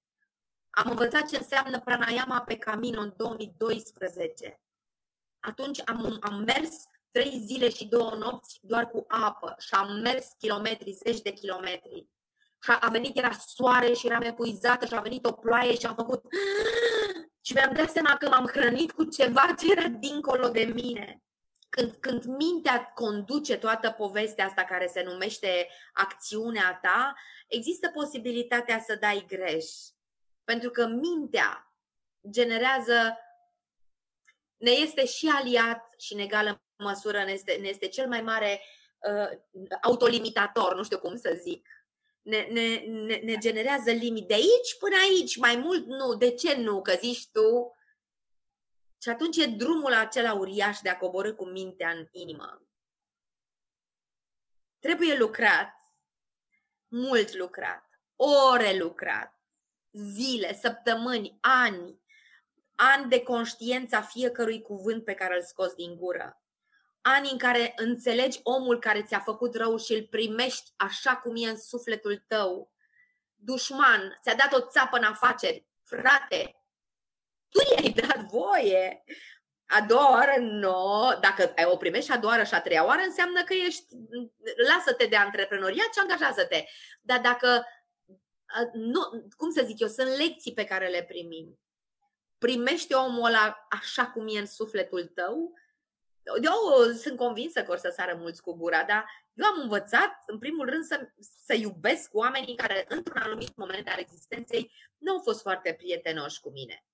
Am 0.70 0.90
învățat 0.90 1.28
ce 1.28 1.36
înseamnă 1.36 1.80
pranayama 1.80 2.40
pe 2.40 2.56
Camino 2.56 3.00
în 3.00 3.14
2012. 3.16 4.60
Atunci 5.44 5.80
am, 5.84 6.18
am 6.20 6.42
mers 6.46 6.88
trei 7.10 7.42
zile 7.46 7.68
și 7.68 7.86
două 7.86 8.14
nopți 8.14 8.58
doar 8.62 8.90
cu 8.90 9.04
apă 9.08 9.54
și 9.58 9.74
am 9.74 10.00
mers 10.00 10.26
kilometri, 10.38 10.92
zeci 10.92 11.20
de 11.20 11.30
kilometri. 11.30 12.08
Și 12.62 12.70
a 12.80 12.88
venit, 12.88 13.16
era 13.16 13.30
soare 13.46 13.92
și 13.92 14.06
eram 14.06 14.22
epuizată 14.22 14.86
și 14.86 14.94
a 14.94 15.00
venit 15.00 15.26
o 15.26 15.32
ploaie 15.32 15.74
și 15.74 15.86
am 15.86 15.94
făcut 15.94 16.22
și 17.46 17.52
mi-am 17.52 17.74
dat 17.74 17.90
seama 17.90 18.16
că 18.16 18.28
m-am 18.28 18.46
hrănit 18.46 18.92
cu 18.92 19.04
ceva 19.04 19.54
ce 19.58 19.70
era 19.70 19.88
dincolo 19.88 20.48
de 20.48 20.64
mine. 20.64 21.22
Când, 21.68 21.92
când 22.00 22.24
mintea 22.24 22.92
conduce 22.94 23.56
toată 23.56 23.90
povestea 23.90 24.46
asta 24.46 24.62
care 24.62 24.86
se 24.86 25.02
numește 25.02 25.68
acțiunea 25.92 26.78
ta, 26.82 27.14
există 27.48 27.88
posibilitatea 27.88 28.80
să 28.86 28.96
dai 29.00 29.24
greș. 29.28 29.64
Pentru 30.44 30.70
că 30.70 30.86
mintea 30.86 31.74
generează, 32.30 33.18
ne 34.64 34.70
este 34.70 35.06
și 35.06 35.26
aliat 35.26 35.94
și 35.98 36.12
în 36.12 36.18
egală 36.18 36.62
măsură 36.76 37.24
ne 37.24 37.32
este, 37.32 37.58
ne 37.60 37.68
este 37.68 37.88
cel 37.88 38.08
mai 38.08 38.20
mare 38.20 38.60
uh, 38.98 39.38
autolimitator, 39.82 40.76
nu 40.76 40.84
știu 40.84 40.98
cum 40.98 41.16
să 41.16 41.38
zic 41.42 41.68
ne, 42.24 42.46
ne, 42.50 42.76
ne, 42.76 43.16
ne 43.16 43.36
generează 43.36 43.90
limite 43.90 44.26
de 44.26 44.34
aici 44.34 44.78
până 44.78 44.96
aici, 44.96 45.36
mai 45.36 45.56
mult 45.56 45.86
nu. 45.86 46.14
De 46.14 46.34
ce 46.34 46.56
nu? 46.56 46.82
Că 46.82 46.92
zici 46.92 47.30
tu. 47.30 47.76
Și 49.02 49.08
atunci 49.08 49.36
e 49.36 49.46
drumul 49.46 49.92
acela 49.92 50.32
uriaș 50.32 50.78
de 50.80 50.88
a 50.88 50.98
coborâ 50.98 51.34
cu 51.34 51.44
mintea 51.44 51.90
în 51.90 52.08
inimă. 52.10 52.62
Trebuie 54.78 55.16
lucrat, 55.16 55.74
mult 56.88 57.34
lucrat, 57.34 58.00
ore 58.16 58.76
lucrat, 58.76 59.40
zile, 59.92 60.54
săptămâni, 60.54 61.38
ani, 61.40 62.02
ani 62.74 63.08
de 63.08 63.22
conștiența 63.22 64.00
fiecărui 64.00 64.62
cuvânt 64.62 65.04
pe 65.04 65.14
care 65.14 65.34
îl 65.34 65.42
scoți 65.42 65.76
din 65.76 65.96
gură 65.96 66.38
ani 67.06 67.30
în 67.30 67.38
care 67.38 67.72
înțelegi 67.76 68.40
omul 68.42 68.78
care 68.78 69.02
ți-a 69.02 69.18
făcut 69.18 69.54
rău 69.54 69.76
și 69.76 69.92
îl 69.92 70.06
primești 70.10 70.72
așa 70.76 71.16
cum 71.16 71.36
e 71.36 71.48
în 71.48 71.58
sufletul 71.58 72.24
tău. 72.28 72.72
Dușman, 73.34 74.18
ți-a 74.22 74.34
dat 74.34 74.52
o 74.52 74.66
țapă 74.66 74.96
în 74.96 75.04
afaceri. 75.04 75.66
Frate, 75.82 76.56
tu 77.48 77.58
i-ai 77.70 77.92
dat 77.92 78.24
voie. 78.30 79.04
A 79.66 79.80
doua 79.80 80.10
oară, 80.10 80.34
nu. 80.38 81.18
Dacă 81.20 81.52
ai 81.56 81.64
o 81.64 81.76
primești 81.76 82.12
a 82.12 82.16
doua 82.16 82.32
oară 82.32 82.44
și 82.44 82.54
a 82.54 82.60
treia 82.60 82.84
oară, 82.84 83.00
înseamnă 83.00 83.42
că 83.42 83.54
ești, 83.54 83.86
lasă-te 84.68 85.06
de 85.06 85.16
antreprenoriat 85.16 85.92
și 85.92 86.00
angajează-te. 86.00 86.64
Dar 87.00 87.20
dacă, 87.20 87.66
nu, 88.72 89.00
cum 89.36 89.50
să 89.50 89.62
zic 89.64 89.80
eu, 89.80 89.88
sunt 89.88 90.08
lecții 90.08 90.54
pe 90.54 90.64
care 90.64 90.88
le 90.88 91.02
primim. 91.02 91.58
Primește 92.38 92.94
omul 92.94 93.24
ăla 93.24 93.66
așa 93.70 94.06
cum 94.06 94.26
e 94.28 94.38
în 94.38 94.46
sufletul 94.46 95.06
tău 95.06 95.54
eu 96.24 96.92
sunt 96.92 97.16
convinsă 97.16 97.62
că 97.62 97.72
o 97.72 97.76
să 97.76 97.92
sară 97.96 98.14
mulți 98.14 98.42
cu 98.42 98.52
gura, 98.52 98.84
dar 98.84 99.04
eu 99.34 99.46
am 99.46 99.60
învățat, 99.60 100.22
în 100.26 100.38
primul 100.38 100.68
rând, 100.68 100.84
să, 100.84 101.08
să 101.44 101.54
iubesc 101.54 102.14
oamenii 102.14 102.56
care, 102.56 102.84
într-un 102.88 103.22
anumit 103.22 103.56
moment 103.56 103.88
al 103.88 103.98
existenței, 103.98 104.72
nu 104.98 105.12
au 105.12 105.20
fost 105.22 105.40
foarte 105.40 105.72
prietenoși 105.72 106.40
cu 106.40 106.50
mine. 106.50 106.84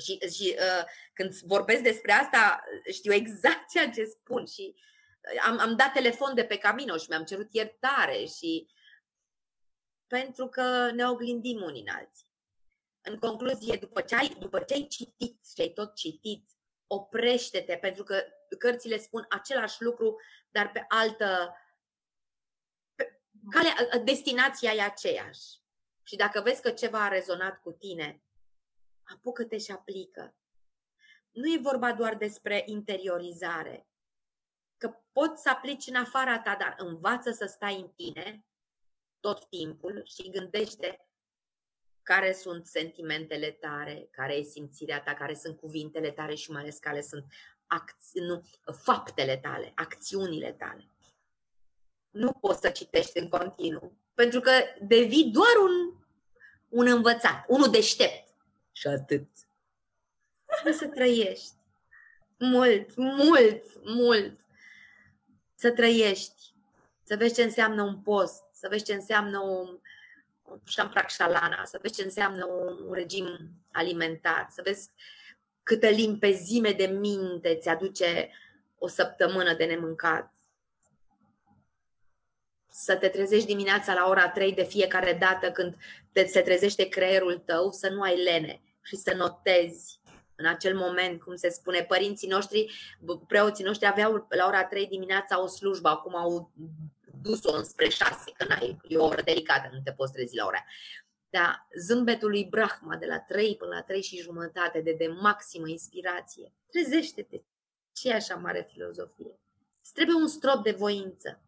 Și, 0.00 0.18
și 0.34 0.56
uh, 0.58 0.84
când 1.12 1.34
vorbesc 1.34 1.82
despre 1.82 2.12
asta, 2.12 2.64
știu 2.92 3.12
exact 3.12 3.70
ceea 3.70 3.90
ce 3.90 4.04
spun 4.04 4.46
și 4.46 4.74
uh, 4.74 5.42
am, 5.46 5.58
am 5.58 5.76
dat 5.76 5.92
telefon 5.92 6.34
de 6.34 6.44
pe 6.44 6.58
Camino 6.58 6.96
și 6.96 7.06
mi-am 7.08 7.24
cerut 7.24 7.48
iertare 7.50 8.24
și 8.24 8.66
pentru 10.06 10.48
că 10.48 10.90
ne 10.90 11.08
oglindim 11.08 11.62
unii 11.62 11.84
în 11.86 11.94
alții. 11.94 12.31
În 13.02 13.18
concluzie, 13.18 13.76
după 13.76 14.00
ce 14.00 14.14
ai, 14.14 14.28
după 14.28 14.60
ce 14.60 14.74
ai 14.74 14.86
citit 14.86 15.46
și 15.54 15.60
ai 15.60 15.72
tot 15.72 15.94
citit 15.94 16.50
oprește-te, 16.86 17.76
pentru 17.76 18.02
că 18.02 18.22
cărțile 18.58 18.98
spun 18.98 19.26
același 19.28 19.82
lucru, 19.82 20.20
dar 20.50 20.70
pe 20.70 20.84
altă. 20.88 21.56
Pe, 22.94 23.20
calea, 23.50 23.98
destinația 24.04 24.72
e 24.72 24.82
aceeași. 24.82 25.60
Și 26.02 26.16
dacă 26.16 26.40
vezi 26.40 26.62
că 26.62 26.70
ceva 26.70 27.04
a 27.04 27.08
rezonat 27.08 27.60
cu 27.60 27.72
tine, 27.72 28.22
apucă-te 29.02 29.58
și 29.58 29.70
aplică. 29.70 30.36
Nu 31.30 31.52
e 31.52 31.58
vorba 31.58 31.92
doar 31.92 32.16
despre 32.16 32.62
interiorizare. 32.66 33.86
că 34.76 34.94
poți 35.12 35.42
să 35.42 35.48
aplici 35.50 35.86
în 35.86 35.94
afara 35.94 36.40
ta, 36.40 36.56
dar 36.56 36.74
învață 36.78 37.30
să 37.30 37.46
stai 37.46 37.80
în 37.80 37.88
tine 37.88 38.46
tot 39.20 39.48
timpul 39.48 40.02
și 40.04 40.30
gândește 40.30 41.06
care 42.02 42.32
sunt 42.32 42.66
sentimentele 42.66 43.50
tare, 43.50 44.08
care 44.10 44.34
e 44.34 44.42
simțirea 44.42 45.00
ta, 45.00 45.14
care 45.14 45.34
sunt 45.34 45.58
cuvintele 45.58 46.10
tale 46.10 46.34
și 46.34 46.50
mai 46.50 46.60
ales 46.60 46.78
care 46.78 47.00
sunt 47.00 47.24
acți- 47.66 48.18
nu, 48.18 48.42
faptele 48.82 49.36
tale, 49.36 49.72
acțiunile 49.74 50.52
tale. 50.52 50.86
Nu 52.10 52.32
poți 52.32 52.60
să 52.60 52.70
citești 52.70 53.18
în 53.18 53.28
continuu, 53.28 53.92
pentru 54.14 54.40
că 54.40 54.50
devii 54.80 55.30
doar 55.32 55.56
un, 55.62 56.04
un 56.68 56.86
învățat, 56.86 57.44
unul 57.48 57.70
deștept. 57.70 58.34
Și 58.72 58.86
atât. 58.86 59.28
Trebuie 60.44 60.74
să 60.74 60.86
trăiești. 60.86 61.52
Mult, 62.38 62.96
mult, 62.96 63.64
mult. 63.84 64.40
Să 65.54 65.70
trăiești. 65.70 66.54
Să 67.02 67.16
vezi 67.16 67.34
ce 67.34 67.42
înseamnă 67.42 67.82
un 67.82 68.00
post, 68.00 68.42
să 68.52 68.68
vezi 68.68 68.84
ce 68.84 68.94
înseamnă 68.94 69.38
un, 69.38 69.80
șamprac 70.66 71.10
șalana, 71.10 71.64
să 71.64 71.78
vezi 71.82 71.94
ce 71.94 72.02
înseamnă 72.02 72.46
un, 72.46 72.86
un 72.86 72.92
regim 72.92 73.26
alimentar, 73.72 74.46
să 74.50 74.60
vezi 74.64 74.90
câtă 75.62 75.88
limpezime 75.88 76.72
de 76.72 76.86
minte 76.86 77.54
ți 77.54 77.68
aduce 77.68 78.30
o 78.78 78.88
săptămână 78.88 79.54
de 79.54 79.64
nemâncat. 79.64 80.34
Să 82.70 82.96
te 82.96 83.08
trezești 83.08 83.46
dimineața 83.46 83.94
la 83.94 84.08
ora 84.08 84.28
3 84.28 84.52
de 84.52 84.64
fiecare 84.64 85.12
dată 85.12 85.50
când 85.50 85.76
te, 86.12 86.26
se 86.26 86.40
trezește 86.40 86.88
creierul 86.88 87.38
tău, 87.38 87.70
să 87.70 87.88
nu 87.88 88.00
ai 88.00 88.22
lene 88.22 88.62
și 88.82 88.96
să 88.96 89.14
notezi 89.14 90.00
în 90.34 90.46
acel 90.46 90.76
moment, 90.76 91.22
cum 91.22 91.36
se 91.36 91.48
spune, 91.48 91.82
părinții 91.82 92.28
noștri, 92.28 92.72
preoții 93.26 93.64
noștri 93.64 93.86
aveau 93.86 94.26
la 94.28 94.46
ora 94.46 94.64
3 94.64 94.86
dimineața 94.86 95.42
o 95.42 95.46
slujbă, 95.46 95.88
acum 95.88 96.16
au 96.16 96.52
dus-o 97.22 97.56
înspre 97.56 97.88
6, 97.88 98.32
că 98.36 98.44
n-ai, 98.48 98.80
e 98.88 98.96
o 98.96 99.04
oră 99.04 99.22
delicată, 99.22 99.70
nu 99.72 99.80
te 99.80 99.92
poți 99.92 100.12
trezi 100.12 100.36
la 100.36 100.44
ora 100.46 100.64
dar 101.32 101.68
zâmbetul 101.78 102.30
lui 102.30 102.44
Brahma 102.44 102.96
de 102.96 103.06
la 103.06 103.18
3 103.20 103.56
până 103.56 103.74
la 103.74 103.82
3 103.82 104.02
și 104.02 104.20
jumătate 104.20 104.80
de, 104.80 104.92
de 104.92 105.06
maximă 105.06 105.68
inspirație. 105.68 106.52
Trezește-te! 106.70 107.42
Ce 107.92 108.08
e 108.08 108.14
așa 108.14 108.34
mare 108.34 108.68
filozofie? 108.72 109.40
Îți 109.82 109.92
trebuie 109.92 110.16
un 110.16 110.28
strop 110.28 110.62
de 110.62 110.70
voință. 110.70 111.42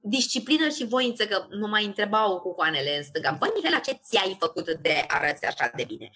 Disciplină 0.00 0.68
și 0.68 0.84
voință, 0.84 1.26
că 1.26 1.46
mă 1.60 1.66
mai 1.66 1.84
întrebau 1.84 2.40
cu 2.40 2.54
coanele 2.54 2.96
în 2.96 3.02
stânga. 3.02 3.30
Băi, 3.30 3.50
Mihaela, 3.54 3.78
ce 3.78 3.92
ți-ai 3.92 4.36
făcut 4.40 4.70
de 4.72 5.04
arăți 5.08 5.44
așa 5.44 5.72
de 5.76 5.84
bine? 5.84 6.10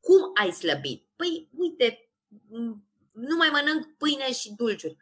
Cum 0.00 0.30
ai 0.34 0.50
slăbit? 0.50 1.06
Păi, 1.16 1.48
uite, 1.56 2.10
nu 3.12 3.36
mai 3.36 3.48
mănânc 3.52 3.96
pâine 3.96 4.32
și 4.32 4.52
dulciuri. 4.52 4.96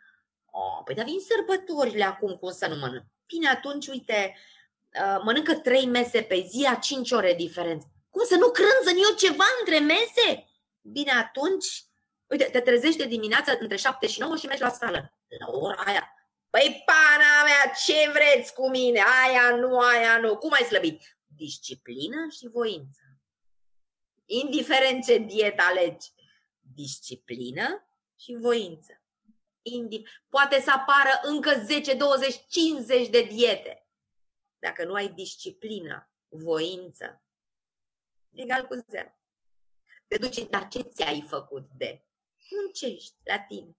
Oh, 0.57 0.80
păi, 0.84 0.94
dar 0.94 1.05
vin 1.05 1.20
sărbătorile 1.20 2.05
acum, 2.05 2.36
cum 2.36 2.52
să 2.52 2.66
nu 2.66 2.76
mănânc? 2.76 3.05
Bine, 3.26 3.48
atunci, 3.48 3.86
uite, 3.86 4.34
Uh, 5.00 5.20
mănâncă 5.22 5.55
trei 5.55 5.86
mese 5.86 6.22
pe 6.22 6.46
zi, 6.48 6.66
a 6.66 6.74
cinci 6.74 7.11
ore 7.11 7.34
diferență. 7.34 7.86
Cum 8.11 8.24
să 8.24 8.34
nu 8.34 8.50
crânzăn 8.50 8.96
eu 8.96 9.16
ceva 9.16 9.44
între 9.59 9.78
mese? 9.78 10.48
Bine, 10.80 11.11
atunci, 11.11 11.84
uite, 12.26 12.44
te 12.44 12.61
trezești 12.61 12.98
de 12.98 13.07
dimineața 13.07 13.57
între 13.61 13.76
7 13.76 14.07
și 14.07 14.20
9 14.20 14.36
și 14.36 14.46
mergi 14.46 14.62
la 14.62 14.70
sală. 14.70 15.18
La 15.38 15.59
ora 15.59 15.82
aia. 15.84 16.09
Păi, 16.50 16.82
pana 16.86 17.44
mea, 17.44 17.72
ce 17.84 18.11
vreți 18.11 18.55
cu 18.55 18.68
mine? 18.68 19.02
Aia 19.24 19.57
nu, 19.57 19.78
aia 19.78 20.18
nu. 20.18 20.36
Cum 20.36 20.52
ai 20.52 20.62
slăbit? 20.62 21.18
Disciplină 21.26 22.26
și 22.30 22.48
voință. 22.48 23.00
Indiferent 24.24 25.05
ce 25.05 25.18
dietă 25.18 25.62
alegi. 25.62 26.12
Disciplină 26.74 27.86
și 28.18 28.36
voință. 28.40 29.03
Indi- 29.64 30.02
Poate 30.28 30.60
să 30.60 30.70
apară 30.70 31.20
încă 31.22 31.64
10, 31.64 31.94
20, 31.94 32.46
50 32.48 33.08
de 33.08 33.22
diete 33.22 33.86
dacă 34.58 34.84
nu 34.84 34.94
ai 34.94 35.08
disciplină, 35.08 36.10
voință, 36.28 37.22
egal 38.32 38.66
cu 38.66 38.74
zero. 38.88 39.08
Te 40.06 40.18
duci, 40.18 40.48
dar 40.48 40.68
ce 40.68 40.80
ți-ai 40.80 41.22
făcut 41.28 41.68
de? 41.76 42.04
Muncești 42.50 43.16
la 43.22 43.38
tine, 43.40 43.76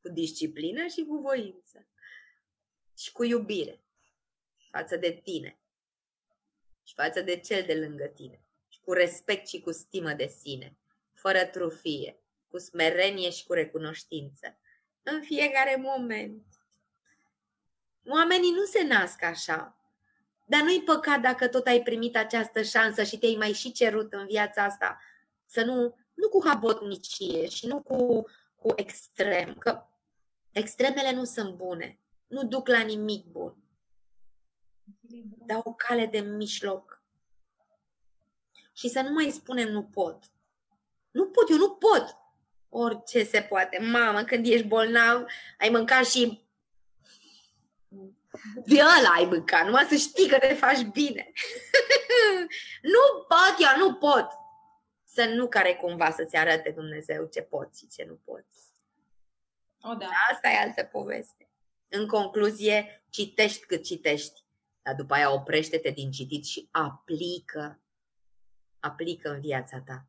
cu 0.00 0.08
disciplină 0.08 0.86
și 0.86 1.04
cu 1.04 1.16
voință. 1.16 1.88
Și 2.96 3.12
cu 3.12 3.24
iubire 3.24 3.84
față 4.70 4.96
de 4.96 5.12
tine 5.12 5.58
și 6.82 6.94
față 6.94 7.20
de 7.20 7.40
cel 7.40 7.64
de 7.66 7.74
lângă 7.74 8.06
tine. 8.06 8.44
Și 8.68 8.80
cu 8.80 8.92
respect 8.92 9.48
și 9.48 9.60
cu 9.60 9.72
stimă 9.72 10.12
de 10.12 10.26
sine, 10.26 10.78
fără 11.12 11.46
trufie, 11.46 12.22
cu 12.48 12.58
smerenie 12.58 13.30
și 13.30 13.44
cu 13.46 13.52
recunoștință. 13.52 14.58
În 15.06 15.22
fiecare 15.22 15.76
moment. 15.76 16.42
Oamenii 18.08 18.50
nu 18.50 18.64
se 18.64 18.82
nasc 18.82 19.22
așa. 19.22 19.76
Dar 20.44 20.62
nu-i 20.62 20.82
păcat 20.82 21.20
dacă 21.20 21.48
tot 21.48 21.66
ai 21.66 21.82
primit 21.82 22.16
această 22.16 22.62
șansă 22.62 23.02
și 23.02 23.18
te-ai 23.18 23.34
mai 23.38 23.52
și 23.52 23.72
cerut 23.72 24.12
în 24.12 24.26
viața 24.26 24.64
asta 24.64 24.98
să 25.46 25.64
nu, 25.64 25.96
nu 26.14 26.28
cu 26.28 26.46
habotnicie 26.46 27.48
și 27.48 27.66
nu 27.66 27.82
cu, 27.82 28.24
cu 28.56 28.72
extrem, 28.76 29.54
că 29.54 29.86
extremele 30.52 31.12
nu 31.12 31.24
sunt 31.24 31.54
bune, 31.54 31.98
nu 32.26 32.44
duc 32.44 32.68
la 32.68 32.80
nimic 32.80 33.26
bun. 33.26 33.56
Dar 35.46 35.60
o 35.64 35.74
cale 35.74 36.06
de 36.06 36.20
mijloc. 36.20 37.02
Și 38.72 38.88
să 38.88 39.00
nu 39.00 39.12
mai 39.12 39.30
spunem 39.30 39.68
nu 39.68 39.84
pot. 39.84 40.24
Nu 41.10 41.26
pot, 41.26 41.48
eu 41.48 41.56
nu 41.56 41.70
pot. 41.70 42.16
Orice 42.76 43.24
se 43.24 43.40
poate. 43.40 43.78
Mamă, 43.78 44.22
când 44.22 44.46
ești 44.46 44.66
bolnav, 44.66 45.26
ai 45.58 45.68
mâncat 45.68 46.06
și 46.06 46.46
de 48.64 48.80
ăla 48.80 49.12
ai 49.16 49.24
mâncat, 49.24 49.64
numai 49.64 49.84
să 49.84 49.94
știi 49.94 50.28
că 50.28 50.38
te 50.38 50.54
faci 50.54 50.82
bine. 50.82 51.32
nu 52.94 53.26
pot, 53.28 53.56
eu 53.58 53.86
nu 53.86 53.94
pot. 53.94 54.26
Să 55.04 55.24
nu 55.24 55.48
care 55.48 55.74
cumva 55.74 56.10
să-ți 56.10 56.36
arate 56.36 56.70
Dumnezeu 56.70 57.26
ce 57.26 57.42
poți 57.42 57.78
și 57.78 57.88
ce 57.88 58.04
nu 58.04 58.20
poți. 58.24 58.72
O, 59.80 59.94
da. 59.94 60.08
Asta 60.32 60.48
e 60.48 60.58
altă 60.58 60.84
poveste. 60.84 61.48
În 61.88 62.06
concluzie, 62.06 63.04
citești 63.10 63.66
cât 63.66 63.84
citești, 63.84 64.44
dar 64.82 64.94
după 64.94 65.14
aia 65.14 65.32
oprește-te 65.32 65.90
din 65.90 66.10
citit 66.10 66.44
și 66.44 66.68
aplică. 66.70 67.80
Aplică 68.80 69.30
în 69.30 69.40
viața 69.40 69.82
ta. 69.86 70.06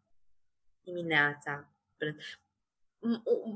Dimineața. 0.84 1.70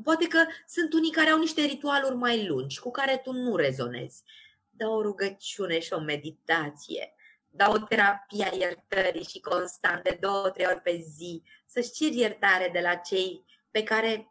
Poate 0.04 0.28
că 0.28 0.46
sunt 0.68 0.94
unii 0.94 1.12
care 1.12 1.30
au 1.30 1.40
niște 1.40 1.62
ritualuri 1.62 2.16
mai 2.16 2.48
lungi 2.48 2.80
cu 2.80 2.92
care 2.92 3.22
tu 3.24 3.32
nu 3.32 3.56
rezonezi 3.56 4.24
dă 4.80 4.88
o 4.88 5.02
rugăciune 5.02 5.80
și 5.80 5.94
o 5.94 6.00
meditație, 6.00 7.14
dă 7.50 7.70
o 7.70 7.78
terapie 7.78 8.46
a 8.52 8.56
iertării 8.56 9.24
și 9.24 9.40
constant 9.40 10.04
de 10.04 10.18
două, 10.22 10.50
trei 10.50 10.66
ori 10.66 10.82
pe 10.82 10.98
zi, 10.98 11.44
să-și 11.66 11.92
ceri 11.92 12.18
iertare 12.18 12.70
de 12.74 12.80
la 12.80 12.96
cei 12.96 13.46
pe 13.72 13.84
care 13.84 14.28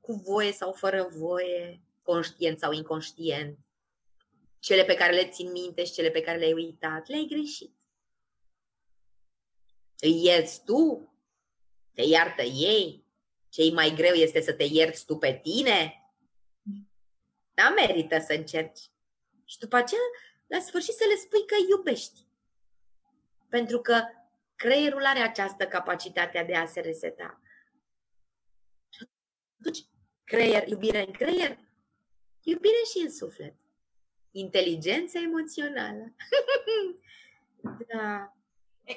cu 0.00 0.12
voie 0.12 0.52
sau 0.52 0.72
fără 0.72 1.08
voie, 1.16 1.82
conștient 2.02 2.58
sau 2.58 2.72
inconștient, 2.72 3.58
cele 4.58 4.84
pe 4.84 4.94
care 4.94 5.14
le 5.14 5.28
țin 5.28 5.50
minte 5.50 5.84
și 5.84 5.92
cele 5.92 6.10
pe 6.10 6.20
care 6.20 6.38
le-ai 6.38 6.52
uitat, 6.52 7.08
le-ai 7.08 7.26
greșit. 7.30 7.74
Îi 9.98 10.24
ierți 10.24 10.64
tu? 10.64 11.12
Te 11.94 12.02
iartă 12.02 12.42
ei? 12.42 13.03
Ce 13.54 13.72
mai 13.72 13.94
greu 13.94 14.12
este 14.12 14.40
să 14.40 14.52
te 14.52 14.64
ierți 14.70 15.04
tu 15.04 15.16
pe 15.16 15.40
tine? 15.42 16.08
Da, 17.54 17.70
merită 17.70 18.18
să 18.18 18.32
încerci. 18.32 18.80
Și 19.44 19.58
după 19.58 19.76
aceea, 19.76 20.00
la 20.46 20.60
sfârșit, 20.60 20.94
să 20.94 21.04
le 21.08 21.14
spui 21.14 21.46
că 21.46 21.54
îi 21.54 21.66
iubești. 21.68 22.26
Pentru 23.48 23.80
că 23.80 24.04
creierul 24.54 25.04
are 25.04 25.18
această 25.18 25.66
capacitate 25.66 26.44
de 26.46 26.56
a 26.56 26.66
se 26.66 26.80
reseta. 26.80 27.42
Și 28.88 29.08
atunci, 29.60 29.84
creier, 30.24 30.68
iubire 30.68 31.06
în 31.06 31.12
creier, 31.12 31.58
iubire 32.42 32.82
și 32.92 33.04
în 33.04 33.12
suflet. 33.12 33.54
Inteligență 34.30 35.18
emoțională. 35.18 36.14
da. 37.94 38.36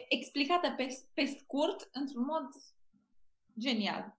Explicată 0.09 0.73
pe, 0.77 1.05
pe 1.13 1.25
scurt, 1.25 1.89
într-un 1.91 2.23
mod 2.23 2.49
genial. 3.57 4.17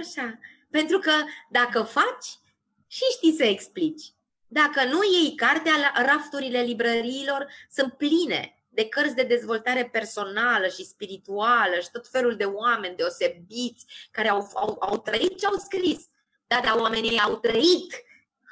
Așa. 0.00 0.38
Pentru 0.70 0.98
că 0.98 1.12
dacă 1.50 1.82
faci, 1.82 2.38
și 2.86 3.02
știi 3.16 3.36
să 3.36 3.44
explici. 3.44 4.12
Dacă 4.48 4.84
nu 4.84 5.00
iei 5.02 5.34
cartea, 5.34 5.92
rafturile 5.94 6.60
librăriilor 6.60 7.46
sunt 7.70 7.92
pline 7.92 8.56
de 8.68 8.88
cărți 8.88 9.14
de 9.14 9.22
dezvoltare 9.22 9.88
personală 9.88 10.68
și 10.68 10.84
spirituală 10.84 11.80
și 11.80 11.90
tot 11.92 12.08
felul 12.08 12.36
de 12.36 12.44
oameni 12.44 12.96
deosebiți 12.96 13.86
care 14.10 14.28
au, 14.28 14.50
au, 14.54 14.76
au 14.80 14.98
trăit 14.98 15.38
și 15.38 15.46
au 15.46 15.56
scris. 15.56 16.08
Da, 16.46 16.60
dar 16.64 16.78
oamenii 16.78 17.18
au 17.18 17.36
trăit 17.36 17.92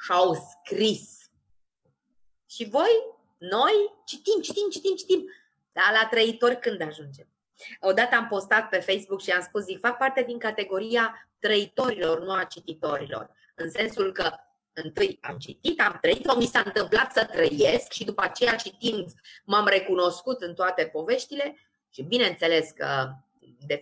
și 0.03 0.11
au 0.11 0.33
scris. 0.33 1.29
Și 2.49 2.69
voi, 2.69 2.91
noi, 3.37 3.73
citim, 4.05 4.41
citim, 4.41 4.69
citim, 4.69 4.95
citim. 4.95 5.29
Dar 5.71 5.99
la 6.01 6.07
trăitori 6.07 6.59
când 6.59 6.81
ajungem? 6.81 7.27
Odată 7.79 8.15
am 8.15 8.27
postat 8.27 8.69
pe 8.69 8.79
Facebook 8.79 9.21
și 9.21 9.31
am 9.31 9.41
spus, 9.41 9.63
zic, 9.63 9.79
fac 9.79 9.97
parte 9.97 10.23
din 10.23 10.37
categoria 10.37 11.29
trăitorilor, 11.39 12.21
nu 12.21 12.31
a 12.31 12.43
cititorilor. 12.43 13.29
în 13.55 13.69
sensul 13.69 14.11
că 14.11 14.31
întâi 14.73 15.17
am 15.21 15.37
citit, 15.37 15.81
am 15.81 15.97
trăit-o, 16.01 16.37
mi 16.37 16.45
s-a 16.45 16.61
întâmplat 16.65 17.11
să 17.11 17.25
trăiesc 17.25 17.91
și 17.91 18.03
după 18.03 18.21
aceea 18.21 18.55
citind 18.55 19.11
m-am 19.45 19.67
recunoscut 19.67 20.41
în 20.41 20.53
toate 20.53 20.85
poveștile 20.85 21.57
și 21.89 22.01
bineînțeles 22.01 22.69
că 22.75 23.11
de, 23.65 23.81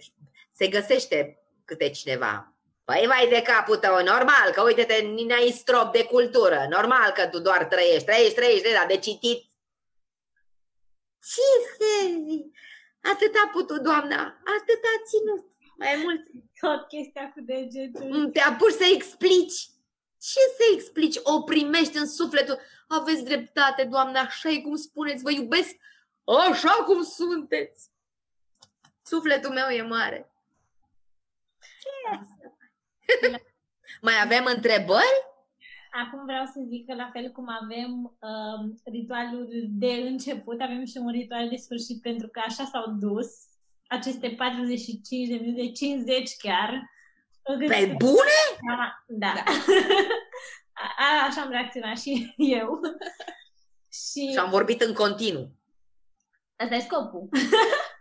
se 0.51 0.67
găsește 0.67 1.38
câte 1.65 1.89
cineva. 1.89 2.53
Păi 2.84 3.03
vai 3.07 3.28
de 3.30 3.41
capul 3.41 3.78
tău, 3.78 4.03
normal, 4.03 4.51
că 4.53 4.61
uite-te, 4.61 5.01
n-ai 5.28 5.49
strop 5.49 5.91
de 5.91 6.03
cultură, 6.03 6.65
normal 6.69 7.11
că 7.11 7.28
tu 7.28 7.39
doar 7.39 7.65
trăiești, 7.65 8.05
trăiești, 8.05 8.36
trăiești, 8.36 8.74
dar 8.74 8.86
de 8.88 8.97
citit. 8.97 9.51
Ce 11.19 11.41
să 11.78 11.86
Atât 13.12 13.36
a 13.45 13.49
putut, 13.51 13.82
doamna, 13.82 14.22
atât 14.58 14.82
a 14.84 15.04
ținut. 15.06 15.45
Mai 15.78 16.01
mult. 16.04 16.22
Tot 16.60 16.88
chestia 16.88 17.32
cu 17.32 17.41
degetul. 17.41 18.04
Mm, 18.04 18.32
te 18.32 18.39
apuci 18.39 18.72
să 18.72 18.84
explici. 18.93 19.72
Ce 20.20 20.39
să 20.58 20.64
explici? 20.74 21.20
O 21.24 21.41
primești 21.41 21.97
în 21.97 22.08
sufletul. 22.08 22.60
Aveți 22.88 23.24
dreptate, 23.24 23.84
doamna, 23.84 24.20
așa 24.20 24.49
e 24.49 24.62
cum 24.62 24.76
spuneți, 24.76 25.24
vă 25.24 25.32
iubesc 25.32 25.76
așa 26.26 26.72
cum 26.74 27.04
sunteți. 27.04 27.91
Sufletul 29.01 29.51
meu 29.51 29.70
e 29.70 29.82
mare. 29.82 30.32
Mai 34.01 34.22
avem 34.22 34.45
întrebări? 34.45 35.32
Acum 36.01 36.25
vreau 36.25 36.45
să 36.45 36.59
zic 36.67 36.85
că 36.85 36.93
la 36.93 37.09
fel 37.13 37.31
cum 37.31 37.45
avem 37.61 38.17
uh, 38.19 38.75
ritualul 38.85 39.47
de 39.67 39.91
început, 39.91 40.61
avem 40.61 40.85
și 40.85 40.97
un 40.97 41.11
ritual 41.11 41.49
de 41.49 41.55
sfârșit 41.55 42.01
pentru 42.01 42.27
că 42.27 42.41
așa 42.45 42.65
s-au 42.65 42.91
dus 42.99 43.27
aceste 43.87 44.29
45 44.29 45.27
de 45.27 45.35
minute, 45.35 45.71
50 45.71 46.35
chiar. 46.37 46.91
Pe 47.67 47.95
bune? 47.97 48.41
Da. 48.57 49.03
da. 49.07 49.33
A, 50.97 51.25
așa 51.27 51.41
am 51.41 51.49
reacționat 51.49 51.99
și 51.99 52.33
eu. 52.57 52.79
și... 53.91 54.31
și 54.31 54.37
am 54.37 54.49
vorbit 54.49 54.81
în 54.81 54.93
continuu. 54.93 55.51
Asta 56.55 56.75
e 56.75 56.79
scopul. 56.79 57.29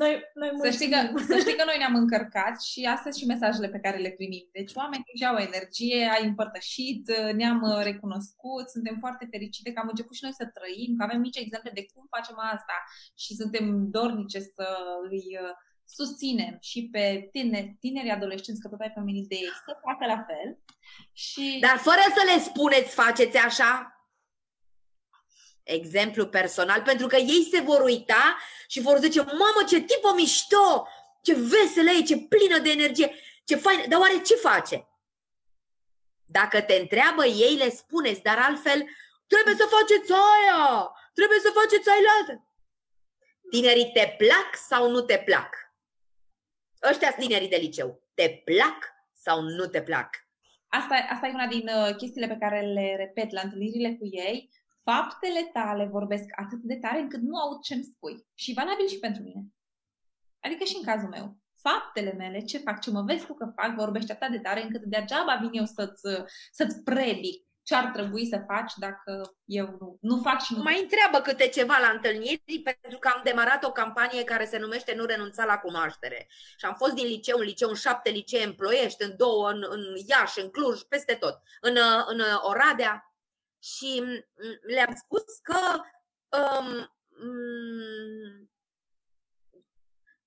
Noi, 0.00 0.22
noi 0.34 0.50
să, 0.62 0.70
știi 0.70 0.90
că, 0.90 0.98
să 1.30 1.36
știi 1.38 1.56
că 1.56 1.64
noi 1.64 1.78
ne-am 1.82 1.94
încărcat 1.94 2.62
și 2.62 2.80
astea 2.94 3.12
și 3.18 3.30
mesajele 3.32 3.68
pe 3.68 3.82
care 3.84 3.98
le 3.98 4.10
primim. 4.10 4.48
Deci 4.52 4.72
oamenii 4.74 5.10
deja 5.12 5.28
au 5.30 5.38
energie, 5.48 6.10
ai 6.14 6.24
împărtășit, 6.26 7.02
ne-am 7.34 7.60
uh, 7.62 7.82
recunoscut, 7.82 8.64
suntem 8.68 8.96
foarte 8.98 9.26
fericite 9.30 9.72
că 9.72 9.80
am 9.80 9.88
început 9.88 10.14
și 10.16 10.24
noi 10.24 10.38
să 10.40 10.52
trăim, 10.56 10.96
că 10.96 11.02
avem 11.04 11.20
mici 11.20 11.42
exemple 11.44 11.70
de 11.74 11.86
cum 11.92 12.04
facem 12.16 12.36
asta 12.54 12.76
și 13.22 13.34
suntem 13.34 13.64
dornice 13.90 14.40
să 14.40 14.66
îi 15.10 15.26
uh, 15.42 15.54
susținem 15.84 16.56
și 16.60 16.88
pe 16.92 17.28
tineri, 17.32 17.76
tineri 17.80 18.10
adolescenți, 18.10 18.60
că 18.60 18.68
tot 18.68 18.80
ai 18.80 18.92
pomenit 18.98 19.28
de 19.28 19.34
ei, 19.34 19.52
să 19.66 19.72
facă 19.86 20.04
la 20.06 20.20
fel. 20.28 20.58
Și... 21.12 21.58
Dar 21.60 21.76
fără 21.76 22.04
să 22.16 22.22
le 22.30 22.38
spuneți, 22.40 22.94
faceți 22.94 23.36
așa? 23.36 24.01
Exemplu 25.62 26.26
personal, 26.26 26.82
pentru 26.82 27.06
că 27.06 27.16
ei 27.16 27.48
se 27.52 27.60
vor 27.60 27.80
uita 27.80 28.38
și 28.66 28.80
vor 28.80 28.98
zice, 28.98 29.22
mamă, 29.22 29.62
ce 29.68 29.80
tipă 29.80 30.12
mișto, 30.14 30.88
ce 31.22 31.34
veselă 31.34 31.90
e, 31.90 32.02
ce 32.02 32.18
plină 32.18 32.58
de 32.58 32.70
energie, 32.70 33.14
ce 33.44 33.56
fain, 33.56 33.84
dar 33.88 34.00
oare 34.00 34.20
ce 34.20 34.34
face? 34.34 34.86
Dacă 36.24 36.60
te 36.60 36.74
întreabă 36.74 37.26
ei, 37.26 37.54
le 37.56 37.70
spuneți, 37.70 38.22
dar 38.22 38.38
altfel, 38.38 38.88
trebuie 39.26 39.54
să 39.54 39.68
faceți 39.70 40.12
aia, 40.12 40.90
trebuie 41.14 41.38
să 41.38 41.50
faceți 41.54 41.88
aia. 41.88 42.44
Tinerii 43.50 43.90
te 43.92 44.14
plac 44.18 44.56
sau 44.68 44.90
nu 44.90 45.00
te 45.00 45.18
plac? 45.18 45.56
Ăștia 46.90 47.10
sunt 47.10 47.20
tinerii 47.20 47.48
de 47.48 47.56
liceu. 47.56 48.02
Te 48.14 48.42
plac 48.44 48.92
sau 49.12 49.40
nu 49.40 49.66
te 49.66 49.82
plac? 49.82 50.08
Asta, 50.68 50.94
asta 51.10 51.26
e 51.26 51.32
una 51.32 51.46
din 51.46 51.68
uh, 51.68 51.96
chestiile 51.96 52.26
pe 52.26 52.36
care 52.40 52.60
le 52.60 52.96
repet 52.96 53.30
la 53.30 53.40
întâlnirile 53.40 53.94
cu 53.94 54.06
ei 54.10 54.50
faptele 54.84 55.50
tale 55.52 55.86
vorbesc 55.86 56.24
atât 56.36 56.58
de 56.62 56.76
tare 56.76 57.00
încât 57.00 57.20
nu 57.20 57.36
aud 57.36 57.60
ce-mi 57.60 57.82
spui. 57.82 58.26
Și 58.34 58.52
valabil 58.52 58.86
și 58.86 58.98
pentru 58.98 59.22
mine. 59.22 59.44
Adică 60.40 60.64
și 60.64 60.76
în 60.76 60.82
cazul 60.82 61.08
meu. 61.08 61.36
Faptele 61.60 62.12
mele, 62.12 62.40
ce 62.40 62.58
fac, 62.58 62.80
ce 62.80 62.90
mă 62.90 63.02
vezi 63.02 63.26
tu 63.26 63.34
că 63.34 63.52
fac, 63.56 63.74
vorbește 63.74 64.12
atât 64.12 64.30
de 64.30 64.38
tare 64.38 64.62
încât 64.62 64.82
degeaba 64.82 65.38
vin 65.40 65.50
eu 65.52 65.64
să-ți, 65.64 66.02
să-ți 66.50 66.82
predic 66.82 67.46
ce 67.62 67.74
ar 67.74 67.84
trebui 67.84 68.26
să 68.26 68.44
faci 68.46 68.72
dacă 68.76 69.34
eu 69.44 69.76
nu, 69.80 69.98
nu 70.00 70.20
fac 70.20 70.40
și 70.40 70.54
nu... 70.54 70.62
Mai 70.62 70.80
întreabă 70.82 71.18
câte 71.18 71.48
ceva 71.48 71.78
la 71.80 71.88
întâlniri, 71.88 72.62
pentru 72.64 72.98
că 72.98 73.08
am 73.08 73.20
demarat 73.24 73.64
o 73.64 73.72
campanie 73.72 74.24
care 74.24 74.44
se 74.44 74.58
numește 74.58 74.94
Nu 74.94 75.04
renunța 75.04 75.44
la 75.44 75.58
cunoaștere. 75.58 76.26
Și 76.56 76.64
am 76.64 76.74
fost 76.74 76.92
din 76.92 77.06
liceu 77.06 77.38
în 77.38 77.44
liceu, 77.44 77.68
în 77.68 77.74
șapte 77.74 78.10
licee 78.10 78.44
în 78.44 78.52
Ploiești, 78.52 79.02
în 79.02 79.16
două, 79.16 79.50
în, 79.50 79.64
în 79.68 79.82
Iași, 80.06 80.40
în 80.40 80.50
Cluj, 80.50 80.80
peste 80.80 81.14
tot. 81.14 81.40
În, 81.60 81.76
în 82.06 82.20
Oradea, 82.42 83.11
și 83.62 84.02
le-am 84.62 84.94
spus 84.94 85.24
că 85.42 85.80
um, 86.38 86.92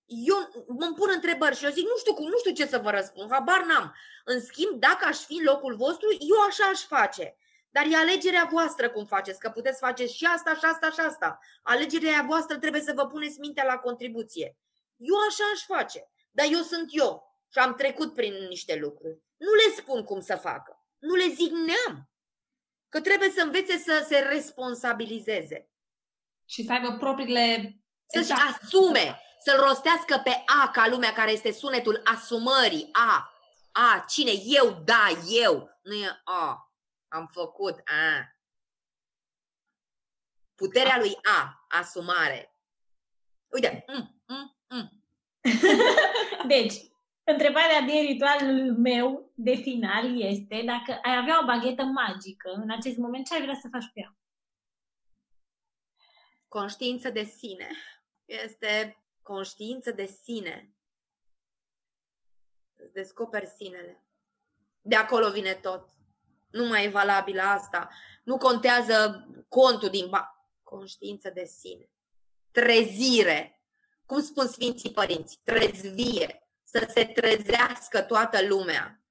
eu 0.05 0.65
mă 0.67 0.93
pun 0.95 1.09
întrebări 1.13 1.55
și 1.55 1.65
eu 1.65 1.71
zic, 1.71 1.83
nu 1.83 1.97
știu 1.97 2.13
cum, 2.13 2.27
nu 2.27 2.38
știu 2.38 2.51
ce 2.51 2.65
să 2.65 2.77
vă 2.77 2.89
răspund, 2.89 3.31
habar 3.31 3.63
n-am. 3.63 3.95
În 4.25 4.41
schimb, 4.41 4.79
dacă 4.79 5.05
aș 5.05 5.17
fi 5.17 5.33
în 5.33 5.43
locul 5.43 5.75
vostru, 5.75 6.07
eu 6.19 6.41
așa 6.47 6.63
aș 6.63 6.86
face. 6.86 7.38
Dar 7.69 7.86
e 7.86 7.95
alegerea 7.95 8.47
voastră 8.51 8.89
cum 8.89 9.05
faceți, 9.05 9.39
că 9.39 9.49
puteți 9.49 9.79
face 9.79 10.05
și 10.05 10.25
asta, 10.25 10.55
și 10.55 10.65
asta, 10.65 10.91
și 10.91 10.99
asta. 10.99 11.39
Alegerea 11.63 12.25
voastră 12.27 12.57
trebuie 12.57 12.81
să 12.81 12.93
vă 12.95 13.07
puneți 13.07 13.39
mintea 13.39 13.65
la 13.65 13.77
contribuție. 13.77 14.57
Eu 14.97 15.15
așa 15.29 15.43
aș 15.53 15.65
face, 15.65 16.09
dar 16.31 16.45
eu 16.51 16.61
sunt 16.61 16.86
eu 16.88 17.38
și 17.51 17.59
am 17.59 17.75
trecut 17.75 18.13
prin 18.13 18.33
niște 18.33 18.75
lucruri. 18.75 19.23
Nu 19.38 19.53
le 19.53 19.73
spun 19.77 20.03
cum 20.03 20.21
să 20.21 20.36
facă, 20.36 20.86
nu 20.97 21.15
le 21.15 21.27
zic 21.27 21.51
neam 21.51 22.09
că 22.95 23.01
trebuie 23.01 23.29
să 23.29 23.41
învețe 23.41 23.77
să 23.77 24.05
se 24.07 24.19
responsabilizeze. 24.19 25.69
Și 26.45 26.63
să 26.63 26.71
aibă 26.71 26.97
propriile... 26.97 27.79
Să-și 28.05 28.31
exact. 28.31 28.63
asume, 28.63 29.21
să-l 29.39 29.59
rostească 29.59 30.21
pe 30.23 30.43
A 30.63 30.69
ca 30.71 30.87
lumea 30.87 31.13
care 31.13 31.31
este 31.31 31.51
sunetul 31.51 32.01
asumării. 32.03 32.89
A. 32.91 33.33
A. 33.71 34.05
Cine? 34.07 34.31
Eu, 34.31 34.81
da, 34.85 35.07
eu. 35.27 35.79
Nu 35.81 35.93
e 35.93 36.21
A. 36.23 36.73
Am 37.07 37.27
făcut 37.33 37.77
A. 37.77 38.35
Puterea 40.55 40.97
lui 40.97 41.17
A. 41.23 41.65
Asumare. 41.67 42.55
Uite. 43.47 43.85
Mm, 43.87 44.21
mm, 44.25 44.57
mm. 44.67 45.05
deci, 46.53 46.73
Întrebarea 47.28 47.82
din 47.82 48.05
ritualul 48.05 48.78
meu 48.78 49.32
de 49.36 49.55
final 49.55 50.21
este 50.21 50.61
dacă 50.65 50.99
ai 51.01 51.17
avea 51.17 51.39
o 51.41 51.45
baghetă 51.45 51.84
magică 51.84 52.49
în 52.49 52.71
acest 52.71 52.97
moment, 52.97 53.26
ce 53.26 53.34
ai 53.34 53.41
vrea 53.41 53.55
să 53.61 53.67
faci 53.71 53.86
cu 53.86 53.99
ea? 53.99 54.17
Conștiință 56.47 57.09
de 57.09 57.23
sine. 57.23 57.69
Este 58.26 59.03
conștiință 59.21 59.91
de 59.91 60.05
sine. 60.05 60.76
Îți 62.76 62.93
descoperi 62.93 63.47
sinele. 63.47 64.03
De 64.82 64.95
acolo 64.95 65.32
vine 65.32 65.53
tot. 65.53 65.89
Nu 66.51 66.65
mai 66.67 66.86
e 66.86 66.89
valabilă 66.89 67.41
asta. 67.41 67.89
Nu 68.23 68.38
contează 68.38 69.28
contul 69.49 69.89
din 69.89 70.09
ba. 70.09 70.49
Conștiință 70.63 71.30
de 71.30 71.45
sine. 71.45 71.89
Trezire. 72.51 73.63
Cum 74.05 74.21
spun 74.21 74.47
Sfinții 74.47 74.91
Părinți? 74.91 75.39
Trezvie 75.43 76.44
să 76.66 76.91
se 76.93 77.05
trezească 77.05 78.01
toată 78.01 78.47
lumea. 78.47 79.03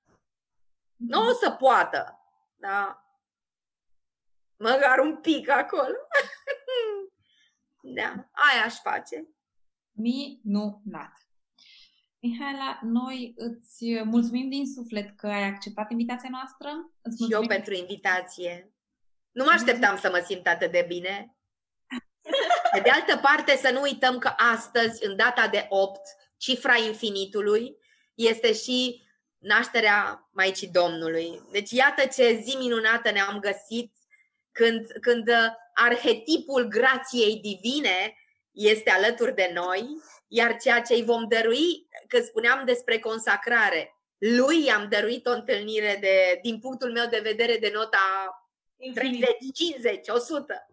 Nu 0.97 1.29
o 1.29 1.33
să 1.33 1.51
poată, 1.51 2.19
da? 2.55 3.09
Măcar 4.57 4.99
un 4.99 5.17
pic 5.17 5.49
acolo. 5.49 5.97
da, 7.97 8.31
aia 8.33 8.65
aș 8.65 8.75
face. 8.75 9.29
Minunat. 9.91 11.13
Mihaela, 12.19 12.79
noi 12.83 13.35
îți 13.37 14.03
mulțumim 14.05 14.49
din 14.49 14.67
suflet 14.67 15.17
că 15.17 15.27
ai 15.27 15.43
acceptat 15.43 15.91
invitația 15.91 16.29
noastră. 16.31 16.93
Îți 17.03 17.25
Și 17.25 17.33
eu 17.33 17.47
pentru 17.47 17.75
invitație. 17.75 18.75
Nu 19.31 19.45
mă 19.45 19.51
așteptam 19.51 19.97
să 19.97 20.11
mă 20.11 20.23
simt 20.27 20.47
atât 20.47 20.71
de 20.71 20.85
bine. 20.89 21.37
Pe 22.73 22.81
de 22.81 22.91
altă 22.91 23.17
parte, 23.17 23.57
să 23.57 23.71
nu 23.71 23.81
uităm 23.81 24.19
că 24.19 24.33
astăzi, 24.37 25.07
în 25.07 25.17
data 25.17 25.49
de 25.49 25.67
8, 25.69 26.01
cifra 26.37 26.77
infinitului 26.77 27.77
este 28.15 28.53
și 28.53 29.03
nașterea 29.39 30.29
Maicii 30.33 30.69
Domnului. 30.69 31.41
Deci 31.51 31.71
iată 31.71 32.07
ce 32.07 32.41
zi 32.43 32.57
minunată 32.57 33.11
ne-am 33.11 33.39
găsit 33.39 33.93
când, 34.53 34.87
când 35.01 35.31
arhetipul 35.75 36.69
grației 36.69 37.37
divine 37.37 38.17
este 38.51 38.91
alături 38.91 39.35
de 39.35 39.51
noi, 39.55 39.87
iar 40.29 40.57
ceea 40.57 40.83
ce 40.83 40.95
îi 40.95 41.05
vom 41.05 41.29
dărui, 41.29 41.89
că 42.09 42.21
spuneam 42.21 42.65
despre 42.65 42.99
consacrare, 42.99 43.95
lui 44.19 44.65
i-am 44.65 44.89
dăruit 44.89 45.27
o 45.27 45.31
întâlnire 45.31 45.99
de, 46.01 46.39
din 46.43 46.59
punctul 46.59 46.93
meu 46.93 47.07
de 47.07 47.21
vedere, 47.23 47.57
de 47.57 47.71
nota 47.75 47.99
30, 48.95 49.27
50, 49.55 50.09
100. 50.09 50.67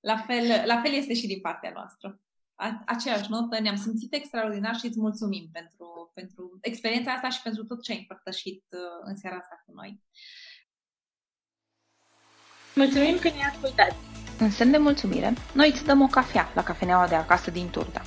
La 0.00 0.16
fel, 0.16 0.66
la 0.66 0.80
fel 0.80 0.92
este 0.92 1.14
și 1.14 1.26
din 1.26 1.40
partea 1.40 1.70
noastră. 1.74 2.20
Aceeași 2.86 3.30
notă, 3.30 3.60
ne-am 3.60 3.76
simțit 3.76 4.14
extraordinar 4.14 4.74
și 4.76 4.86
îți 4.86 5.00
mulțumim 5.00 5.48
pentru, 5.52 6.10
pentru 6.14 6.58
experiența 6.60 7.12
asta 7.12 7.28
și 7.28 7.42
pentru 7.42 7.64
tot 7.64 7.82
ce 7.82 7.92
ai 7.92 7.98
împărtășit 7.98 8.64
uh, 8.70 8.80
în 9.04 9.16
seara 9.16 9.36
asta 9.36 9.62
cu 9.66 9.72
noi. 9.74 10.02
Mulțumim 12.74 13.18
că 13.18 13.28
ne-ai 13.28 13.50
ascultat! 13.52 13.94
În 14.38 14.50
semn 14.50 14.70
de 14.70 14.76
mulțumire, 14.76 15.34
noi 15.54 15.70
îți 15.70 15.84
dăm 15.84 16.00
o 16.00 16.06
cafea 16.06 16.52
la 16.54 16.62
cafeneaua 16.62 17.08
de 17.08 17.14
acasă 17.14 17.50
din 17.50 17.70
Turda. 17.70 18.02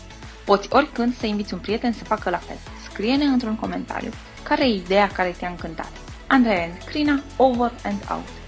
Poți 0.45 0.73
oricând 0.73 1.15
să 1.15 1.25
inviți 1.25 1.53
un 1.53 1.59
prieten 1.59 1.93
să 1.93 2.03
facă 2.03 2.29
la 2.29 2.37
fel. 2.37 2.57
Scrie-ne 2.89 3.25
într-un 3.25 3.55
comentariu 3.55 4.11
care 4.43 4.65
e 4.65 4.73
ideea 4.73 5.07
care 5.07 5.31
te-a 5.31 5.49
încântat. 5.49 5.91
Andrei 6.27 6.63
and 6.63 6.83
Crina, 6.83 7.23
over 7.37 7.71
and 7.83 8.01
out. 8.11 8.38